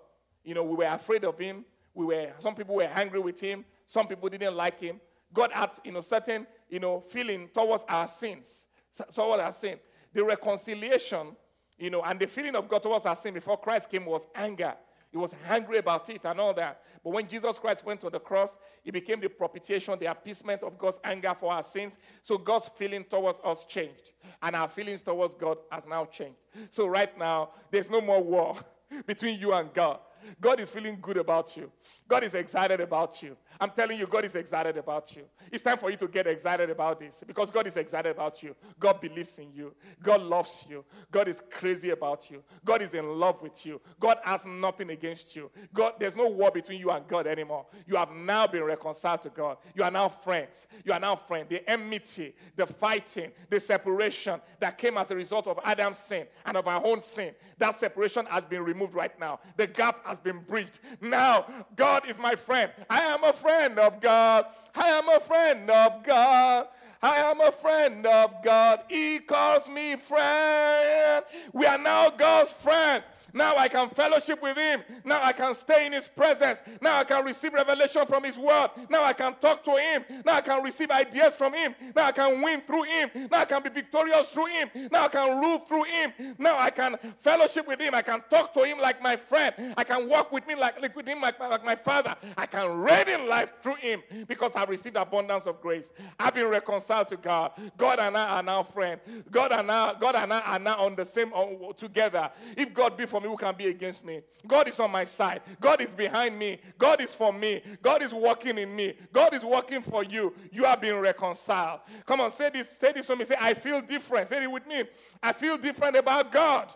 You 0.43 0.55
know, 0.55 0.65
we 0.65 0.77
were 0.77 0.85
afraid 0.85 1.25
of 1.25 1.39
Him. 1.39 1.65
We 1.95 2.07
were, 2.07 2.33
some 2.39 2.55
people 2.55 2.75
were 2.75 2.83
angry 2.85 3.21
with 3.21 3.41
Him. 3.41 3.65
Some 3.87 4.09
people 4.09 4.29
didn't 4.29 4.57
like 4.57 4.81
Him. 4.81 5.01
God 5.33 5.53
had, 5.53 5.71
you 5.85 5.93
know, 5.93 6.01
certain, 6.01 6.47
you 6.69 6.81
know, 6.81 7.01
feeling 7.01 7.49
towards 7.53 7.85
our 7.89 8.09
sins, 8.09 8.67
towards 9.13 9.43
our 9.43 9.53
sin. 9.53 9.79
The 10.13 10.25
reconciliation, 10.25 11.37
you 11.79 11.91
know, 11.91 12.03
and 12.03 12.19
the 12.19 12.27
feeling 12.27 12.55
of 12.55 12.69
God 12.69 12.83
towards 12.83 13.05
our 13.05 13.17
sin 13.17 13.35
before 13.35 13.59
Christ 13.59 13.91
came 13.91 14.07
was 14.07 14.27
anger. 14.35 14.75
He 15.15 15.19
was 15.19 15.31
angry 15.49 15.79
about 15.79 16.11
it 16.11 16.25
and 16.25 16.41
all 16.41 16.53
that. 16.55 16.83
But 17.05 17.11
when 17.11 17.29
Jesus 17.29 17.57
Christ 17.57 17.85
went 17.85 18.01
to 18.01 18.11
the 18.11 18.19
cross, 18.19 18.59
he 18.83 18.91
became 18.91 19.21
the 19.21 19.29
propitiation, 19.29 19.97
the 19.97 20.07
appeasement 20.07 20.65
of 20.65 20.77
God's 20.77 20.99
anger 21.05 21.33
for 21.39 21.53
our 21.53 21.63
sins. 21.63 21.97
So 22.21 22.37
God's 22.37 22.69
feeling 22.77 23.05
towards 23.05 23.39
us 23.45 23.65
changed. 23.65 24.11
And 24.43 24.57
our 24.57 24.67
feelings 24.67 25.03
towards 25.03 25.35
God 25.35 25.59
has 25.71 25.87
now 25.87 26.07
changed. 26.07 26.41
So 26.69 26.89
right 26.89 27.17
now, 27.17 27.51
there's 27.71 27.91
no 27.91 28.01
more 28.01 28.21
war 28.21 28.57
between 29.07 29.39
you 29.39 29.53
and 29.53 29.73
God. 29.73 30.01
God 30.41 30.61
is 30.61 30.71
feeling 30.71 30.99
good 31.01 31.17
about 31.17 31.57
you. 31.57 31.71
God 32.09 32.25
is 32.25 32.35
excited 32.35 32.81
about 32.81 33.23
you. 33.23 33.37
I'm 33.61 33.71
telling 33.71 33.99
you, 33.99 34.07
God 34.07 34.25
is 34.25 34.35
excited 34.35 34.77
about 34.77 35.15
you. 35.15 35.23
It's 35.53 35.63
time 35.63 35.79
for 35.79 35.91
you 35.91 35.97
to 35.99 36.09
get 36.09 36.27
excited 36.27 36.71
about 36.71 37.01
this 37.01 37.23
because 37.27 37.51
God 37.51 37.67
is 37.67 37.77
excited 37.77 38.11
about 38.11 38.43
you. 38.43 38.55
God 38.79 39.01
believes 39.01 39.39
in 39.39 39.53
you. 39.53 39.75
God 40.03 40.23
loves 40.23 40.65
you. 40.69 40.85
God 41.11 41.29
is 41.29 41.43
crazy 41.51 41.91
about 41.91 42.31
you. 42.31 42.43
God 42.65 42.83
is 42.83 42.93
in 42.95 43.07
love 43.07 43.41
with 43.43 43.65
you. 43.65 43.81
God 44.01 44.19
has 44.25 44.45
nothing 44.45 44.91
against 44.91 45.37
you. 45.37 45.51
God, 45.73 45.95
there's 45.99 46.17
no 46.17 46.29
war 46.29 46.51
between 46.51 46.81
you 46.81 46.91
and 46.91 47.07
God 47.07 47.27
anymore. 47.27 47.67
You 47.87 47.97
have 47.97 48.11
now 48.11 48.47
been 48.47 48.65
reconciled 48.65 49.23
to 49.23 49.31
God. 49.31 49.59
You 49.75 49.85
are 49.85 49.91
now 49.91 50.09
friends. 50.09 50.67
You 50.85 50.93
are 50.93 51.01
now 51.01 51.17
friends. 51.17 51.49
The 51.49 51.69
enmity, 51.71 52.35
the 52.57 52.67
fighting, 52.67 53.31
the 53.51 53.61
separation 53.61 54.41
that 54.61 54.79
came 54.79 54.99
as 54.99 55.11
a 55.11 55.17
result 55.17 55.47
of 55.47 55.59
Adam's 55.65 55.99
sin 55.99 56.27
and 56.45 56.57
of 56.57 56.67
our 56.67 56.85
own 56.85 57.01
sin, 57.01 57.35
that 57.59 57.79
separation 57.79 58.27
has 58.27 58.45
been 58.45 58.65
removed 58.65 58.95
right 58.95 59.19
now. 59.19 59.41
The 59.57 59.67
gap 59.67 60.01
has 60.15 60.21
been 60.21 60.41
bridged. 60.41 60.79
Now, 61.01 61.47
God 61.75 62.09
is 62.09 62.19
my 62.19 62.37
friend. 62.37 62.71
I 62.89 63.01
am 63.01 63.25
a 63.25 63.33
friend 63.33 63.79
of 63.79 64.01
God. 64.01 64.47
I 64.75 64.89
am 64.89 65.09
a 65.09 65.19
friend 65.19 65.69
of 65.69 66.05
God. 66.05 66.69
I 67.03 67.17
am 67.17 67.41
a 67.41 67.51
friend 67.51 68.07
of 68.07 68.43
God. 68.43 68.81
He 68.89 69.19
calls 69.19 69.69
me 69.69 69.97
friend. 69.97 71.25
We 71.53 71.67
are 71.67 71.79
now 71.79 72.11
God's 72.11 72.51
friend. 72.51 73.03
Now 73.35 73.57
I 73.57 73.67
can 73.67 73.91
fellowship 73.91 74.41
with 74.41 74.57
Him. 74.57 74.83
Now 75.05 75.21
I 75.23 75.33
can 75.33 75.55
stay 75.55 75.87
in 75.87 75.93
His 75.93 76.07
presence. 76.07 76.61
Now 76.81 77.01
I 77.01 77.05
can 77.05 77.25
receive 77.25 77.53
revelation 77.53 78.07
from 78.07 78.23
His 78.23 78.39
word. 78.39 78.71
Now 78.89 79.03
I 79.03 79.13
can 79.13 79.35
talk 79.35 79.65
to 79.65 79.73
Him. 79.73 80.05
Now 80.25 80.35
I 80.37 80.41
can 80.41 80.63
receive 80.63 80.91
ideas 80.91 81.35
from 81.35 81.53
Him. 81.53 81.75
Now 81.95 82.07
I 82.07 82.13
can 82.13 82.41
win 82.41 82.61
through 82.61 82.85
Him. 82.85 83.11
Now 83.31 83.41
I 83.41 83.45
can 83.45 83.63
be 83.63 83.71
victorious 83.71 84.31
through 84.31 84.47
Him. 84.47 84.71
Now 84.93 85.07
I 85.07 85.09
can 85.09 85.41
rule 85.41 85.59
through 85.59 85.85
Him. 85.85 86.13
Now 86.39 86.57
I 86.59 86.71
can 86.71 86.97
fellowship 87.23 87.67
with 87.67 87.81
Him. 87.81 87.95
I 87.95 88.03
can 88.03 88.23
talk 88.31 88.55
to 88.55 88.63
Him 88.63 88.79
like 88.79 89.03
my 89.03 89.17
friend. 89.17 89.75
I 89.77 89.83
can 89.83 90.09
walk 90.09 90.31
with 90.31 90.47
me 90.47 90.55
like, 90.55 90.81
like 90.81 90.95
with 90.95 91.07
Him 91.07 91.21
like, 91.21 91.41
like 91.41 91.65
my 91.65 91.75
Father. 91.75 92.15
I 92.39 92.47
can 92.47 92.79
reign 92.79 93.09
in 93.09 93.29
life 93.29 93.53
through 93.61 93.77
Him 93.77 94.03
because 94.29 94.53
I've 94.55 94.69
received 94.69 94.97
abundance 94.97 95.47
of 95.47 95.61
grace. 95.61 95.93
I've 96.21 96.35
been 96.35 96.49
reconciled 96.49 97.09
to 97.09 97.17
God. 97.17 97.51
God 97.77 97.99
and 97.99 98.17
I 98.17 98.37
are 98.37 98.43
now 98.45 98.63
friends. 98.63 99.01
God 99.31 99.51
and 99.51 99.71
I, 99.71 99.95
God 99.99 100.15
and 100.15 100.33
I 100.33 100.41
are 100.41 100.59
now 100.61 100.79
on 100.85 100.95
the 100.95 101.05
same 101.05 101.33
together. 101.77 102.31
If 102.57 102.73
God 102.73 102.97
be 102.97 103.07
for 103.07 103.24
me, 103.25 103.31
who 103.31 103.37
can 103.37 103.55
be 103.57 103.67
against 103.67 104.05
me? 104.05 104.21
God 104.47 104.69
is 104.69 104.79
on 104.79 104.91
my 104.91 105.05
side. 105.05 105.43
God 105.61 105.81
is 105.81 105.89
behind 105.89 106.39
me. 106.39 106.61
God 106.79 107.01
is 107.01 107.15
for 107.15 107.33
me. 107.33 107.63
God 107.83 108.03
is 108.03 108.15
working 108.15 108.59
in 108.59 108.75
me. 108.77 108.95
God 109.13 109.35
is 109.35 109.43
working 109.43 109.83
for 109.83 110.05
you. 110.05 110.35
You 110.53 110.67
are 110.67 110.77
being 110.77 110.99
reconciled. 110.99 111.81
Come 112.07 112.21
on, 112.21 112.31
say 112.31 112.51
this. 112.51 112.69
Say 112.71 112.93
this 112.93 113.09
with 113.09 113.19
me. 113.19 113.25
Say, 113.25 113.37
I 113.41 113.55
feel 113.55 113.81
different. 113.81 114.29
Say 114.29 114.43
it 114.43 114.51
with 114.51 114.67
me. 114.67 114.85
I 115.23 115.33
feel 115.33 115.59
different 115.59 115.97
about 115.97 116.31
God. 116.31 116.73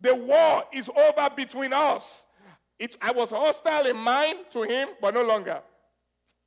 The 0.00 0.14
war 0.14 0.64
is 0.72 0.88
over 0.88 1.28
between 1.34 1.72
us. 1.72 2.24
It, 2.78 2.96
I 3.02 3.10
was 3.10 3.30
hostile 3.30 3.86
in 3.86 3.96
mind 3.96 4.38
to 4.50 4.62
him, 4.62 4.88
but 5.00 5.12
no 5.12 5.22
longer. 5.22 5.60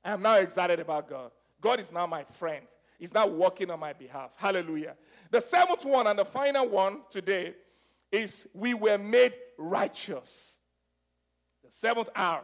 I 0.03 0.13
am 0.13 0.21
now 0.21 0.35
excited 0.37 0.79
about 0.79 1.09
God. 1.09 1.31
God 1.59 1.79
is 1.79 1.91
now 1.91 2.07
my 2.07 2.23
friend. 2.23 2.65
He's 2.97 3.13
now 3.13 3.27
working 3.27 3.69
on 3.69 3.79
my 3.79 3.93
behalf. 3.93 4.31
Hallelujah. 4.35 4.95
The 5.29 5.41
seventh 5.41 5.85
one 5.85 6.07
and 6.07 6.19
the 6.19 6.25
final 6.25 6.69
one 6.69 6.99
today 7.09 7.53
is 8.11 8.45
we 8.53 8.73
were 8.73 8.97
made 8.97 9.33
righteous. 9.57 10.57
The 11.63 11.71
seventh 11.71 12.09
R. 12.15 12.43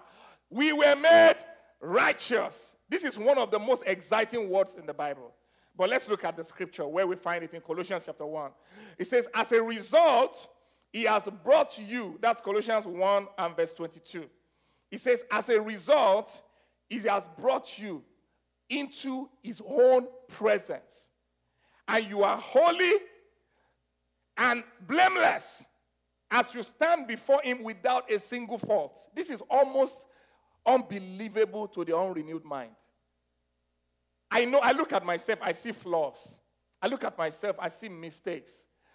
We 0.49 0.71
were 0.73 0.95
made 0.95 1.35
righteous. 1.81 2.75
This 2.89 3.03
is 3.03 3.17
one 3.17 3.37
of 3.37 3.51
the 3.51 3.59
most 3.59 3.83
exciting 3.85 4.49
words 4.49 4.75
in 4.75 4.85
the 4.85 4.93
Bible. 4.93 5.33
But 5.75 5.89
let's 5.89 6.09
look 6.09 6.23
at 6.23 6.35
the 6.35 6.43
scripture 6.43 6.87
where 6.87 7.05
we 7.05 7.15
find 7.15 7.43
it 7.43 7.53
in 7.53 7.61
Colossians 7.61 8.03
chapter 8.05 8.25
1. 8.25 8.51
It 8.97 9.07
says, 9.07 9.27
As 9.33 9.51
a 9.51 9.61
result, 9.61 10.49
he 10.91 11.03
has 11.03 11.23
brought 11.43 11.77
you, 11.77 12.17
that's 12.21 12.41
Colossians 12.41 12.87
1 12.87 13.27
and 13.37 13.55
verse 13.55 13.73
22. 13.73 14.25
It 14.89 15.01
says, 15.01 15.19
As 15.29 15.49
a 15.49 15.61
result, 15.61 16.41
he 16.89 16.97
has 16.99 17.27
brought 17.37 17.77
you 17.77 18.03
into 18.69 19.29
his 19.43 19.61
own 19.67 20.07
presence. 20.27 21.11
And 21.87 22.05
you 22.05 22.23
are 22.23 22.37
holy 22.37 22.93
and 24.37 24.63
blameless 24.87 25.63
as 26.29 26.53
you 26.53 26.63
stand 26.63 27.07
before 27.07 27.41
him 27.43 27.63
without 27.63 28.11
a 28.11 28.19
single 28.19 28.57
fault. 28.57 28.99
This 29.15 29.29
is 29.29 29.41
almost 29.49 30.07
unbelievable 30.65 31.67
to 31.69 31.85
the 31.85 31.97
unrenewed 31.97 32.43
mind. 32.43 32.71
I 34.29 34.45
know, 34.45 34.59
I 34.59 34.73
look 34.73 34.91
at 34.91 35.05
myself, 35.05 35.39
I 35.41 35.53
see 35.53 35.71
flaws. 35.71 36.39
I 36.81 36.87
look 36.87 37.03
at 37.03 37.17
myself, 37.17 37.55
I 37.59 37.69
see 37.69 37.89
mistakes. 37.89 38.51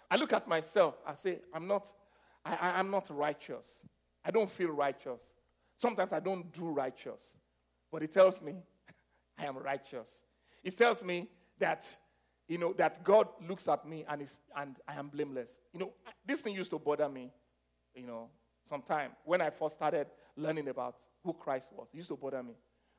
I 0.09 0.15
look 0.15 0.31
at 0.31 0.47
myself, 0.47 0.95
I 1.05 1.15
say, 1.15 1.39
I'm 1.53 1.67
not, 1.67 1.91
I, 2.45 2.53
I, 2.53 2.79
I'm 2.79 2.91
not 2.91 3.09
righteous. 3.09 3.67
I 4.23 4.31
don't 4.31 4.49
feel 4.49 4.69
righteous. 4.69 5.21
Sometimes 5.75 6.13
I 6.13 6.19
don't 6.19 6.51
do 6.53 6.69
righteous. 6.69 7.35
But 7.91 8.03
it 8.03 8.13
tells 8.13 8.41
me 8.41 8.53
I 9.37 9.45
am 9.45 9.57
righteous. 9.57 10.09
It 10.63 10.77
tells 10.77 11.03
me 11.03 11.27
that 11.59 11.95
you 12.47 12.57
know, 12.57 12.73
that 12.73 13.03
God 13.03 13.27
looks 13.47 13.67
at 13.67 13.87
me 13.87 14.05
and, 14.07 14.21
is, 14.21 14.39
and 14.55 14.75
I 14.87 14.95
am 14.95 15.07
blameless. 15.07 15.49
You 15.73 15.79
know, 15.79 15.93
this 16.25 16.41
thing 16.41 16.55
used 16.55 16.71
to 16.71 16.79
bother 16.79 17.07
me, 17.07 17.31
you 17.95 18.05
know, 18.05 18.29
sometime 18.67 19.11
when 19.23 19.41
I 19.41 19.49
first 19.49 19.75
started 19.75 20.07
learning 20.35 20.67
about 20.67 20.95
who 21.23 21.33
Christ 21.33 21.71
was. 21.75 21.87
It 21.93 21.97
used 21.97 22.09
to 22.09 22.17
bother 22.17 22.43
me 22.43 22.53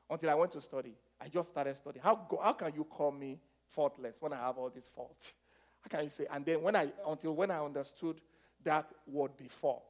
until 0.09 0.29
I 0.29 0.35
went 0.35 0.51
to 0.53 0.61
study. 0.61 0.95
I 1.21 1.27
just 1.27 1.49
started 1.49 1.75
studying. 1.77 2.03
How, 2.03 2.27
how 2.41 2.53
can 2.53 2.73
you 2.75 2.83
call 2.83 3.11
me 3.11 3.39
faultless 3.67 4.17
when 4.19 4.33
I 4.33 4.37
have 4.37 4.57
all 4.57 4.69
these 4.69 4.89
faults? 4.93 5.33
How 5.81 5.97
can 5.97 6.05
you 6.05 6.09
say? 6.09 6.25
And 6.31 6.43
then 6.43 6.63
when 6.63 6.75
I, 6.75 6.87
until 7.07 7.35
when 7.35 7.51
I 7.51 7.63
understood 7.63 8.19
that 8.63 8.89
word 9.05 9.37
before, 9.37 9.83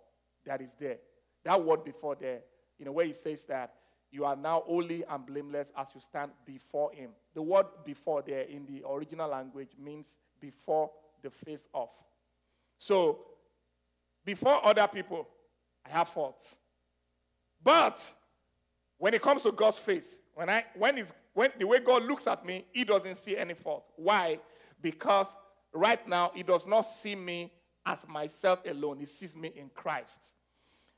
that 0.45 0.61
is 0.61 0.75
there. 0.77 0.97
That 1.45 1.63
word 1.63 1.85
before 1.85 2.15
there, 2.15 2.41
you 2.77 2.85
know, 2.85 2.91
where 2.91 3.05
he 3.05 3.13
says 3.13 3.45
that 3.45 3.73
you 4.15 4.23
are 4.23 4.37
now 4.37 4.63
holy 4.65 5.03
and 5.09 5.25
blameless 5.25 5.73
as 5.77 5.89
you 5.93 5.99
stand 5.99 6.31
before 6.45 6.89
him. 6.93 7.09
The 7.33 7.41
word 7.41 7.65
before 7.83 8.21
there 8.21 8.43
in 8.43 8.65
the 8.65 8.81
original 8.89 9.29
language 9.29 9.71
means 9.77 10.17
before 10.39 10.89
the 11.21 11.29
face 11.29 11.67
of. 11.73 11.89
So, 12.77 13.19
before 14.23 14.65
other 14.65 14.87
people, 14.87 15.27
I 15.85 15.89
have 15.89 16.07
faults. 16.07 16.55
But 17.61 18.09
when 18.97 19.13
it 19.13 19.21
comes 19.21 19.41
to 19.41 19.51
God's 19.51 19.79
face, 19.79 20.17
when 20.33 20.49
I 20.49 20.63
when 20.77 20.97
it's 20.97 21.11
when 21.33 21.51
the 21.59 21.67
way 21.67 21.79
God 21.79 22.03
looks 22.03 22.25
at 22.25 22.45
me, 22.45 22.63
he 22.71 22.85
doesn't 22.85 23.17
see 23.17 23.35
any 23.35 23.53
fault. 23.53 23.83
Why? 23.97 24.39
Because 24.81 25.35
right 25.73 26.07
now 26.07 26.31
he 26.33 26.41
does 26.41 26.65
not 26.65 26.83
see 26.83 27.15
me 27.15 27.51
as 27.85 27.99
myself 28.07 28.59
alone. 28.65 28.99
He 28.99 29.07
sees 29.07 29.35
me 29.35 29.51
in 29.53 29.69
Christ. 29.75 30.31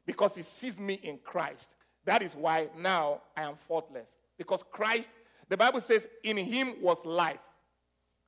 Because 0.05 0.36
he 0.36 0.43
sees 0.43 0.80
me 0.80 0.99
in 1.01 1.18
Christ. 1.24 1.70
That 2.08 2.24
is 2.24 2.36
why 2.36 2.70
now 2.76 3.22
I 3.36 3.43
am 3.43 3.55
faultless. 3.68 4.08
Because 4.38 4.64
Christ, 4.64 5.10
the 5.49 5.58
Bible 5.58 5.82
says, 5.82 6.08
in 6.24 6.38
him 6.38 6.76
was 6.82 7.05
life. 7.05 7.41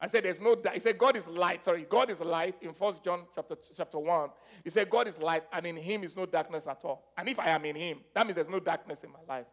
I 0.01 0.09
said 0.09 0.25
there's 0.25 0.41
no 0.41 0.55
He 0.73 0.79
said 0.79 0.97
God 0.97 1.15
is 1.15 1.25
light. 1.27 1.63
Sorry, 1.63 1.85
God 1.89 2.09
is 2.09 2.19
light 2.19 2.55
in 2.61 2.73
First 2.73 3.03
John 3.03 3.21
chapter, 3.33 3.55
chapter 3.75 3.97
1. 3.97 4.29
He 4.65 4.69
said 4.69 4.89
God 4.89 5.07
is 5.07 5.17
light, 5.17 5.43
and 5.51 5.65
in 5.65 5.77
him 5.77 6.03
is 6.03 6.15
no 6.15 6.25
darkness 6.25 6.67
at 6.67 6.81
all. 6.83 7.11
And 7.17 7.27
if 7.27 7.39
I 7.39 7.49
am 7.49 7.63
in 7.65 7.75
him, 7.75 7.99
that 8.13 8.25
means 8.25 8.35
there's 8.35 8.49
no 8.49 8.59
darkness 8.59 9.03
in 9.03 9.11
my 9.11 9.19
life. 9.27 9.47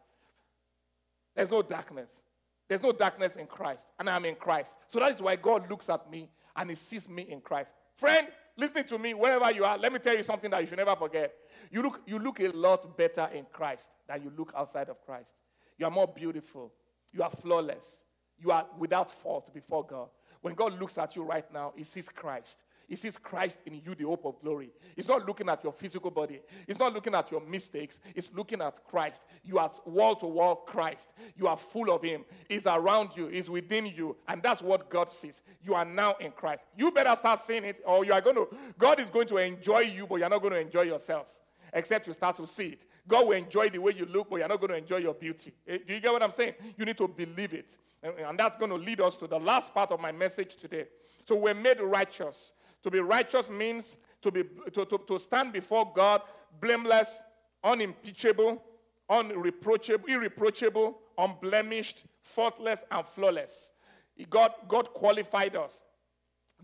There's 1.35 1.51
no 1.51 1.63
darkness. 1.63 2.09
There's 2.69 2.83
no 2.83 2.93
darkness 2.93 3.37
in 3.37 3.47
Christ, 3.47 3.87
and 3.99 4.11
I'm 4.11 4.25
in 4.25 4.35
Christ. 4.35 4.75
So 4.89 4.99
that 4.99 5.13
is 5.13 5.21
why 5.21 5.37
God 5.37 5.71
looks 5.71 5.89
at 5.89 6.11
me 6.11 6.29
and 6.57 6.71
he 6.71 6.77
sees 6.77 7.09
me 7.09 7.23
in 7.29 7.41
Christ. 7.41 7.71
Friend, 7.95 8.27
listening 8.57 8.85
to 8.85 8.99
me, 8.99 9.15
wherever 9.15 9.51
you 9.53 9.65
are, 9.65 9.79
let 9.79 9.93
me 9.93 9.99
tell 9.99 10.17
you 10.17 10.23
something 10.23 10.51
that 10.51 10.61
you 10.61 10.67
should 10.67 10.79
never 10.79 10.97
forget. 10.97 11.33
You 11.71 11.83
look, 11.83 12.01
you 12.07 12.19
look 12.19 12.41
a 12.41 12.49
lot 12.49 12.97
better 12.97 13.29
in 13.35 13.47
Christ 13.53 13.89
than 14.09 14.23
you 14.23 14.33
look 14.37 14.53
outside 14.57 14.89
of 14.89 15.01
Christ. 15.05 15.35
You 15.79 15.87
are 15.87 15.91
more 15.91 16.09
beautiful. 16.09 16.73
You 17.13 17.23
are 17.23 17.31
flawless. 17.31 17.85
You 18.39 18.51
are 18.51 18.67
without 18.79 19.11
fault 19.11 19.53
before 19.53 19.85
God. 19.85 20.09
When 20.41 20.55
God 20.55 20.79
looks 20.79 20.99
at 20.99 21.17
you 21.17 21.23
right 21.23 21.51
now, 21.53 21.73
He 21.77 21.83
sees 21.83 22.09
Christ. 22.09 22.59
He 22.89 22.95
sees 22.95 23.19
Christ 23.19 23.59
in 23.67 23.75
you, 23.85 23.95
the 23.95 24.05
hope 24.05 24.25
of 24.25 24.41
glory. 24.41 24.71
He's 24.95 25.09
not 25.09 25.27
looking 25.27 25.49
at 25.49 25.63
your 25.65 25.73
physical 25.73 26.11
body. 26.11 26.41
He's 26.67 26.79
not 26.79 26.93
looking 26.95 27.15
at 27.15 27.31
your 27.31 27.41
mistakes. 27.41 28.01
He's 28.15 28.31
looking 28.33 28.63
at 28.63 28.85
Christ. 28.85 29.23
You 29.45 29.59
are 29.59 29.71
wall 29.85 30.15
to 30.17 30.27
wall 30.27 30.57
Christ. 30.57 31.13
You 31.37 31.49
are 31.49 31.57
full 31.57 31.91
of 31.91 32.03
Him. 32.03 32.25
He's 32.49 32.67
around 32.67 33.11
you. 33.17 33.27
He's 33.27 33.51
within 33.51 33.87
you. 33.87 34.17
And 34.29 34.43
that's 34.43 34.63
what 34.63 34.89
God 34.89 35.11
sees. 35.11 35.43
You 35.63 35.75
are 35.75 35.85
now 35.85 36.15
in 36.21 36.31
Christ. 36.31 36.67
You 36.77 36.91
better 36.91 37.15
start 37.17 37.41
seeing 37.41 37.65
it, 37.65 37.83
or 37.85 38.05
you 38.05 38.13
are 38.13 38.21
going 38.21 38.37
to, 38.37 38.49
God 38.79 39.01
is 39.01 39.11
going 39.11 39.29
to 39.29 39.39
enjoy 39.39 39.81
you, 39.81 40.07
but 40.07 40.17
you're 40.17 40.29
not 40.29 40.41
going 40.43 40.55
to 40.55 40.61
enjoy 40.61 40.83
yourself 40.83 41.27
except 41.73 42.07
you 42.07 42.13
start 42.13 42.37
to 42.37 42.47
see 42.47 42.69
it. 42.69 42.87
God 43.07 43.27
will 43.27 43.35
enjoy 43.35 43.69
the 43.69 43.79
way 43.79 43.93
you 43.97 44.07
look, 44.07 44.31
but 44.31 44.37
you're 44.37 44.49
not 44.49 44.61
going 44.61 44.71
to 44.71 44.79
enjoy 44.79 44.97
your 44.97 45.15
beauty. 45.15 45.53
Eh, 45.69 45.79
do 45.87 45.95
you 45.95 46.01
get 46.01 46.13
what 46.13 46.23
I'm 46.23 46.33
saying? 46.33 46.55
You 46.77 46.85
need 46.85 46.97
to 46.99 47.07
believe 47.07 47.53
it. 47.53 47.77
And 48.03 48.39
that's 48.39 48.57
going 48.57 48.71
to 48.71 48.77
lead 48.77 49.01
us 49.01 49.17
to 49.17 49.27
the 49.27 49.39
last 49.39 49.75
part 49.75 49.91
of 49.91 50.01
my 50.01 50.13
message 50.13 50.57
today. 50.57 50.87
So 51.27 51.35
we're 51.37 51.55
made 51.55 51.81
righteous. 51.81 52.53
To 52.87 52.91
be 52.93 53.01
righteous 53.01 53.51
means 53.51 53.97
to, 54.23 54.31
be, 54.31 54.45
to, 54.73 54.85
to, 54.85 55.01
to 55.09 55.19
stand 55.19 55.53
before 55.53 55.91
God 55.93 56.23
blameless, 56.61 57.21
unimpeachable, 57.65 58.63
unreproachable, 59.11 60.09
irreproachable, 60.09 60.95
unblemished, 61.19 62.05
faultless, 62.23 62.85
and 62.93 63.05
flawless. 63.05 63.73
God, 64.31 64.53
God 64.69 64.95
qualified 64.95 65.57
us. 65.57 65.83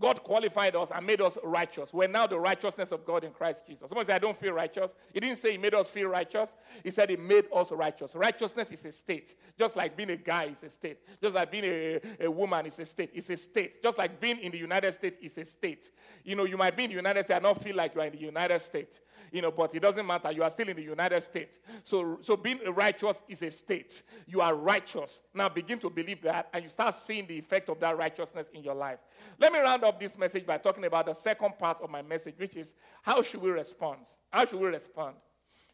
God 0.00 0.22
qualified 0.22 0.74
us 0.74 0.90
and 0.94 1.06
made 1.06 1.20
us 1.20 1.36
righteous. 1.44 1.92
We're 1.92 2.08
now 2.08 2.26
the 2.26 2.38
righteousness 2.38 2.92
of 2.92 3.04
God 3.04 3.24
in 3.24 3.30
Christ 3.30 3.64
Jesus. 3.66 3.88
Someone 3.88 4.06
say, 4.06 4.14
I 4.14 4.18
don't 4.18 4.36
feel 4.36 4.52
righteous. 4.52 4.94
He 5.12 5.20
didn't 5.20 5.36
say 5.36 5.52
he 5.52 5.58
made 5.58 5.74
us 5.74 5.88
feel 5.88 6.08
righteous. 6.08 6.56
He 6.82 6.90
said 6.90 7.10
he 7.10 7.16
made 7.16 7.44
us 7.54 7.70
righteous. 7.70 8.14
Righteousness 8.14 8.70
is 8.72 8.84
a 8.86 8.92
state. 8.92 9.34
Just 9.58 9.76
like 9.76 9.96
being 9.96 10.10
a 10.10 10.16
guy 10.16 10.44
is 10.44 10.62
a 10.62 10.70
state. 10.70 10.98
Just 11.20 11.34
like 11.34 11.52
being 11.52 11.64
a, 11.64 12.00
a 12.20 12.30
woman 12.30 12.66
is 12.66 12.78
a 12.78 12.86
state. 12.86 13.10
It's 13.12 13.28
a 13.30 13.36
state. 13.36 13.82
Just 13.82 13.98
like 13.98 14.18
being 14.18 14.38
in 14.38 14.50
the 14.50 14.58
United 14.58 14.94
States 14.94 15.18
is 15.20 15.36
a 15.38 15.44
state. 15.44 15.90
You 16.24 16.36
know, 16.36 16.44
you 16.44 16.56
might 16.56 16.76
be 16.76 16.84
in 16.84 16.90
the 16.90 16.96
United 16.96 17.24
States 17.24 17.36
and 17.36 17.42
not 17.42 17.62
feel 17.62 17.76
like 17.76 17.94
you're 17.94 18.04
in 18.04 18.12
the 18.12 18.18
United 18.18 18.60
States. 18.62 19.00
You 19.30 19.42
know, 19.42 19.50
but 19.50 19.74
it 19.74 19.80
doesn't 19.80 20.06
matter. 20.06 20.32
You 20.32 20.42
are 20.42 20.50
still 20.50 20.68
in 20.68 20.76
the 20.76 20.82
United 20.82 21.22
States. 21.22 21.58
So, 21.84 22.18
so 22.22 22.36
being 22.36 22.60
righteous 22.74 23.16
is 23.28 23.42
a 23.42 23.50
state. 23.50 24.02
You 24.26 24.40
are 24.40 24.54
righteous. 24.54 25.22
Now 25.34 25.48
begin 25.48 25.78
to 25.80 25.90
believe 25.90 26.22
that 26.22 26.48
and 26.52 26.64
you 26.64 26.68
start 26.68 26.94
seeing 26.94 27.26
the 27.26 27.38
effect 27.38 27.68
of 27.68 27.78
that 27.80 27.96
righteousness 27.96 28.48
in 28.52 28.62
your 28.62 28.74
life. 28.74 28.98
Let 29.38 29.52
me 29.52 29.58
round 29.58 29.84
up 29.84 29.91
this 29.98 30.16
message 30.18 30.46
by 30.46 30.58
talking 30.58 30.84
about 30.84 31.06
the 31.06 31.14
second 31.14 31.58
part 31.58 31.80
of 31.82 31.90
my 31.90 32.02
message, 32.02 32.34
which 32.38 32.56
is 32.56 32.74
how 33.02 33.22
should 33.22 33.40
we 33.40 33.50
respond? 33.50 34.00
How 34.30 34.44
should 34.44 34.60
we 34.60 34.68
respond 34.68 35.16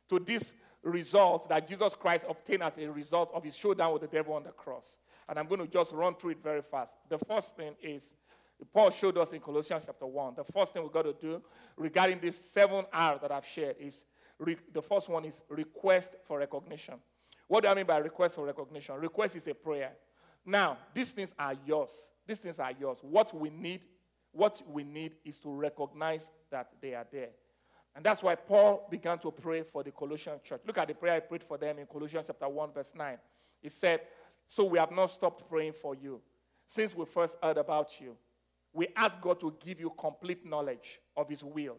to 0.08 0.18
this 0.18 0.52
result 0.82 1.48
that 1.48 1.68
Jesus 1.68 1.94
Christ 1.94 2.24
obtained 2.28 2.62
as 2.62 2.78
a 2.78 2.90
result 2.90 3.30
of 3.34 3.44
his 3.44 3.56
showdown 3.56 3.92
with 3.92 4.02
the 4.02 4.08
devil 4.08 4.34
on 4.34 4.44
the 4.44 4.50
cross. 4.50 4.96
And 5.28 5.38
I'm 5.38 5.46
going 5.46 5.60
to 5.60 5.66
just 5.66 5.92
run 5.92 6.14
through 6.14 6.30
it 6.30 6.42
very 6.42 6.62
fast. 6.62 6.94
The 7.08 7.18
first 7.18 7.56
thing 7.56 7.74
is, 7.82 8.14
Paul 8.72 8.90
showed 8.90 9.16
us 9.18 9.32
in 9.32 9.40
Colossians 9.40 9.84
chapter 9.86 10.06
1. 10.06 10.34
The 10.36 10.44
first 10.44 10.72
thing 10.72 10.82
we've 10.82 10.92
got 10.92 11.02
to 11.02 11.12
do 11.12 11.42
regarding 11.76 12.20
these 12.20 12.36
seven 12.36 12.84
R's 12.92 13.20
that 13.20 13.30
I've 13.30 13.46
shared 13.46 13.76
is 13.78 14.04
re- 14.38 14.56
the 14.72 14.82
first 14.82 15.08
one 15.08 15.24
is 15.24 15.42
request 15.48 16.14
for 16.26 16.38
recognition. 16.38 16.94
What 17.46 17.62
do 17.62 17.68
I 17.68 17.74
mean 17.74 17.86
by 17.86 17.98
request 17.98 18.34
for 18.34 18.44
recognition? 18.44 18.96
Request 18.96 19.36
is 19.36 19.46
a 19.46 19.54
prayer. 19.54 19.92
Now, 20.44 20.78
these 20.94 21.10
things 21.10 21.34
are 21.38 21.54
yours. 21.66 21.92
These 22.26 22.38
things 22.38 22.58
are 22.58 22.72
yours. 22.78 22.98
What 23.02 23.34
we 23.38 23.50
need, 23.50 23.82
what 24.32 24.62
we 24.70 24.84
need 24.84 25.16
is 25.24 25.38
to 25.40 25.50
recognize 25.50 26.30
that 26.50 26.70
they 26.80 26.94
are 26.94 27.06
there. 27.10 27.30
And 27.94 28.04
that's 28.04 28.22
why 28.22 28.34
Paul 28.36 28.86
began 28.90 29.18
to 29.20 29.30
pray 29.30 29.62
for 29.62 29.82
the 29.82 29.90
Colossian 29.90 30.38
church. 30.44 30.60
Look 30.66 30.78
at 30.78 30.88
the 30.88 30.94
prayer 30.94 31.14
I 31.16 31.20
prayed 31.20 31.42
for 31.42 31.58
them 31.58 31.78
in 31.78 31.86
Colossians 31.86 32.26
chapter 32.26 32.48
1, 32.48 32.72
verse 32.72 32.92
9. 32.94 33.18
He 33.60 33.68
said, 33.68 34.02
So 34.46 34.64
we 34.64 34.78
have 34.78 34.92
not 34.92 35.06
stopped 35.06 35.48
praying 35.48 35.72
for 35.72 35.94
you 35.94 36.20
since 36.66 36.94
we 36.94 37.04
first 37.06 37.36
heard 37.42 37.56
about 37.56 38.00
you. 38.00 38.16
We 38.72 38.86
ask 38.94 39.20
God 39.20 39.40
to 39.40 39.54
give 39.64 39.80
you 39.80 39.92
complete 39.98 40.46
knowledge 40.46 41.00
of 41.16 41.28
His 41.28 41.42
will, 41.42 41.76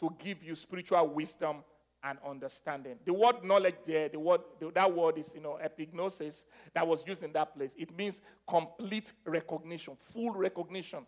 to 0.00 0.14
give 0.18 0.42
you 0.42 0.54
spiritual 0.54 1.08
wisdom 1.08 1.64
and 2.04 2.18
understanding. 2.26 2.96
The 3.04 3.12
word 3.12 3.44
knowledge 3.44 3.76
there, 3.86 4.08
the 4.08 4.18
word, 4.18 4.40
that 4.74 4.92
word 4.92 5.18
is, 5.18 5.30
you 5.34 5.40
know, 5.40 5.58
epignosis 5.64 6.46
that 6.74 6.86
was 6.86 7.06
used 7.06 7.22
in 7.22 7.32
that 7.32 7.56
place. 7.56 7.70
It 7.76 7.96
means 7.96 8.20
complete 8.48 9.12
recognition, 9.24 9.96
full 10.12 10.32
recognition. 10.32 11.06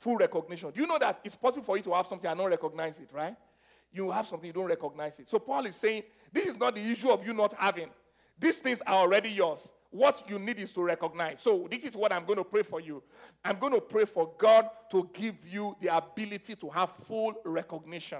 Full 0.00 0.16
recognition. 0.16 0.70
Do 0.70 0.80
you 0.80 0.86
know 0.86 0.98
that 0.98 1.20
it's 1.24 1.36
possible 1.36 1.64
for 1.64 1.76
you 1.76 1.82
to 1.84 1.94
have 1.94 2.06
something 2.06 2.28
and 2.28 2.38
not 2.38 2.46
recognize 2.46 2.98
it, 2.98 3.10
right? 3.12 3.36
You 3.92 4.10
have 4.10 4.26
something, 4.26 4.46
you 4.46 4.52
don't 4.52 4.66
recognize 4.66 5.18
it. 5.18 5.28
So 5.28 5.38
Paul 5.38 5.66
is 5.66 5.76
saying, 5.76 6.04
this 6.32 6.46
is 6.46 6.58
not 6.58 6.74
the 6.74 6.80
issue 6.80 7.10
of 7.10 7.26
you 7.26 7.32
not 7.32 7.54
having. 7.54 7.90
These 8.38 8.58
things 8.60 8.80
are 8.86 8.94
already 8.94 9.28
yours. 9.28 9.72
What 9.90 10.24
you 10.28 10.38
need 10.38 10.58
is 10.58 10.72
to 10.72 10.82
recognize. 10.82 11.42
So, 11.42 11.66
this 11.68 11.84
is 11.84 11.96
what 11.96 12.12
I'm 12.12 12.24
going 12.24 12.38
to 12.38 12.44
pray 12.44 12.62
for 12.62 12.80
you. 12.80 13.02
I'm 13.44 13.58
going 13.58 13.72
to 13.72 13.80
pray 13.80 14.04
for 14.04 14.32
God 14.38 14.70
to 14.92 15.10
give 15.12 15.34
you 15.46 15.76
the 15.80 15.94
ability 15.94 16.54
to 16.54 16.68
have 16.70 16.90
full 16.90 17.34
recognition. 17.44 18.18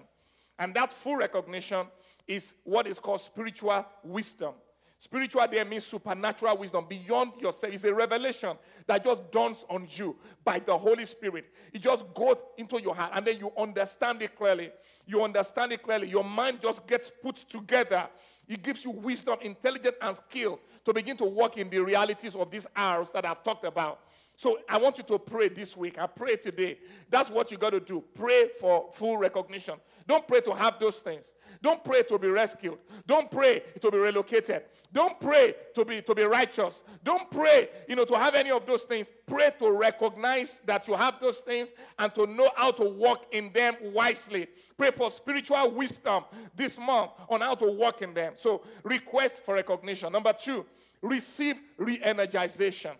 And 0.59 0.75
that 0.75 0.93
full 0.93 1.17
recognition 1.17 1.87
is 2.27 2.55
what 2.65 2.87
is 2.89 2.99
called 2.99 3.21
spiritual 3.21 3.87
wisdom. 4.03 4.55
Spiritual 5.03 5.47
there 5.51 5.65
means 5.65 5.87
supernatural 5.87 6.59
wisdom 6.59 6.85
beyond 6.87 7.33
yourself. 7.41 7.73
It's 7.73 7.85
a 7.85 7.95
revelation 7.95 8.55
that 8.87 9.03
just 9.03 9.33
dawns 9.33 9.65
on 9.71 9.89
you 9.93 10.15
by 10.45 10.59
the 10.59 10.77
Holy 10.77 11.07
Spirit. 11.07 11.47
It 11.73 11.81
just 11.81 12.05
goes 12.13 12.37
into 12.59 12.83
your 12.83 12.95
heart 12.95 13.13
and 13.15 13.27
then 13.27 13.39
you 13.39 13.51
understand 13.57 14.21
it 14.21 14.37
clearly. 14.37 14.71
You 15.07 15.25
understand 15.25 15.73
it 15.73 15.83
clearly. 15.83 16.11
Your 16.11 16.23
mind 16.23 16.59
just 16.61 16.87
gets 16.87 17.11
put 17.23 17.37
together. 17.37 18.11
It 18.47 18.63
gives 18.63 18.85
you 18.85 18.91
wisdom, 18.91 19.39
intelligence, 19.41 19.97
and 20.03 20.19
skill 20.19 20.61
to 20.85 20.93
begin 20.93 21.17
to 21.17 21.25
work 21.25 21.57
in 21.57 21.71
the 21.71 21.79
realities 21.79 22.35
of 22.35 22.51
these 22.51 22.67
R's 22.77 23.11
that 23.13 23.25
I've 23.25 23.43
talked 23.43 23.65
about. 23.65 24.01
So 24.41 24.59
I 24.71 24.79
want 24.79 24.97
you 24.97 25.05
to 25.05 25.19
pray 25.19 25.49
this 25.49 25.77
week. 25.77 25.99
I 25.99 26.07
pray 26.07 26.37
today. 26.37 26.79
That's 27.11 27.29
what 27.29 27.51
you 27.51 27.59
got 27.59 27.71
to 27.71 27.81
do. 27.81 28.03
Pray 28.15 28.49
for 28.59 28.89
full 28.95 29.19
recognition. 29.19 29.75
Don't 30.07 30.27
pray 30.27 30.41
to 30.41 30.55
have 30.55 30.79
those 30.81 31.01
things. 31.01 31.35
Don't 31.61 31.85
pray 31.85 32.05
to 32.05 32.19
be 32.19 32.29
rescued. 32.29 32.79
Don't 33.07 33.31
pray 33.31 33.63
to 33.83 33.91
be 33.91 33.99
relocated. 33.99 34.63
Don't 34.95 35.21
pray 35.21 35.55
to 35.75 35.85
be 35.85 36.01
to 36.01 36.15
be 36.15 36.23
righteous. 36.23 36.85
Don't 37.05 37.31
pray, 37.31 37.69
you 37.87 37.95
know, 37.95 38.07
to 38.07 38.17
have 38.17 38.35
any 38.35 38.51
of 38.51 38.65
those 38.65 38.85
things. 38.85 39.13
Pray 39.27 39.53
to 39.59 39.71
recognize 39.73 40.59
that 40.65 40.89
you 40.89 40.95
have 40.95 41.21
those 41.21 41.41
things 41.41 41.75
and 41.99 42.15
to 42.15 42.27
know 42.27 42.51
how 42.57 42.71
to 42.71 42.85
walk 42.89 43.27
in 43.33 43.53
them 43.53 43.75
wisely. 43.93 44.47
Pray 44.79 44.91
for 44.91 45.11
spiritual 45.11 45.71
wisdom 45.73 46.25
this 46.57 46.79
month 46.79 47.11
on 47.29 47.43
how 47.43 47.55
to 47.57 47.67
walk 47.67 48.01
in 48.01 48.15
them. 48.15 48.33
So 48.37 48.63
request 48.85 49.45
for 49.45 49.57
recognition. 49.57 50.11
Number 50.11 50.33
two, 50.33 50.65
receive 51.03 51.61
re-energization. 51.77 52.93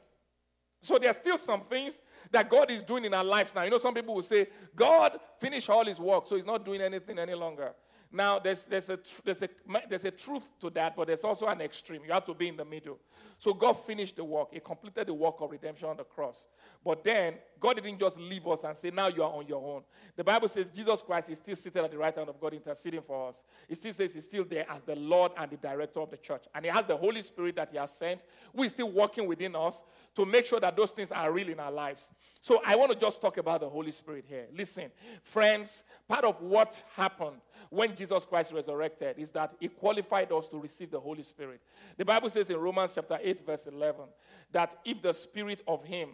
So 0.81 0.99
there 0.99 1.11
are 1.11 1.15
still 1.15 1.39
some 1.39 1.63
things 1.63 2.01
that 2.31 2.49
God 2.49 2.71
is 2.71 2.83
doing 2.83 3.05
in 3.05 3.13
our 3.13 3.25
lives 3.25 3.55
now. 3.55 3.63
You 3.63 3.71
know, 3.71 3.79
some 3.79 3.95
people 3.95 4.15
will 4.15 4.23
say, 4.23 4.49
God 4.75 5.19
finished 5.39 5.69
all 5.69 5.85
his 5.85 5.99
work, 5.99 6.27
so 6.27 6.37
he's 6.37 6.47
not 6.47 6.65
doing 6.65 6.81
anything 6.81 7.19
any 7.19 7.35
longer. 7.35 7.73
Now, 8.13 8.41
there's, 8.41 8.65
there's, 8.65 8.89
a, 8.89 8.99
there's, 9.25 9.43
a, 9.43 9.49
there's 9.89 10.05
a 10.05 10.11
truth 10.11 10.49
to 10.61 10.71
that, 10.71 10.97
but 10.97 11.07
there's 11.07 11.23
also 11.23 11.47
an 11.47 11.61
extreme. 11.61 12.03
You 12.05 12.13
have 12.13 12.25
to 12.25 12.35
be 12.35 12.49
in 12.49 12.57
the 12.57 12.65
middle. 12.65 12.99
So 13.39 13.55
God 13.55 13.75
finished 13.75 14.17
the 14.17 14.25
work. 14.25 14.49
He 14.53 14.59
completed 14.59 15.07
the 15.07 15.15
work 15.15 15.37
of 15.41 15.51
redemption 15.51 15.89
on 15.89 15.97
the 15.97 16.05
cross. 16.05 16.49
But 16.85 17.05
then, 17.05 17.35
God 17.61 17.77
didn't 17.77 17.99
just 17.99 18.19
leave 18.19 18.47
us 18.47 18.65
and 18.65 18.77
say, 18.77 18.91
now 18.91 19.09
you 19.09 19.23
are 19.23 19.33
on 19.33 19.47
your 19.47 19.63
own. 19.63 19.83
The 20.17 20.25
Bible 20.25 20.49
says 20.49 20.71
Jesus 20.71 21.03
Christ 21.03 21.29
is 21.29 21.39
still 21.39 21.57
seated 21.57 21.85
at 21.85 21.91
the 21.91 21.99
right 21.99 22.15
hand 22.15 22.29
of 22.29 22.41
God, 22.41 22.55
interceding 22.55 23.03
for 23.03 23.29
us. 23.29 23.43
It 23.69 23.77
still 23.77 23.93
says 23.93 24.15
he's 24.15 24.27
still 24.27 24.45
there 24.45 24.65
as 24.71 24.81
the 24.81 24.97
Lord 24.97 25.33
and 25.37 25.51
the 25.51 25.57
director 25.57 26.01
of 26.01 26.11
the 26.11 26.17
church. 26.17 26.45
And 26.55 26.65
he 26.65 26.71
has 26.71 26.87
the 26.87 26.97
Holy 26.97 27.23
Spirit 27.23 27.57
that 27.57 27.69
he 27.71 27.79
has 27.79 27.91
sent, 27.91 28.21
who 28.57 28.63
is 28.63 28.73
still 28.73 28.91
working 28.91 29.27
within 29.27 29.55
us 29.55 29.83
to 30.15 30.25
make 30.25 30.47
sure 30.47 30.61
that 30.61 30.77
those 30.77 30.91
things 30.91 31.13
are 31.13 31.31
real 31.31 31.49
in 31.49 31.61
our 31.61 31.71
lives. 31.71 32.11
So 32.41 32.63
I 32.65 32.77
want 32.77 32.93
to 32.93 32.99
just 32.99 33.21
talk 33.21 33.37
about 33.37 33.61
the 33.61 33.69
Holy 33.69 33.91
Spirit 33.91 34.25
here. 34.27 34.47
Listen, 34.57 34.91
friends, 35.23 35.85
part 36.09 36.25
of 36.25 36.41
what 36.41 36.83
happened 36.97 37.37
when 37.69 37.95
Jesus 37.95 38.25
Christ 38.25 38.53
resurrected 38.53 39.19
is 39.19 39.31
that 39.31 39.55
he 39.61 39.69
qualified 39.69 40.33
us 40.33 40.49
to 40.49 40.59
receive 40.59 40.91
the 40.91 41.01
Holy 41.01 41.23
Spirit. 41.23 41.61
The 41.97 42.05
Bible 42.05 42.31
says 42.31 42.49
in 42.49 42.57
Romans 42.57 42.93
chapter 42.95 43.19
8, 43.23 43.47
verse 43.47 43.67
11, 43.67 44.05
that 44.53 44.77
if 44.85 45.03
the 45.03 45.13
Spirit 45.13 45.63
of 45.69 45.85
him 45.85 46.11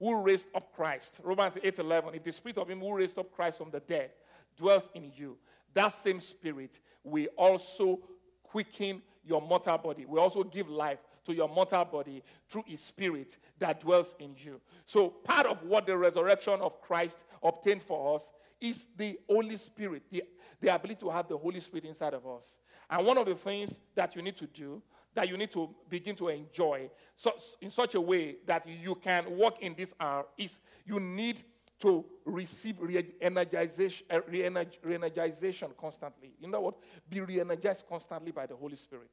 who 0.00 0.20
raised 0.22 0.48
up 0.54 0.74
Christ, 0.74 1.20
Romans 1.22 1.58
8, 1.62 1.78
11, 1.78 2.14
if 2.14 2.24
the 2.24 2.32
Spirit 2.32 2.58
of 2.58 2.68
him 2.68 2.80
who 2.80 2.94
raised 2.94 3.18
up 3.18 3.30
Christ 3.32 3.58
from 3.58 3.70
the 3.70 3.80
dead 3.80 4.10
dwells 4.56 4.88
in 4.94 5.12
you, 5.14 5.36
that 5.74 5.94
same 5.94 6.18
Spirit 6.18 6.80
will 7.04 7.26
also 7.36 8.00
quicken 8.42 9.02
your 9.24 9.40
mortal 9.40 9.78
body. 9.78 10.06
We 10.06 10.18
also 10.18 10.42
give 10.42 10.68
life 10.68 10.98
to 11.26 11.34
your 11.34 11.48
mortal 11.48 11.84
body 11.84 12.22
through 12.48 12.64
his 12.66 12.80
spirit 12.80 13.36
that 13.58 13.80
dwells 13.80 14.16
in 14.18 14.34
you. 14.36 14.60
So, 14.86 15.08
part 15.08 15.46
of 15.46 15.62
what 15.62 15.86
the 15.86 15.96
resurrection 15.96 16.54
of 16.60 16.80
Christ 16.80 17.22
obtained 17.42 17.82
for 17.82 18.16
us 18.16 18.32
is 18.60 18.86
the 18.96 19.18
Holy 19.28 19.56
Spirit, 19.56 20.02
the, 20.10 20.24
the 20.60 20.74
ability 20.74 21.00
to 21.00 21.10
have 21.10 21.28
the 21.28 21.36
Holy 21.36 21.60
Spirit 21.60 21.84
inside 21.84 22.14
of 22.14 22.26
us. 22.26 22.58
And 22.88 23.06
one 23.06 23.18
of 23.18 23.26
the 23.26 23.34
things 23.34 23.80
that 23.94 24.16
you 24.16 24.22
need 24.22 24.36
to 24.36 24.46
do, 24.46 24.82
that 25.14 25.28
you 25.28 25.36
need 25.36 25.50
to 25.50 25.68
begin 25.88 26.14
to 26.16 26.28
enjoy 26.28 26.88
so, 27.20 27.34
in 27.60 27.70
such 27.70 27.94
a 27.96 28.00
way 28.00 28.36
that 28.46 28.66
you 28.66 28.94
can 28.94 29.36
walk 29.36 29.60
in 29.60 29.74
this 29.74 29.92
hour, 30.00 30.24
is 30.38 30.58
you 30.86 30.98
need 30.98 31.42
to 31.80 32.02
receive 32.24 32.76
re-energization, 32.78 34.02
uh, 34.10 34.20
re-energization 34.26 35.76
constantly. 35.76 36.32
You 36.40 36.48
know 36.48 36.60
what? 36.60 36.76
Be 37.10 37.20
re-energized 37.20 37.86
constantly 37.86 38.32
by 38.32 38.46
the 38.46 38.56
Holy 38.56 38.76
Spirit. 38.76 39.10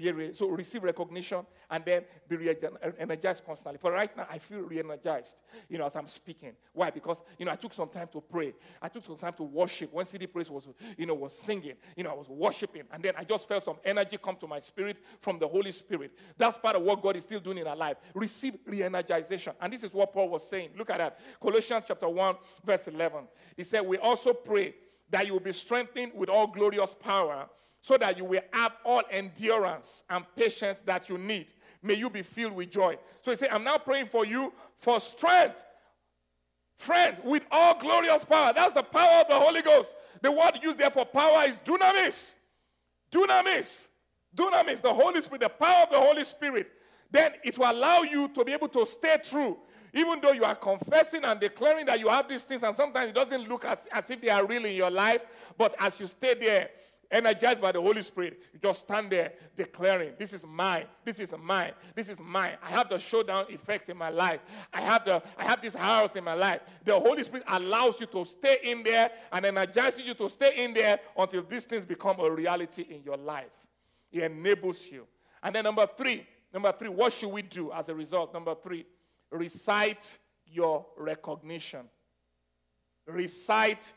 Re- 0.00 0.32
so 0.32 0.48
receive 0.48 0.82
recognition 0.82 1.44
and 1.70 1.84
then 1.84 2.04
be 2.28 2.36
re-energized 2.36 3.44
constantly. 3.44 3.78
For 3.78 3.92
right 3.92 4.14
now, 4.16 4.26
I 4.30 4.38
feel 4.38 4.60
re-energized, 4.60 5.42
you 5.68 5.78
know, 5.78 5.86
as 5.86 5.94
I'm 5.94 6.06
speaking. 6.06 6.52
Why? 6.72 6.90
Because, 6.90 7.22
you 7.38 7.44
know, 7.44 7.52
I 7.52 7.56
took 7.56 7.74
some 7.74 7.88
time 7.88 8.08
to 8.12 8.20
pray. 8.20 8.54
I 8.80 8.88
took 8.88 9.04
some 9.04 9.16
time 9.16 9.34
to 9.34 9.42
worship. 9.42 9.92
When 9.92 10.06
CD 10.06 10.26
Praise 10.26 10.50
was, 10.50 10.68
you 10.96 11.06
know, 11.06 11.14
was 11.14 11.36
singing, 11.36 11.74
you 11.96 12.04
know, 12.04 12.10
I 12.10 12.14
was 12.14 12.28
worshiping. 12.28 12.84
And 12.92 13.02
then 13.02 13.14
I 13.16 13.24
just 13.24 13.46
felt 13.46 13.64
some 13.64 13.76
energy 13.84 14.16
come 14.16 14.36
to 14.36 14.46
my 14.46 14.60
spirit 14.60 14.98
from 15.20 15.38
the 15.38 15.46
Holy 15.46 15.70
Spirit. 15.70 16.12
That's 16.38 16.56
part 16.56 16.76
of 16.76 16.82
what 16.82 17.02
God 17.02 17.16
is 17.16 17.24
still 17.24 17.40
doing 17.40 17.58
in 17.58 17.66
our 17.66 17.76
life. 17.76 17.98
Receive 18.14 18.56
re-energization. 18.66 19.54
And 19.60 19.72
this 19.72 19.84
is 19.84 19.92
what 19.92 20.12
Paul 20.12 20.30
was 20.30 20.48
saying. 20.48 20.70
Look 20.76 20.90
at 20.90 20.98
that. 20.98 21.20
Colossians 21.40 21.84
chapter 21.86 22.08
1, 22.08 22.36
verse 22.64 22.88
11. 22.88 23.24
He 23.56 23.64
said, 23.64 23.80
we 23.80 23.98
also 23.98 24.32
pray 24.32 24.74
that 25.10 25.26
you 25.26 25.32
will 25.32 25.40
be 25.40 25.52
strengthened 25.52 26.12
with 26.14 26.28
all 26.28 26.46
glorious 26.46 26.94
power 26.94 27.48
so 27.82 27.96
that 27.96 28.16
you 28.16 28.24
will 28.24 28.42
have 28.52 28.72
all 28.84 29.02
endurance 29.10 30.04
and 30.10 30.24
patience 30.36 30.80
that 30.86 31.08
you 31.08 31.18
need. 31.18 31.46
May 31.82 31.94
you 31.94 32.10
be 32.10 32.22
filled 32.22 32.52
with 32.52 32.70
joy. 32.70 32.98
So 33.22 33.30
he 33.30 33.36
said, 33.36 33.48
I'm 33.50 33.64
now 33.64 33.78
praying 33.78 34.06
for 34.06 34.26
you 34.26 34.52
for 34.78 35.00
strength. 35.00 35.64
Friend, 36.76 37.16
with 37.24 37.42
all 37.50 37.78
glorious 37.78 38.24
power. 38.24 38.52
That's 38.54 38.74
the 38.74 38.82
power 38.82 39.20
of 39.20 39.28
the 39.28 39.38
Holy 39.38 39.62
Ghost. 39.62 39.94
The 40.22 40.30
word 40.30 40.60
used 40.62 40.78
there 40.78 40.90
for 40.90 41.04
power 41.06 41.44
is 41.46 41.56
dunamis. 41.64 42.34
Dunamis. 43.10 43.88
Dunamis, 44.34 44.80
the 44.80 44.92
Holy 44.92 45.20
Spirit, 45.22 45.40
the 45.42 45.48
power 45.48 45.84
of 45.84 45.90
the 45.90 45.98
Holy 45.98 46.24
Spirit. 46.24 46.70
Then 47.10 47.32
it 47.42 47.58
will 47.58 47.70
allow 47.70 48.02
you 48.02 48.28
to 48.28 48.44
be 48.44 48.52
able 48.52 48.68
to 48.68 48.86
stay 48.86 49.16
true. 49.22 49.58
Even 49.92 50.20
though 50.20 50.30
you 50.32 50.44
are 50.44 50.54
confessing 50.54 51.24
and 51.24 51.40
declaring 51.40 51.84
that 51.86 51.98
you 51.98 52.08
have 52.08 52.28
these 52.28 52.44
things, 52.44 52.62
and 52.62 52.76
sometimes 52.76 53.10
it 53.10 53.14
doesn't 53.14 53.48
look 53.48 53.64
as, 53.64 53.78
as 53.90 54.08
if 54.08 54.20
they 54.20 54.28
are 54.28 54.46
real 54.46 54.64
in 54.64 54.76
your 54.76 54.90
life, 54.90 55.22
but 55.58 55.74
as 55.80 55.98
you 55.98 56.06
stay 56.06 56.34
there, 56.34 56.70
energized 57.10 57.60
by 57.60 57.72
the 57.72 57.80
Holy 57.80 58.02
Spirit, 58.02 58.38
you 58.52 58.58
just 58.60 58.80
stand 58.80 59.10
there 59.10 59.32
declaring, 59.56 60.12
This 60.18 60.32
is 60.32 60.46
mine, 60.46 60.84
this 61.04 61.18
is 61.18 61.34
mine, 61.38 61.72
this 61.94 62.08
is 62.08 62.18
mine. 62.20 62.56
I 62.62 62.70
have 62.70 62.88
the 62.88 62.98
showdown 62.98 63.46
effect 63.50 63.88
in 63.88 63.96
my 63.96 64.10
life. 64.10 64.40
I 64.72 64.80
have 64.80 65.04
the 65.04 65.22
I 65.36 65.44
have 65.44 65.60
this 65.60 65.74
house 65.74 66.16
in 66.16 66.24
my 66.24 66.34
life. 66.34 66.60
The 66.84 66.98
Holy 66.98 67.24
Spirit 67.24 67.44
allows 67.48 68.00
you 68.00 68.06
to 68.06 68.24
stay 68.24 68.58
in 68.62 68.82
there 68.82 69.10
and 69.32 69.44
energizes 69.44 70.00
you 70.06 70.14
to 70.14 70.28
stay 70.28 70.64
in 70.64 70.74
there 70.74 71.00
until 71.16 71.42
these 71.42 71.64
things 71.64 71.84
become 71.84 72.20
a 72.20 72.30
reality 72.30 72.82
in 72.88 73.02
your 73.02 73.16
life. 73.16 73.50
It 74.12 74.22
enables 74.24 74.86
you. 74.86 75.06
And 75.42 75.54
then 75.54 75.64
number 75.64 75.86
three, 75.96 76.26
number 76.52 76.72
three, 76.72 76.88
what 76.88 77.12
should 77.12 77.30
we 77.30 77.42
do 77.42 77.72
as 77.72 77.88
a 77.88 77.94
result? 77.94 78.34
Number 78.34 78.54
three, 78.54 78.86
recite 79.30 80.18
your 80.46 80.86
recognition. 80.96 81.88
Recite 83.06 83.92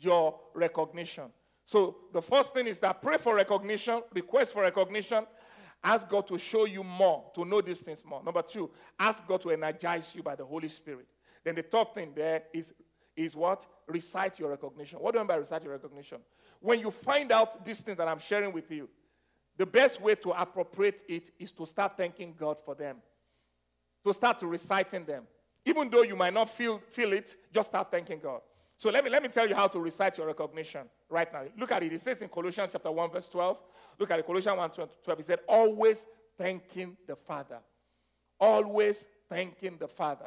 your 0.00 0.38
recognition. 0.54 1.24
So 1.64 1.96
the 2.12 2.20
first 2.20 2.52
thing 2.52 2.66
is 2.66 2.78
that 2.80 3.00
pray 3.00 3.16
for 3.16 3.34
recognition, 3.34 4.02
request 4.12 4.52
for 4.52 4.62
recognition, 4.62 5.24
ask 5.82 6.08
God 6.08 6.26
to 6.28 6.38
show 6.38 6.66
you 6.66 6.84
more, 6.84 7.24
to 7.34 7.44
know 7.44 7.60
these 7.60 7.80
things 7.80 8.02
more. 8.04 8.22
Number 8.22 8.42
two, 8.42 8.70
ask 8.98 9.26
God 9.26 9.40
to 9.42 9.50
energize 9.50 10.14
you 10.14 10.22
by 10.22 10.34
the 10.34 10.44
Holy 10.44 10.68
Spirit. 10.68 11.06
Then 11.42 11.54
the 11.54 11.62
third 11.62 11.94
thing 11.94 12.12
there 12.14 12.42
is, 12.52 12.72
is 13.16 13.34
what? 13.34 13.66
Recite 13.86 14.38
your 14.38 14.50
recognition. 14.50 14.98
What 14.98 15.12
do 15.12 15.18
I 15.18 15.22
mean 15.22 15.28
by 15.28 15.36
recite 15.36 15.62
your 15.62 15.72
recognition? 15.72 16.18
When 16.60 16.80
you 16.80 16.90
find 16.90 17.32
out 17.32 17.64
these 17.64 17.80
things 17.80 17.98
that 17.98 18.08
I'm 18.08 18.18
sharing 18.18 18.52
with 18.52 18.70
you, 18.70 18.88
the 19.56 19.66
best 19.66 20.00
way 20.00 20.14
to 20.16 20.30
appropriate 20.32 21.02
it 21.08 21.30
is 21.38 21.52
to 21.52 21.66
start 21.66 21.96
thanking 21.96 22.34
God 22.36 22.58
for 22.64 22.74
them, 22.74 22.96
to 24.04 24.12
start 24.12 24.42
reciting 24.42 25.04
them. 25.04 25.24
Even 25.64 25.88
though 25.88 26.02
you 26.02 26.16
might 26.16 26.34
not 26.34 26.50
feel, 26.50 26.78
feel 26.90 27.12
it, 27.12 27.36
just 27.52 27.68
start 27.68 27.90
thanking 27.90 28.18
God. 28.20 28.40
So 28.76 28.90
let 28.90 29.04
me, 29.04 29.10
let 29.10 29.22
me 29.22 29.28
tell 29.28 29.48
you 29.48 29.54
how 29.54 29.68
to 29.68 29.78
recite 29.78 30.18
your 30.18 30.26
recognition 30.26 30.82
right 31.08 31.32
now. 31.32 31.42
Look 31.58 31.72
at 31.72 31.82
it. 31.82 31.92
It 31.92 32.00
says 32.00 32.20
in 32.22 32.28
Colossians 32.28 32.70
chapter 32.72 32.90
1, 32.90 33.10
verse 33.10 33.28
12. 33.28 33.58
Look 33.98 34.10
at 34.10 34.18
it. 34.18 34.26
Colossians 34.26 34.56
1, 34.56 34.70
12. 35.04 35.20
It 35.20 35.26
said, 35.26 35.40
always 35.46 36.04
thanking 36.36 36.96
the 37.06 37.14
Father. 37.14 37.58
Always 38.40 39.06
thanking 39.28 39.76
the 39.78 39.88
Father. 39.88 40.26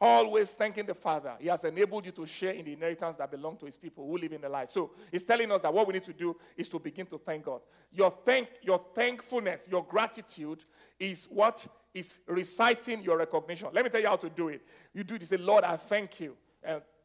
Always 0.00 0.50
thanking 0.50 0.86
the 0.86 0.94
Father. 0.94 1.34
He 1.38 1.46
has 1.46 1.62
enabled 1.62 2.06
you 2.06 2.12
to 2.12 2.26
share 2.26 2.52
in 2.52 2.64
the 2.64 2.72
inheritance 2.72 3.16
that 3.18 3.30
belongs 3.30 3.60
to 3.60 3.66
his 3.66 3.76
people 3.76 4.04
who 4.04 4.18
live 4.18 4.32
in 4.32 4.40
the 4.40 4.48
light. 4.48 4.70
So 4.70 4.90
he's 5.12 5.22
telling 5.22 5.50
us 5.52 5.62
that 5.62 5.72
what 5.72 5.86
we 5.86 5.92
need 5.92 6.02
to 6.04 6.12
do 6.12 6.36
is 6.56 6.68
to 6.70 6.80
begin 6.80 7.06
to 7.06 7.18
thank 7.18 7.44
God. 7.44 7.60
Your 7.92 8.10
thank 8.10 8.48
your 8.62 8.80
thankfulness, 8.96 9.68
your 9.70 9.84
gratitude 9.84 10.64
is 10.98 11.26
what 11.30 11.64
is 11.94 12.18
reciting 12.26 13.02
your 13.02 13.16
recognition. 13.16 13.68
Let 13.72 13.84
me 13.84 13.90
tell 13.90 14.00
you 14.00 14.08
how 14.08 14.16
to 14.16 14.28
do 14.28 14.48
it. 14.48 14.62
You 14.92 15.04
do 15.04 15.18
this, 15.18 15.28
say, 15.28 15.36
Lord, 15.36 15.62
I 15.62 15.76
thank 15.76 16.18
you. 16.18 16.36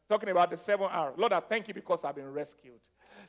Talking 0.08 0.30
about 0.30 0.50
the 0.50 0.56
seven 0.56 0.86
R. 0.90 1.12
Lord, 1.16 1.32
I 1.32 1.40
thank 1.40 1.68
you 1.68 1.74
because 1.74 2.04
I've 2.04 2.14
been 2.14 2.32
rescued. 2.32 2.80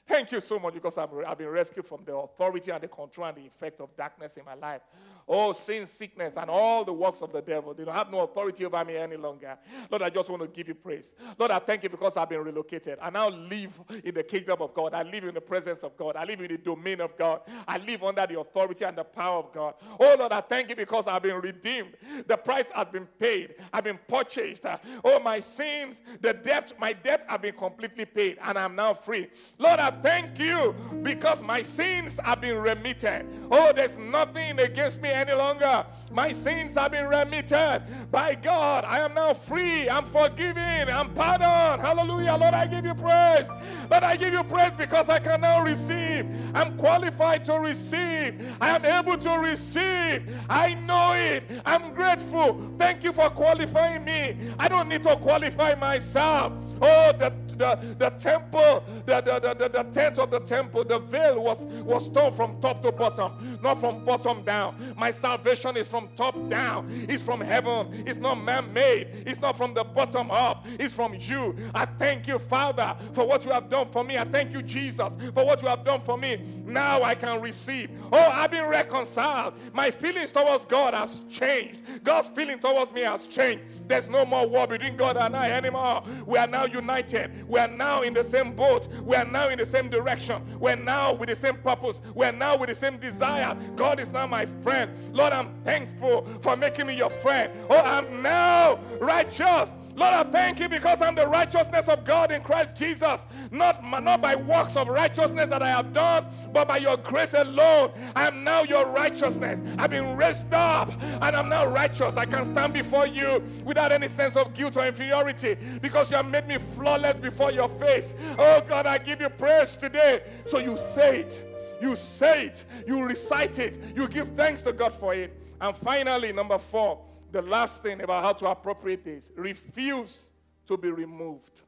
Thank 0.10 0.32
you 0.32 0.42
so 0.42 0.58
much 0.58 0.74
because 0.74 0.98
i 0.98 1.02
have 1.02 1.38
been 1.38 1.50
rescued 1.50 1.86
from 1.86 2.00
the 2.04 2.16
authority 2.16 2.72
and 2.72 2.82
the 2.82 2.88
control 2.88 3.28
and 3.28 3.38
the 3.38 3.46
effect 3.46 3.80
of 3.80 3.96
darkness 3.96 4.38
in 4.38 4.44
my 4.44 4.56
life. 4.56 4.82
Oh, 5.28 5.54
sin, 5.54 5.86
sickness, 5.86 6.34
and 6.36 6.50
all 6.50 6.84
the 6.84 6.92
works 6.92 7.22
of 7.22 7.32
the 7.32 7.44
devil. 7.44 7.76
They 7.76 7.86
don't 7.86 7.94
have 7.94 8.10
no 8.10 8.22
authority 8.22 8.66
over 8.66 8.84
me 8.84 8.98
any 8.98 9.18
longer. 9.18 9.56
Lord, 9.92 10.02
I 10.02 10.10
just 10.10 10.28
want 10.28 10.42
to 10.42 10.48
give 10.48 10.68
you 10.68 10.74
praise. 10.74 11.14
Lord, 11.38 11.52
I 11.52 11.60
thank 11.60 11.84
you 11.84 11.90
because 11.90 12.18
I've 12.18 12.30
been 12.30 12.44
relocated. 12.44 12.98
I 13.00 13.12
now 13.12 13.30
live 13.30 13.80
in 14.04 14.16
the 14.16 14.24
kingdom 14.24 14.64
of 14.64 14.74
God. 14.74 14.96
I 14.96 15.04
live 15.04 15.26
in 15.26 15.36
the 15.36 15.42
presence 15.42 15.84
of 15.84 15.96
God. 15.96 16.16
I 16.16 16.24
live 16.24 16.42
in 16.42 16.48
the 16.48 16.58
domain 16.58 17.02
of 17.02 17.16
God. 17.16 17.42
I 17.68 17.78
live 17.78 18.04
under 18.04 18.26
the 18.26 18.40
authority 18.40 18.86
and 18.86 18.98
the 18.98 19.04
power 19.04 19.38
of 19.38 19.54
God. 19.54 19.76
Oh, 20.00 20.16
Lord, 20.18 20.32
I 20.32 20.42
thank 20.42 20.70
you 20.70 20.76
because 20.76 21.06
I've 21.06 21.22
been 21.22 21.40
redeemed. 21.40 21.96
The 22.26 22.36
price 22.36 22.66
has 22.74 22.88
been 22.88 23.06
paid. 23.20 23.54
I've 23.72 23.84
been 23.84 24.00
purchased. 24.08 24.66
Oh, 25.04 25.20
my 25.20 25.40
sins, 25.40 25.98
the 26.20 26.34
debt, 26.34 26.74
my 26.80 26.94
debt 26.94 27.26
have 27.28 27.44
been 27.44 27.54
completely 27.54 28.06
paid, 28.06 28.40
and 28.42 28.58
I'm 28.58 28.76
now 28.76 28.96
free. 28.96 29.28
Lord, 29.60 29.80
I 29.80 29.92
thank 30.02 30.40
you 30.40 30.76
because 31.04 31.42
my 31.42 31.64
sins 31.64 32.20
have 32.24 32.42
been 32.42 32.58
remitted. 32.58 33.26
Oh, 33.52 33.72
there's 33.76 33.98
nothing 33.98 34.60
against 34.60 35.02
me 35.02 35.10
any 35.10 35.34
longer. 35.34 35.86
My 36.12 36.32
sins 36.32 36.76
have 36.76 36.92
been 36.92 37.08
remitted 37.08 37.84
by 38.12 38.36
God. 38.36 38.84
I 38.86 39.00
am 39.00 39.14
now 39.14 39.34
free. 39.34 39.90
I'm 39.90 40.06
forgiven. 40.06 40.90
I'm 40.90 41.14
pardoned. 41.14 41.82
Hallelujah. 41.82 42.36
Lord, 42.40 42.54
I 42.54 42.68
give 42.68 42.86
you 42.86 42.94
praise. 42.94 43.48
Lord, 43.90 44.04
I 44.04 44.16
give 44.16 44.34
you 44.34 44.44
praise 44.44 44.72
because 44.78 45.10
I 45.10 45.20
can 45.20 45.42
now 45.42 45.64
receive. 45.64 46.26
I'm 46.54 46.78
qualified 46.78 47.46
to 47.46 47.60
receive. 47.60 48.56
I 48.60 48.76
am 48.76 48.86
able 48.86 49.18
to 49.18 49.40
receive. 49.40 50.36
I 50.50 50.74
know 50.86 51.14
it. 51.14 51.44
I'm 51.66 51.94
grateful. 51.94 52.74
Thank 52.78 53.04
you 53.04 53.14
for 53.14 53.30
qualifying 53.30 54.04
me. 54.04 54.52
I 54.58 54.68
don't 54.68 54.90
need 54.90 55.04
to 55.04 55.16
qualify 55.16 55.76
myself. 55.76 56.54
Oh, 56.82 57.12
the, 57.18 57.34
the, 57.60 57.96
the 57.98 58.10
temple, 58.12 58.84
the, 59.06 59.22
the, 59.22 59.40
the, 59.40 59.54
the, 59.54 59.70
the 59.70 59.84
tent 59.92 60.18
of 60.18 60.32
the 60.32 60.40
temple, 60.40 60.84
the 60.86 60.98
veil 60.98 61.44
was, 61.44 61.62
was 61.84 62.10
torn 62.10 62.34
from 62.34 62.60
top 62.62 62.82
to 62.82 62.92
bottom, 62.92 63.60
not 63.62 63.80
from 63.80 64.06
bottom 64.06 64.42
down. 64.44 64.96
My 64.98 65.12
salvation 65.12 65.76
is 65.76 65.88
from 65.88 66.10
top 66.16 66.36
down, 66.50 66.88
it's 67.10 67.22
from 67.22 67.42
heaven, 67.42 68.04
it's 68.08 68.18
not 68.18 68.36
man 68.36 68.72
made, 68.72 69.24
it's 69.28 69.42
not 69.42 69.58
from 69.58 69.74
the 69.74 69.84
bottom 69.84 70.32
up, 70.32 70.66
it's 70.80 70.94
from 70.94 71.14
you. 71.20 71.56
I 71.76 71.86
thank 71.86 72.28
you, 72.28 72.40
Father, 72.40 72.96
for 73.14 73.28
what 73.28 73.44
you 73.44 73.52
have 73.52 73.70
done 73.70 73.90
for 73.92 74.06
me. 74.06 74.18
I 74.18 74.24
thank 74.24 74.54
you, 74.54 74.62
Jesus, 74.62 75.14
for 75.34 75.46
what 75.46 75.62
you 75.62 75.68
have 75.68 75.84
done 75.84 76.00
for 76.02 76.18
me. 76.18 76.38
Now 76.66 77.04
I 77.04 77.14
can 77.14 77.42
receive. 77.42 77.92
Oh, 78.12 78.30
I've 78.32 78.52
been 78.52 78.68
reconciled. 78.68 79.56
My 79.74 79.92
feelings 79.92 80.32
towards 80.32 80.64
God 80.64 80.94
has 80.94 81.22
changed. 81.30 81.82
God's 82.06 82.30
feeling 82.30 82.60
towards 82.60 82.94
me 82.94 83.02
has 83.02 83.26
changed. 83.26 83.64
There's 83.90 84.08
no 84.08 84.24
more 84.24 84.48
war 84.48 84.68
between 84.68 84.96
God 84.96 85.18
and 85.18 85.36
I 85.36 85.50
anymore. 85.50 86.04
We 86.26 86.38
are 86.38 86.46
now 86.48 86.66
united. 86.66 87.49
We 87.50 87.60
are 87.60 87.68
now 87.68 88.04
in 88.04 88.14
the 88.14 88.24
same 88.24 88.56
boat. 88.56 88.88
We 89.04 89.16
are 89.16 89.26
now 89.26 89.50
in 89.50 89.58
the 89.58 89.66
same 89.66 89.90
direction. 89.90 90.42
We're 90.60 90.76
now 90.76 91.14
with 91.14 91.30
the 91.30 91.36
same 91.36 91.56
purpose. 91.58 92.00
We're 92.14 92.32
now 92.32 92.56
with 92.56 92.70
the 92.70 92.76
same 92.76 92.98
desire. 92.98 93.58
God 93.76 94.00
is 94.00 94.12
now 94.12 94.28
my 94.28 94.46
friend. 94.46 94.92
Lord, 95.14 95.34
I'm 95.34 95.52
thankful 95.66 96.28
for 96.42 96.56
making 96.56 96.88
me 96.88 96.96
your 96.96 97.10
friend. 97.10 97.52
Oh, 97.70 97.80
I'm 97.80 98.22
now 98.22 98.80
righteous. 99.00 99.74
Lord, 100.00 100.14
I 100.14 100.24
thank 100.24 100.62
you 100.62 100.70
because 100.70 101.02
I'm 101.02 101.14
the 101.14 101.28
righteousness 101.28 101.90
of 101.90 102.06
God 102.06 102.32
in 102.32 102.42
Christ 102.42 102.78
Jesus. 102.78 103.28
Not, 103.52 103.84
not 104.02 104.22
by 104.22 104.34
works 104.34 104.78
of 104.78 104.88
righteousness 104.88 105.48
that 105.50 105.62
I 105.62 105.68
have 105.68 105.92
done, 105.92 106.26
but 106.54 106.70
by 106.70 106.78
your 106.78 106.96
grace 106.96 107.34
alone. 107.34 107.92
I 108.16 108.26
am 108.28 108.46
now 108.46 108.64
your 108.64 108.86
righteousness. 108.86 109.60
I've 109.78 109.90
been 109.90 110.16
raised 110.16 110.54
up 110.54 110.90
and 111.02 111.36
I'm 111.36 111.50
now 111.50 111.68
righteous. 111.68 112.16
I 112.16 112.24
can 112.26 112.46
stand 112.46 112.74
before 112.74 113.08
you 113.08 113.44
without 113.66 113.92
any 113.92 114.08
sense 114.08 114.38
of 114.38 114.54
guilt 114.54 114.78
or 114.78 114.86
inferiority 114.86 115.58
because 115.82 116.10
you 116.10 116.16
have 116.16 116.30
made 116.30 116.48
me 116.48 116.60
flawless 116.78 117.20
before 117.20 117.52
your 117.52 117.68
face. 117.68 118.16
Oh 118.38 118.64
God, 118.70 118.86
I 118.86 119.00
give 119.00 119.20
you 119.20 119.28
praise 119.28 119.76
today. 119.76 120.22
So 120.46 120.60
you 120.60 120.78
say 120.96 121.24
it. 121.24 121.46
You 121.82 121.98
say 121.98 122.46
it. 122.46 122.64
You 122.88 123.04
recite 123.04 123.60
it. 123.60 123.78
You 123.98 124.08
give 124.08 124.30
thanks 124.38 124.62
to 124.62 124.72
God 124.72 124.94
for 124.94 125.14
it. 125.14 125.36
And 125.60 125.76
finally, 125.76 126.32
number 126.32 126.58
four, 126.58 127.02
the 127.32 127.42
last 127.42 127.84
thing 127.84 128.02
about 128.02 128.24
how 128.24 128.34
to 128.34 128.48
appropriate 128.48 129.04
this 129.04 129.32
refuse 129.36 130.30
to 130.68 130.78
be 130.78 130.90
removed. 130.90 131.62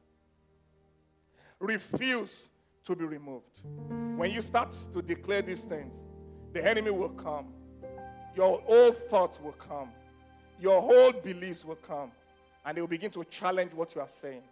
Refuse 1.58 2.48
to 2.84 2.96
be 2.96 3.04
removed. 3.04 3.60
When 4.16 4.30
you 4.30 4.42
start 4.42 4.74
to 4.92 5.02
declare 5.02 5.42
these 5.42 5.60
things, 5.64 5.94
the 6.52 6.66
enemy 6.68 6.90
will 6.90 7.10
come. 7.10 7.46
Your 8.34 8.62
old 8.66 8.96
thoughts 9.08 9.40
will 9.40 9.52
come. 9.52 9.90
Your 10.60 10.80
whole 10.80 11.12
beliefs 11.12 11.64
will 11.64 11.76
come. 11.76 12.10
And 12.64 12.76
they 12.76 12.80
will 12.80 12.88
begin 12.88 13.10
to 13.12 13.24
challenge 13.24 13.72
what 13.72 13.94
you 13.94 14.00
are 14.00 14.08
saying. 14.08 14.42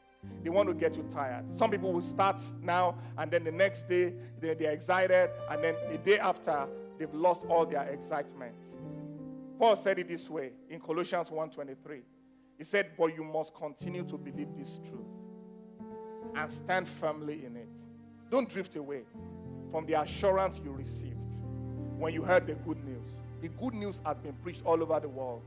They 0.43 0.51
want 0.51 0.69
to 0.69 0.75
get 0.75 0.97
you 0.97 1.05
tired. 1.13 1.45
Some 1.57 1.71
people 1.71 1.93
will 1.93 2.03
start 2.03 2.43
now, 2.61 2.97
and 3.17 3.31
then 3.31 3.45
the 3.45 3.53
next 3.53 3.89
day 3.89 4.13
they're, 4.41 4.55
they're 4.55 4.73
excited, 4.73 5.31
and 5.51 5.65
then 5.65 5.75
the 5.91 5.99
day 5.99 6.19
after 6.19 6.67
they've 6.99 7.15
lost 7.15 7.45
all 7.47 7.65
their 7.65 7.85
excitement. 7.85 8.55
Paul 9.61 9.77
said 9.77 9.99
it 9.99 10.09
this 10.09 10.31
way 10.31 10.53
in 10.71 10.81
Colossians 10.81 11.31
1:23. 11.31 12.03
He 12.57 12.65
said, 12.65 12.97
"But 12.97 13.15
you 13.15 13.23
must 13.23 13.55
continue 13.55 14.03
to 14.05 14.17
believe 14.17 14.57
this 14.57 14.79
truth 14.79 15.07
and 16.35 16.51
stand 16.51 16.89
firmly 16.89 17.45
in 17.45 17.57
it. 17.57 17.69
Don't 18.31 18.49
drift 18.49 18.77
away 18.77 19.05
from 19.71 19.85
the 19.85 20.01
assurance 20.01 20.59
you 20.65 20.73
received 20.73 21.19
when 21.99 22.15
you 22.15 22.23
heard 22.23 22.47
the 22.47 22.55
good 22.55 22.83
news. 22.85 23.23
The 23.43 23.49
good 23.49 23.75
news 23.75 24.01
has 24.07 24.17
been 24.17 24.33
preached 24.37 24.65
all 24.65 24.83
over 24.83 24.99
the 24.99 25.11
world, 25.11 25.43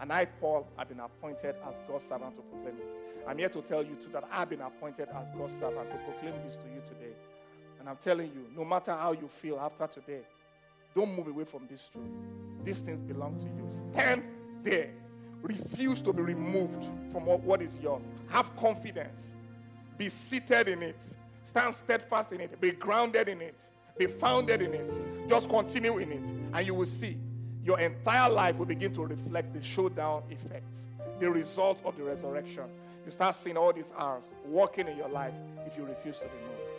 and 0.00 0.12
I, 0.12 0.24
Paul, 0.24 0.66
have 0.76 0.88
been 0.88 0.98
appointed 0.98 1.54
as 1.64 1.78
God's 1.86 2.04
servant 2.04 2.34
to 2.34 2.42
proclaim 2.42 2.78
it. 2.78 3.24
I'm 3.28 3.38
here 3.38 3.48
to 3.50 3.62
tell 3.62 3.84
you 3.84 3.94
too 3.94 4.08
that 4.08 4.24
I've 4.32 4.50
been 4.50 4.62
appointed 4.62 5.08
as 5.10 5.30
God's 5.30 5.56
servant 5.56 5.88
to 5.88 5.98
proclaim 5.98 6.34
this 6.42 6.56
to 6.56 6.68
you 6.68 6.80
today. 6.80 7.14
And 7.78 7.88
I'm 7.88 7.98
telling 7.98 8.32
you, 8.32 8.50
no 8.56 8.64
matter 8.64 8.90
how 8.90 9.12
you 9.12 9.28
feel 9.28 9.60
after 9.60 9.86
today, 9.86 10.22
don't 10.94 11.14
move 11.16 11.28
away 11.28 11.44
from 11.44 11.66
this 11.70 11.88
truth. 11.92 12.04
These 12.64 12.78
things 12.78 13.00
belong 13.02 13.38
to 13.38 13.44
you. 13.44 13.68
Stand 13.92 14.22
there. 14.62 14.90
Refuse 15.40 16.00
to 16.02 16.12
be 16.12 16.22
removed 16.22 16.86
from 17.10 17.24
what 17.24 17.62
is 17.62 17.78
yours. 17.82 18.04
Have 18.28 18.54
confidence. 18.56 19.32
Be 19.98 20.08
seated 20.08 20.68
in 20.68 20.82
it. 20.82 21.00
Stand 21.44 21.74
steadfast 21.74 22.32
in 22.32 22.40
it. 22.40 22.60
Be 22.60 22.70
grounded 22.70 23.28
in 23.28 23.40
it. 23.40 23.60
Be 23.98 24.06
founded 24.06 24.62
in 24.62 24.72
it. 24.72 25.28
Just 25.28 25.48
continue 25.48 25.98
in 25.98 26.12
it. 26.12 26.34
And 26.54 26.66
you 26.66 26.74
will 26.74 26.86
see 26.86 27.18
your 27.64 27.78
entire 27.78 28.30
life 28.30 28.56
will 28.56 28.66
begin 28.66 28.92
to 28.94 29.04
reflect 29.04 29.52
the 29.52 29.62
showdown 29.62 30.22
effect, 30.30 30.76
the 31.20 31.30
result 31.30 31.80
of 31.84 31.96
the 31.96 32.02
resurrection. 32.02 32.64
You 33.04 33.12
start 33.12 33.36
seeing 33.36 33.56
all 33.56 33.72
these 33.72 33.90
arms 33.96 34.26
working 34.46 34.88
in 34.88 34.96
your 34.96 35.08
life 35.08 35.34
if 35.66 35.76
you 35.76 35.84
refuse 35.84 36.18
to 36.18 36.24
be 36.24 36.30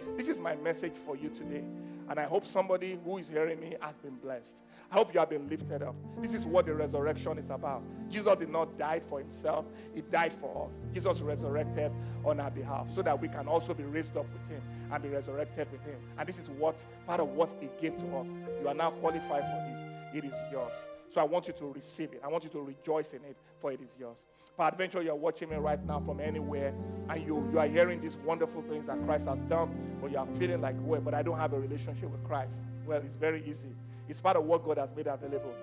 moved. 0.06 0.18
This 0.18 0.30
is 0.30 0.40
my 0.40 0.56
message 0.58 0.94
for 1.06 1.16
you 1.16 1.30
today. 1.30 1.64
And 2.10 2.20
I 2.20 2.24
hope 2.24 2.46
somebody 2.46 2.98
who 3.04 3.18
is 3.18 3.28
hearing 3.28 3.60
me 3.60 3.76
has 3.82 3.96
been 3.96 4.16
blessed. 4.16 4.56
I 4.92 4.96
hope 4.96 5.14
you 5.14 5.20
have 5.20 5.30
been 5.30 5.50
lifted 5.50 5.82
up. 5.82 5.96
This 6.22 6.34
is 6.34 6.46
what 6.46 6.66
the 6.66 6.74
resurrection 6.74 7.38
is 7.38 7.50
about. 7.50 7.84
Jesus 8.10 8.36
did 8.38 8.50
not 8.50 8.78
die 8.78 9.02
for 9.10 9.20
himself, 9.20 9.66
he 9.96 10.02
died 10.02 10.34
for 10.34 10.66
us. 10.66 10.80
Jesus 10.94 11.22
resurrected 11.22 11.92
on 12.24 12.40
our 12.40 12.52
behalf 12.52 12.92
so 12.92 13.02
that 13.02 13.20
we 13.20 13.28
can 13.28 13.48
also 13.48 13.74
be 13.74 13.84
raised 13.84 14.16
up 14.18 14.28
with 14.32 14.48
him 14.50 14.62
and 14.92 15.02
be 15.02 15.10
resurrected 15.10 15.72
with 15.72 15.84
him. 15.84 16.00
And 16.18 16.28
this 16.28 16.38
is 16.38 16.50
what 16.50 16.84
part 17.08 17.20
of 17.20 17.30
what 17.30 17.56
he 17.60 17.70
gave 17.82 17.98
to 17.98 18.18
us. 18.18 18.28
You 18.62 18.68
are 18.68 18.76
now 18.76 18.92
qualified 18.92 19.44
for 19.44 20.14
this. 20.14 20.24
It 20.24 20.26
is 20.26 20.36
yours. 20.52 20.76
So 21.14 21.22
I 21.22 21.26
want 21.26 21.48
you 21.48 21.54
to 21.54 21.66
receive 21.68 22.12
it. 22.14 22.22
I 22.24 22.28
want 22.28 22.44
you 22.44 22.50
to 22.50 22.60
rejoice 22.60 23.14
in 23.14 23.24
it, 23.24 23.38
for 23.62 23.72
it 23.72 23.80
is 23.82 23.96
yours. 24.00 24.26
Peradventure, 24.58 25.04
you're 25.04 25.14
watching 25.14 25.48
me 25.48 25.58
right 25.58 25.80
now 25.86 26.00
from 26.00 26.20
anywhere, 26.20 26.74
and 27.08 27.24
you, 27.24 27.48
you 27.52 27.60
are 27.60 27.68
hearing 27.68 28.02
these 28.02 28.18
wonderful 28.18 28.64
things 28.64 28.88
that 28.88 29.00
Christ 29.06 29.28
has 29.28 29.40
done, 29.42 29.70
but 30.02 30.10
you 30.10 30.18
are 30.18 30.26
feeling 30.40 30.60
like, 30.60 30.74
well, 30.80 31.02
but 31.02 31.14
I 31.14 31.22
don't 31.22 31.38
have 31.38 31.54
a 31.54 31.60
relationship 31.60 32.10
with 32.10 32.24
Christ. 32.24 32.56
Well, 32.88 33.00
it's 33.06 33.16
very 33.16 33.48
easy. 33.48 33.76
It's 34.10 34.20
part 34.20 34.38
of 34.38 34.46
what 34.46 34.66
God 34.66 34.80
has 34.80 34.90
made 34.96 35.06
available. 35.06 35.54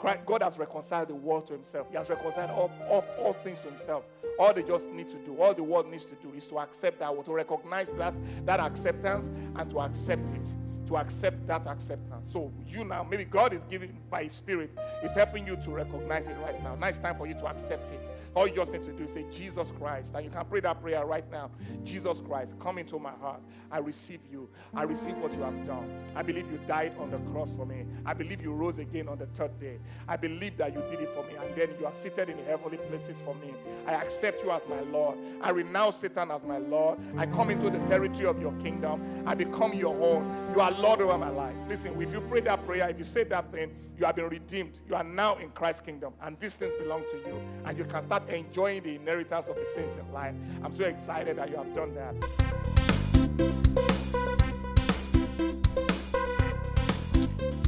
Christ, 0.00 0.26
God 0.26 0.42
has 0.42 0.58
reconciled 0.58 1.06
the 1.06 1.14
world 1.14 1.46
to 1.46 1.52
himself. 1.52 1.86
He 1.88 1.96
has 1.96 2.08
reconciled 2.08 2.50
all, 2.50 2.72
all, 2.90 3.04
all 3.20 3.32
things 3.32 3.60
to 3.60 3.70
himself. 3.70 4.06
All 4.40 4.52
they 4.52 4.64
just 4.64 4.90
need 4.90 5.08
to 5.10 5.18
do, 5.18 5.40
all 5.40 5.54
the 5.54 5.62
world 5.62 5.88
needs 5.88 6.04
to 6.06 6.16
do 6.16 6.32
is 6.36 6.48
to 6.48 6.58
accept 6.58 6.98
that, 6.98 7.24
to 7.24 7.32
recognize 7.32 7.92
that, 7.92 8.12
that 8.44 8.58
acceptance 8.58 9.30
and 9.54 9.70
to 9.70 9.78
accept 9.78 10.30
it 10.30 10.56
to 10.86 10.96
accept 10.96 11.46
that 11.46 11.66
acceptance. 11.66 12.30
So 12.30 12.52
you 12.66 12.84
now, 12.84 13.02
maybe 13.02 13.24
God 13.24 13.52
is 13.52 13.60
giving 13.70 13.96
by 14.10 14.24
His 14.24 14.32
Spirit, 14.32 14.70
is 15.02 15.12
helping 15.12 15.46
you 15.46 15.56
to 15.56 15.70
recognize 15.70 16.26
it 16.28 16.36
right 16.42 16.62
now. 16.62 16.74
Now 16.74 16.88
it's 16.88 16.98
time 16.98 17.16
for 17.16 17.26
you 17.26 17.34
to 17.34 17.46
accept 17.46 17.92
it. 17.92 18.10
All 18.34 18.46
you 18.46 18.54
just 18.54 18.72
need 18.72 18.84
to 18.84 18.92
do 18.92 19.04
is 19.04 19.12
say, 19.12 19.24
Jesus 19.32 19.72
Christ. 19.78 20.12
And 20.14 20.24
you 20.24 20.30
can 20.30 20.44
pray 20.44 20.60
that 20.60 20.82
prayer 20.82 21.04
right 21.06 21.28
now. 21.30 21.50
Jesus 21.84 22.20
Christ, 22.20 22.52
come 22.60 22.78
into 22.78 22.98
my 22.98 23.12
heart. 23.12 23.40
I 23.70 23.78
receive 23.78 24.20
you. 24.30 24.48
I 24.74 24.82
receive 24.82 25.16
what 25.18 25.32
you 25.32 25.42
have 25.42 25.66
done. 25.66 25.90
I 26.14 26.22
believe 26.22 26.50
you 26.50 26.58
died 26.68 26.92
on 26.98 27.10
the 27.10 27.18
cross 27.30 27.52
for 27.52 27.64
me. 27.66 27.86
I 28.04 28.14
believe 28.14 28.42
you 28.42 28.52
rose 28.52 28.78
again 28.78 29.08
on 29.08 29.18
the 29.18 29.26
third 29.26 29.58
day. 29.58 29.78
I 30.06 30.16
believe 30.16 30.56
that 30.58 30.74
you 30.74 30.82
did 30.90 31.00
it 31.00 31.10
for 31.14 31.24
me. 31.24 31.34
And 31.40 31.54
then 31.56 31.70
you 31.80 31.86
are 31.86 31.94
seated 31.94 32.28
in 32.28 32.38
heavenly 32.44 32.76
places 32.76 33.16
for 33.24 33.34
me. 33.36 33.54
I 33.86 33.94
accept 33.94 34.44
you 34.44 34.50
as 34.50 34.62
my 34.68 34.80
Lord. 34.80 35.18
I 35.40 35.50
renounce 35.50 35.96
Satan 35.96 36.30
as 36.30 36.42
my 36.44 36.58
Lord. 36.58 36.98
I 37.16 37.26
come 37.26 37.50
into 37.50 37.70
the 37.70 37.78
territory 37.86 38.26
of 38.26 38.40
your 38.40 38.52
kingdom. 38.54 39.24
I 39.26 39.34
become 39.34 39.72
your 39.72 39.96
own. 39.96 40.52
You 40.54 40.60
are 40.60 40.72
Lord 40.78 41.00
over 41.00 41.16
my 41.18 41.30
life. 41.30 41.54
Listen, 41.68 42.00
if 42.00 42.12
you 42.12 42.20
pray 42.20 42.40
that 42.40 42.64
prayer, 42.66 42.88
if 42.88 42.98
you 42.98 43.04
say 43.04 43.24
that 43.24 43.50
thing, 43.52 43.74
you 43.98 44.04
have 44.04 44.16
been 44.16 44.28
redeemed. 44.28 44.78
You 44.88 44.94
are 44.94 45.04
now 45.04 45.36
in 45.36 45.50
Christ's 45.50 45.80
kingdom, 45.80 46.12
and 46.20 46.38
these 46.38 46.54
things 46.54 46.74
belong 46.78 47.02
to 47.10 47.16
you. 47.26 47.40
And 47.64 47.78
you 47.78 47.84
can 47.84 48.02
start 48.02 48.28
enjoying 48.28 48.82
the 48.82 48.96
inheritance 48.96 49.48
of 49.48 49.56
the 49.56 49.66
saints 49.74 49.96
in 49.96 50.12
life. 50.12 50.34
I'm 50.62 50.74
so 50.74 50.84
excited 50.84 51.36
that 51.38 51.50
you 51.50 51.56
have 51.56 51.74
done 51.74 51.94
that. 51.94 52.14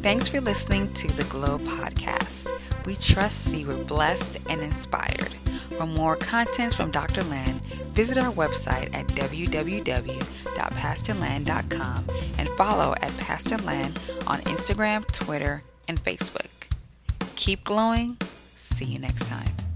Thanks 0.03 0.29
for 0.29 0.41
listening 0.41 0.93
to 0.95 1.09
the 1.09 1.25
Glow 1.25 1.59
Podcast. 1.59 2.49
We 2.87 2.97
trust 2.97 3.55
you 3.55 3.67
were 3.67 3.85
blessed 3.85 4.49
and 4.49 4.61
inspired. 4.61 5.35
For 5.79 5.87
more 5.87 6.17
contents 6.17 6.75
from 6.75 6.91
Dr. 6.91 7.23
Land, 7.23 7.65
visit 7.95 8.19
our 8.19 8.33
website 8.33 8.93
at 8.93 9.07
www.pastorland.com 9.07 12.05
and 12.37 12.49
follow 12.49 12.95
at 13.01 13.17
Pastor 13.19 13.59
Land 13.59 13.97
on 14.27 14.41
Instagram, 14.41 15.07
Twitter, 15.13 15.63
and 15.87 16.03
Facebook. 16.03 16.51
Keep 17.37 17.63
glowing. 17.63 18.17
See 18.57 18.87
you 18.87 18.99
next 18.99 19.29
time. 19.29 19.68